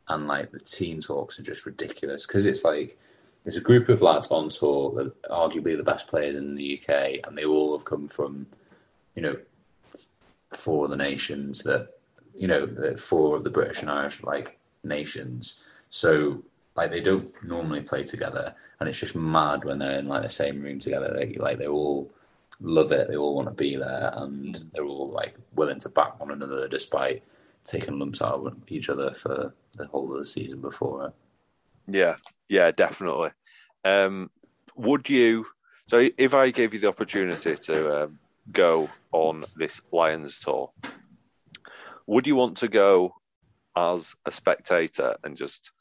And 0.08 0.28
like 0.28 0.52
the 0.52 0.60
team 0.60 1.02
talks 1.02 1.40
are 1.40 1.44
just 1.44 1.66
ridiculous 1.66 2.26
because 2.26 2.48
it's 2.48 2.64
like, 2.64 2.98
it's 3.46 3.58
a 3.58 3.62
group 3.62 3.90
of 3.90 4.02
lads 4.02 4.28
on 4.30 4.50
tour 4.50 4.92
that 4.96 5.30
arguably 5.30 5.78
the 5.78 5.84
best 5.84 6.08
players 6.08 6.36
in 6.36 6.56
the 6.56 6.80
UK, 6.80 7.28
and 7.28 7.38
they 7.38 7.46
all 7.46 7.78
have 7.78 7.86
come 7.86 8.08
from, 8.08 8.48
you 9.16 9.22
know, 9.22 9.36
four 10.56 10.86
of 10.86 10.92
the 10.92 10.98
nations 10.98 11.64
that, 11.64 11.90
you 12.36 12.48
know, 12.48 12.96
four 12.98 13.36
of 13.36 13.44
the 13.44 13.50
British 13.50 13.82
and 13.82 13.90
Irish 13.90 14.24
like 14.24 14.58
nations. 14.84 15.64
So 15.90 16.44
like 16.76 16.92
they 16.92 17.00
don't 17.00 17.32
normally 17.44 17.82
play 17.82 18.04
together, 18.04 18.54
and 18.80 18.90
it's 18.90 19.00
just 19.00 19.16
mad 19.16 19.64
when 19.64 19.80
they're 19.80 20.00
in 20.00 20.08
like 20.08 20.24
the 20.24 20.30
same 20.30 20.62
room 20.62 20.80
together. 20.80 21.14
They, 21.16 21.36
like 21.36 21.58
they're 21.58 21.70
all 21.70 22.12
love 22.60 22.92
it. 22.92 23.08
They 23.08 23.16
all 23.16 23.36
want 23.36 23.48
to 23.48 23.54
be 23.54 23.76
there, 23.76 24.12
and 24.14 24.70
they're 24.74 24.86
all 24.86 25.10
like 25.10 25.36
willing 25.54 25.80
to 25.80 25.90
back 25.90 26.20
one 26.20 26.32
another 26.32 26.68
despite 26.68 27.24
taking 27.64 27.98
lumps 27.98 28.22
out 28.22 28.46
of 28.46 28.56
each 28.68 28.90
other 28.90 29.12
for 29.12 29.54
the 29.78 29.88
whole 29.88 30.12
of 30.12 30.20
the 30.20 30.26
season 30.26 30.62
before. 30.62 31.14
Yeah, 31.88 32.16
yeah, 32.50 32.72
definitely. 32.72 33.32
Um, 33.84 34.30
would 34.76 35.10
you? 35.10 35.46
So, 35.88 36.10
if 36.18 36.34
I 36.34 36.50
gave 36.50 36.74
you 36.74 36.80
the 36.80 36.88
opportunity 36.88 37.56
to 37.56 38.04
um, 38.04 38.20
go 38.52 38.90
on 39.12 39.46
this 39.56 39.82
Lions 39.92 40.40
tour, 40.40 40.72
would 42.08 42.28
you 42.28 42.36
want 42.36 42.58
to 42.58 42.68
go 42.68 43.14
as 43.76 44.16
a 44.26 44.32
spectator 44.32 45.16
and 45.24 45.38
just 45.38 45.72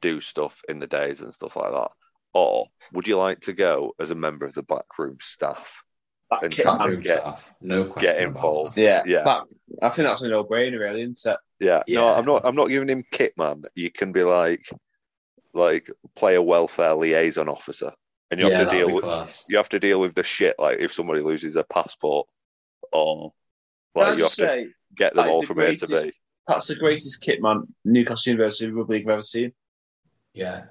do 0.00 0.20
stuff 0.20 0.62
in 0.68 0.78
the 0.78 0.86
days 0.86 1.20
and 1.20 1.34
stuff 1.34 1.56
like 1.56 1.72
that? 1.72 1.90
Or 2.34 2.66
would 2.92 3.08
you 3.08 3.18
like 3.18 3.40
to 3.40 3.52
go 3.52 3.94
as 3.98 4.10
a 4.10 4.14
member 4.14 4.46
of 4.46 4.54
the 4.54 4.62
backroom 4.62 5.18
staff 5.20 5.82
and 6.30 6.54
get, 6.54 7.04
staff. 7.04 7.50
No 7.60 7.84
question. 7.84 8.12
Get 8.12 8.22
involved. 8.22 8.78
Yeah, 8.78 9.02
yeah. 9.06 9.24
That, 9.24 9.44
I 9.82 9.88
think 9.88 10.08
that's 10.08 10.22
a 10.22 10.28
no-brainer, 10.28 10.78
really, 10.78 11.02
isn't 11.02 11.32
it? 11.32 11.38
Yeah. 11.58 11.82
yeah. 11.86 12.00
No, 12.00 12.14
I'm 12.14 12.24
not. 12.24 12.42
I'm 12.44 12.54
not 12.54 12.68
giving 12.68 12.88
him 12.88 13.04
kit, 13.10 13.32
man. 13.36 13.64
You 13.74 13.90
can 13.90 14.12
be 14.12 14.24
like, 14.24 14.68
like 15.54 15.90
player 16.14 16.42
welfare 16.42 16.94
liaison 16.94 17.48
officer, 17.48 17.92
and 18.30 18.40
you 18.40 18.50
have 18.50 18.68
to 18.68 18.76
deal 18.76 18.94
with 18.94 19.04
class. 19.04 19.44
you 19.48 19.56
have 19.56 19.68
to 19.70 19.78
deal 19.78 20.00
with 20.00 20.14
the 20.14 20.22
shit. 20.22 20.56
Like 20.58 20.78
if 20.80 20.92
somebody 20.92 21.22
loses 21.22 21.56
a 21.56 21.64
passport, 21.64 22.26
or 22.92 23.32
like 23.94 24.16
you 24.16 24.24
have 24.24 24.32
say, 24.32 24.64
to 24.64 24.70
get 24.96 25.14
them 25.14 25.28
all 25.28 25.42
from 25.42 25.56
greatest, 25.56 25.92
A 25.92 25.96
to 25.96 26.06
B. 26.06 26.12
That's 26.46 26.66
the 26.66 26.76
greatest 26.76 27.20
kit 27.20 27.42
man 27.42 27.64
Newcastle 27.84 28.32
University 28.32 28.70
Rugby 28.70 28.94
League 28.94 29.06
I've 29.06 29.12
ever 29.12 29.22
seen. 29.22 29.52
Yeah. 30.34 30.64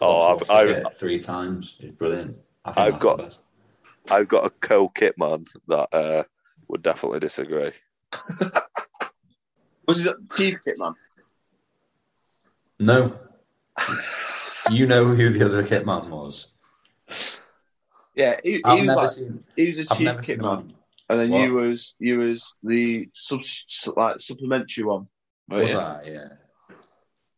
Oh, 0.00 0.34
I've, 0.34 0.50
I've 0.50 0.96
three 0.96 1.20
times. 1.20 1.76
It's 1.80 1.96
brilliant. 1.96 2.36
I 2.64 2.84
have 2.84 2.98
got 2.98 3.38
I've 4.10 4.28
got 4.28 4.46
a 4.46 4.50
co-kit 4.50 5.16
man 5.18 5.46
that 5.68 5.94
uh, 5.94 6.24
would 6.68 6.82
definitely 6.82 7.20
disagree. 7.20 7.72
Was 9.86 10.04
it 10.04 10.16
Chief 10.36 10.58
Kit 10.64 10.78
man? 10.78 10.94
No. 12.78 13.18
you 14.70 14.86
know 14.86 15.06
who 15.06 15.30
the 15.30 15.44
other 15.44 15.62
kit 15.62 15.84
man 15.86 16.10
was. 16.10 16.53
Yeah, 18.14 18.38
he, 18.44 18.62
he 18.64 18.86
was 18.86 18.96
like, 18.96 19.10
seen, 19.10 19.44
he 19.56 19.66
was 19.66 19.78
a 19.78 19.94
chief 19.94 20.22
kit 20.22 20.40
man, 20.40 20.72
and 21.08 21.20
then 21.20 21.30
what? 21.30 21.42
you 21.42 21.54
was 21.54 21.96
you 21.98 22.18
was 22.18 22.54
the 22.62 23.08
sub, 23.12 23.40
like 23.96 24.20
supplementary 24.20 24.84
one. 24.84 25.08
Was 25.48 25.70
yeah. 25.70 25.76
that? 25.76 26.06
Yeah. 26.06 26.28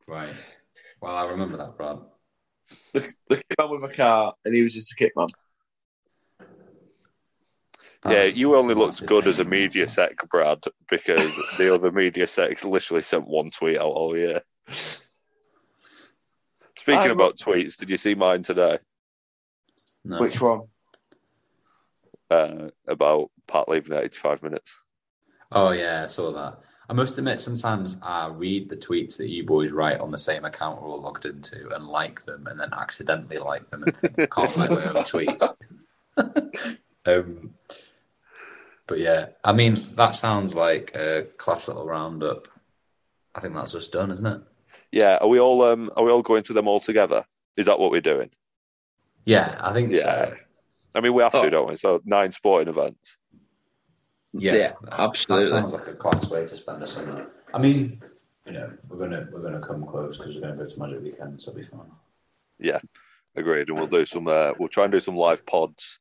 Right. 0.07 0.33
Well, 1.01 1.17
I 1.17 1.27
remember 1.31 1.57
that, 1.57 1.77
Brad. 1.77 1.99
The, 2.93 3.13
the 3.29 3.37
kit 3.37 3.47
man 3.59 3.71
with 3.71 3.85
a 3.85 3.89
car, 3.89 4.35
and 4.45 4.55
he 4.55 4.63
was 4.63 4.75
just 4.75 4.93
a 4.93 4.97
kit 4.97 5.13
man. 5.17 5.29
Yeah, 8.07 8.25
you 8.25 8.55
only 8.55 8.75
looked 8.75 9.05
good 9.07 9.27
as 9.27 9.41
a 9.41 9.45
media 9.45 9.89
sec, 9.89 10.29
Brad, 10.29 10.63
because 10.89 11.57
the 11.59 11.75
other 11.75 11.91
media 11.91 12.27
secs 12.27 12.65
literally 12.65 13.03
sent 13.03 13.27
one 13.27 13.51
tweet 13.51 13.79
out 13.79 13.87
all 13.87 14.17
year. 14.17 14.43
Speaking 14.69 15.01
I 16.87 17.07
about 17.07 17.39
tweets, 17.39 17.77
did 17.79 17.91
you 17.91 17.97
see 17.97 18.15
mine 18.15 18.45
today 18.45 18.79
No. 20.07 20.19
Which 20.19 20.41
one? 20.41 20.63
uh, 22.31 22.69
about 22.87 23.31
Pat 23.47 23.69
leaving 23.69 23.97
at 23.97 24.05
85 24.05 24.43
minutes? 24.43 24.77
Oh 25.53 25.71
yeah, 25.71 26.05
I 26.05 26.07
saw 26.07 26.33
that. 26.33 26.61
I 26.89 26.93
must 26.93 27.19
admit, 27.19 27.41
sometimes 27.41 27.99
I 28.01 28.29
read 28.29 28.69
the 28.69 28.77
tweets 28.77 29.17
that 29.17 29.29
you 29.29 29.45
boys 29.45 29.73
write 29.73 29.99
on 29.99 30.13
the 30.13 30.19
same 30.19 30.45
account 30.45 30.81
we're 30.81 30.89
all 30.89 31.03
logged 31.03 31.25
into 31.25 31.69
and 31.75 31.87
like 31.87 32.25
them, 32.25 32.47
and 32.47 32.59
then 32.59 32.73
accidentally 32.73 33.39
like 33.39 33.71
them 33.71 33.83
and 33.83 33.97
think 33.97 34.19
I 34.21 34.27
can't 34.27 34.57
like 34.57 34.71
my 34.71 34.85
own 34.85 35.05
tweet. 35.05 35.43
um, 37.07 37.55
but 38.87 38.99
yeah, 38.99 39.27
I 39.43 39.53
mean 39.53 39.75
that 39.97 40.15
sounds 40.15 40.55
like 40.55 40.95
a 40.95 41.27
class 41.39 41.69
little 41.69 41.87
roundup. 41.87 42.49
I 43.35 43.41
think 43.41 43.55
that's 43.55 43.73
just 43.73 43.93
done, 43.93 44.11
isn't 44.11 44.27
it? 44.27 44.41
Yeah, 44.93 45.19
are 45.21 45.29
we 45.29 45.41
all 45.41 45.63
um, 45.63 45.91
are 45.97 46.05
we 46.05 46.11
all 46.11 46.23
going 46.23 46.45
to 46.45 46.53
them 46.53 46.69
all 46.69 46.81
together? 46.81 47.25
Is 47.57 47.67
that 47.67 47.79
what 47.79 47.91
we're 47.91 48.01
doing? 48.01 48.31
Yeah, 49.27 49.59
I 49.61 49.73
think 49.75 49.93
Yeah. 49.93 50.03
so. 50.03 50.37
I 50.95 51.01
mean, 51.01 51.13
we 51.13 51.23
have 51.23 51.35
Oh. 51.35 51.45
to, 51.45 51.51
don't 51.51 51.69
we? 51.69 51.77
So 51.77 52.01
nine 52.07 52.33
sporting 52.33 52.69
events. 52.73 53.19
Yeah, 54.33 54.55
Yeah, 54.55 54.73
that- 54.83 54.99
absolutely. 55.01 55.51
That 55.51 55.51
sounds 55.51 55.73
like 55.75 55.87
a 55.89 55.95
class 55.95 56.31
way 56.31 56.41
to 56.47 56.57
spend 56.57 56.83
a 56.83 56.89
summer. 56.89 57.31
I 57.53 57.59
mean, 57.59 58.03
you 58.47 58.53
know, 58.53 58.73
we're 58.89 58.99
gonna 58.99 59.29
we're 59.33 59.43
gonna 59.43 59.61
come 59.67 59.85
close 59.85 60.17
because 60.19 60.35
we're 60.35 60.41
gonna 60.43 60.57
go 60.57 60.67
to 60.67 60.81
Magic 60.81 61.03
Weekend, 61.03 61.41
so 61.43 61.51
it'll 61.51 61.61
be 61.61 61.67
fun. 61.67 61.91
Yeah, 62.59 62.81
agreed, 63.35 63.69
and 63.69 63.77
we'll 63.79 63.87
do 63.89 64.07
some. 64.07 64.27
Uh, 64.29 64.53
we'll 64.59 64.69
try 64.69 64.85
and 64.85 64.93
do 64.93 65.01
some 65.01 65.17
live 65.17 65.45
pods, 65.45 66.01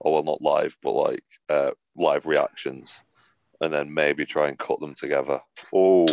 or 0.00 0.14
well, 0.14 0.22
not 0.24 0.40
live, 0.42 0.76
but 0.82 0.92
like 0.92 1.24
uh, 1.48 1.72
live 1.96 2.26
reactions, 2.26 3.00
and 3.60 3.72
then 3.72 3.92
maybe 3.92 4.24
try 4.26 4.48
and 4.48 4.58
cut 4.58 4.80
them 4.80 4.94
together. 4.94 5.40
Oh, 5.72 6.06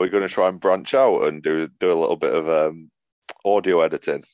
we're 0.00 0.08
going 0.08 0.26
to 0.26 0.32
try 0.32 0.48
and 0.48 0.60
branch 0.60 0.92
out 0.94 1.24
and 1.24 1.42
do 1.42 1.68
do 1.68 1.92
a 1.92 2.00
little 2.00 2.16
bit 2.16 2.34
of 2.34 2.48
um, 2.48 2.90
audio 3.44 3.80
editing. 3.82 4.24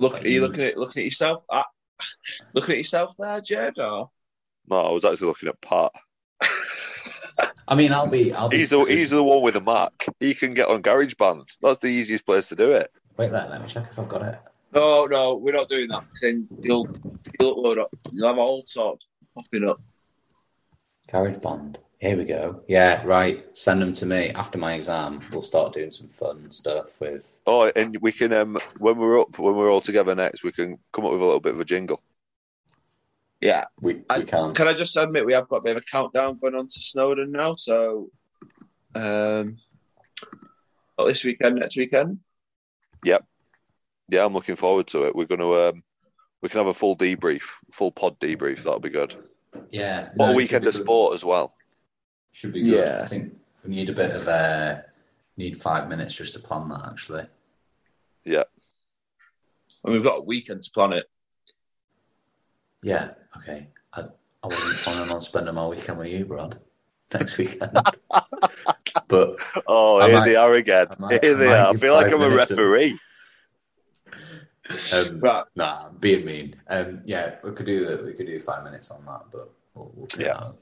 Look, 0.00 0.24
are 0.24 0.28
you 0.28 0.40
looking 0.40 0.64
at 0.64 0.78
looking 0.78 1.00
at 1.02 1.04
yourself? 1.04 1.44
Ah, 1.50 1.66
looking 2.54 2.72
at 2.72 2.78
yourself 2.78 3.14
there, 3.18 3.40
Jed? 3.42 3.78
Or 3.78 4.10
No, 4.66 4.76
I 4.76 4.90
was 4.90 5.04
actually 5.04 5.26
looking 5.28 5.50
at 5.50 5.60
Pat. 5.60 5.92
I 7.68 7.74
mean, 7.74 7.92
I'll 7.92 8.06
be 8.06 8.32
I'll 8.32 8.48
be. 8.48 8.56
He's 8.58 8.70
the 8.70 8.82
he's 8.84 9.10
the 9.10 9.22
one 9.22 9.42
with 9.42 9.54
the 9.54 9.60
Mac. 9.60 9.92
He 10.18 10.34
can 10.34 10.54
get 10.54 10.68
on 10.68 10.82
GarageBand. 10.82 11.44
That's 11.60 11.80
the 11.80 11.88
easiest 11.88 12.24
place 12.24 12.48
to 12.48 12.56
do 12.56 12.72
it. 12.72 12.90
Wait 13.18 13.30
there, 13.30 13.46
let 13.50 13.60
me 13.60 13.68
check 13.68 13.88
if 13.90 13.98
I've 13.98 14.08
got 14.08 14.22
it. 14.22 14.38
no, 14.72 15.04
no, 15.04 15.36
we're 15.36 15.52
not 15.54 15.68
doing 15.68 15.88
that. 15.88 16.04
Then 16.22 16.48
you'll 16.62 16.88
you'll 17.38 17.56
upload 17.62 17.78
up. 17.78 17.90
You'll 18.10 18.28
have 18.28 18.38
all 18.38 18.62
sorts 18.64 19.06
popping 19.34 19.68
up. 19.68 19.80
GarageBand. 21.12 21.76
Here 22.00 22.16
we 22.16 22.24
go. 22.24 22.62
Yeah, 22.66 23.02
right. 23.04 23.44
Send 23.56 23.82
them 23.82 23.92
to 23.92 24.06
me 24.06 24.30
after 24.30 24.56
my 24.56 24.72
exam. 24.72 25.20
We'll 25.32 25.42
start 25.42 25.74
doing 25.74 25.90
some 25.90 26.08
fun 26.08 26.50
stuff 26.50 26.98
with. 26.98 27.38
Oh, 27.46 27.70
and 27.76 27.94
we 28.00 28.10
can 28.10 28.32
um 28.32 28.56
when 28.78 28.96
we're 28.96 29.20
up 29.20 29.38
when 29.38 29.54
we're 29.54 29.70
all 29.70 29.82
together 29.82 30.14
next, 30.14 30.42
we 30.42 30.50
can 30.50 30.78
come 30.94 31.04
up 31.04 31.12
with 31.12 31.20
a 31.20 31.24
little 31.24 31.40
bit 31.40 31.52
of 31.52 31.60
a 31.60 31.64
jingle. 31.64 32.02
Yeah. 33.42 33.66
We, 33.82 33.96
we 33.96 34.04
I- 34.08 34.22
can. 34.22 34.54
Can 34.54 34.66
I 34.66 34.72
just 34.72 34.96
admit 34.96 35.26
we 35.26 35.34
have 35.34 35.48
got 35.48 35.56
a 35.56 35.60
bit 35.62 35.76
of 35.76 35.82
a 35.82 35.90
countdown 35.90 36.38
going 36.38 36.54
on 36.54 36.66
to 36.68 36.80
Snowdon 36.80 37.32
now? 37.32 37.54
So, 37.56 38.10
um, 38.94 39.56
well, 40.96 41.06
this 41.06 41.22
weekend, 41.24 41.56
next 41.56 41.76
weekend. 41.76 42.20
Yep. 43.04 43.26
Yeah, 44.08 44.24
I'm 44.24 44.32
looking 44.32 44.56
forward 44.56 44.86
to 44.88 45.04
it. 45.04 45.14
We're 45.14 45.26
going 45.26 45.40
to 45.40 45.68
um 45.68 45.82
we 46.40 46.48
can 46.48 46.60
have 46.60 46.66
a 46.66 46.74
full 46.74 46.96
debrief, 46.96 47.42
full 47.70 47.92
pod 47.92 48.18
debrief. 48.20 48.58
That'll 48.62 48.80
be 48.80 48.88
good. 48.88 49.14
Yeah. 49.68 50.08
What 50.14 50.28
no, 50.28 50.32
a 50.32 50.36
weekend 50.36 50.66
of 50.66 50.74
sport 50.74 51.12
as 51.12 51.22
well. 51.26 51.52
Should 52.32 52.52
be 52.52 52.62
good. 52.62 52.70
Yeah. 52.86 53.00
I 53.02 53.06
think 53.06 53.34
we 53.64 53.70
need 53.74 53.88
a 53.90 53.92
bit 53.94 54.10
of 54.14 54.28
uh 54.28 54.78
need 55.36 55.60
five 55.60 55.88
minutes 55.88 56.14
just 56.14 56.34
to 56.34 56.38
plan 56.40 56.68
that 56.68 56.86
actually. 56.86 57.26
Yeah. 58.24 58.44
And 59.84 59.92
we've 59.94 60.02
got 60.02 60.18
a 60.18 60.22
weekend 60.22 60.62
to 60.62 60.70
plan 60.70 60.92
it. 60.92 61.08
Yeah. 62.82 63.10
Okay. 63.38 63.68
I, 63.92 64.02
I 64.42 64.46
wasn't 64.46 64.78
planning 64.78 65.14
on 65.14 65.22
spending 65.22 65.54
my 65.54 65.66
weekend 65.66 65.98
with 65.98 66.08
you, 66.08 66.24
Brad. 66.24 66.58
Next 67.12 67.36
weekend. 67.38 67.72
but 69.08 69.36
Oh, 69.66 70.04
here 70.04 70.18
might- 70.18 70.24
they 70.26 70.36
are 70.36 70.54
again. 70.54 70.86
Might- 70.98 71.22
here 71.24 71.34
they 71.36 71.48
are. 71.52 71.74
I 71.74 71.76
feel 71.76 71.94
like 71.94 72.12
I'm 72.12 72.20
a 72.22 72.28
minutes 72.28 72.50
of- 72.50 72.58
referee. 72.58 72.98
um, 74.94 75.20
Right. 75.20 75.44
nah, 75.56 75.88
being 75.98 76.24
mean. 76.24 76.56
Um, 76.68 77.02
yeah, 77.04 77.36
we 77.42 77.52
could 77.52 77.66
do 77.66 77.86
that. 77.86 78.04
We 78.04 78.12
could 78.12 78.26
do 78.26 78.38
five 78.38 78.62
minutes 78.64 78.90
on 78.90 79.04
that, 79.06 79.22
but 79.32 79.50
we'll, 79.74 79.92
we'll 79.94 80.08
Yeah. 80.18 80.34
that. 80.34 80.54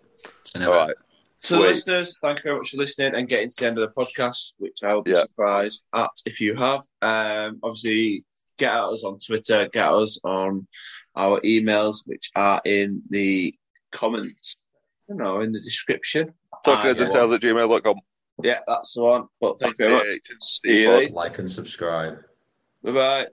Anyway, 0.57 0.77
right. 0.77 0.97
To 1.45 1.53
the 1.53 1.57
Sweet. 1.59 1.67
listeners, 1.69 2.19
thank 2.21 2.39
you 2.39 2.43
very 2.45 2.59
much 2.59 2.71
for 2.71 2.79
listening 2.79 3.15
and 3.15 3.29
getting 3.29 3.49
to 3.49 3.55
the 3.59 3.67
end 3.67 3.79
of 3.79 3.89
the 3.93 4.01
podcast, 4.01 4.55
which 4.59 4.79
I'll 4.83 5.03
be 5.03 5.13
Yeah. 5.13 5.19
surprised 5.23 5.85
at 5.95 6.11
if 6.27 6.41
you 6.41 6.57
have. 6.57 6.81
Um, 7.01 7.61
obviously, 7.63 8.25
get 8.57 8.73
at 8.73 8.83
us 8.85 9.05
on 9.05 9.19
Twitter, 9.25 9.69
get 9.73 9.89
us 9.93 10.19
on 10.25 10.67
our 11.15 11.41
emails, 11.43 12.07
which 12.07 12.31
are 12.35 12.61
in 12.65 13.03
the 13.09 13.55
comments, 13.93 14.57
you 15.09 15.15
know, 15.15 15.41
in 15.41 15.53
the 15.53 15.61
description. 15.61 16.35
Talkers 16.65 16.99
and 16.99 17.13
yeah. 17.13 17.19
tales 17.19 17.33
at 17.33 17.41
gmail.com. 17.41 17.97
Yeah, 18.43 18.59
that's 18.67 18.95
the 18.95 19.03
one. 19.03 19.25
But 19.41 19.59
thank 19.61 19.79
you 19.79 19.87
very 19.89 19.95
much. 19.97 20.07
Yeah, 20.07 20.37
See 20.41 20.81
you 20.83 21.09
like 21.15 21.39
and 21.39 21.51
subscribe. 21.51 22.19
Bye 22.83 22.93
bye. 22.93 23.27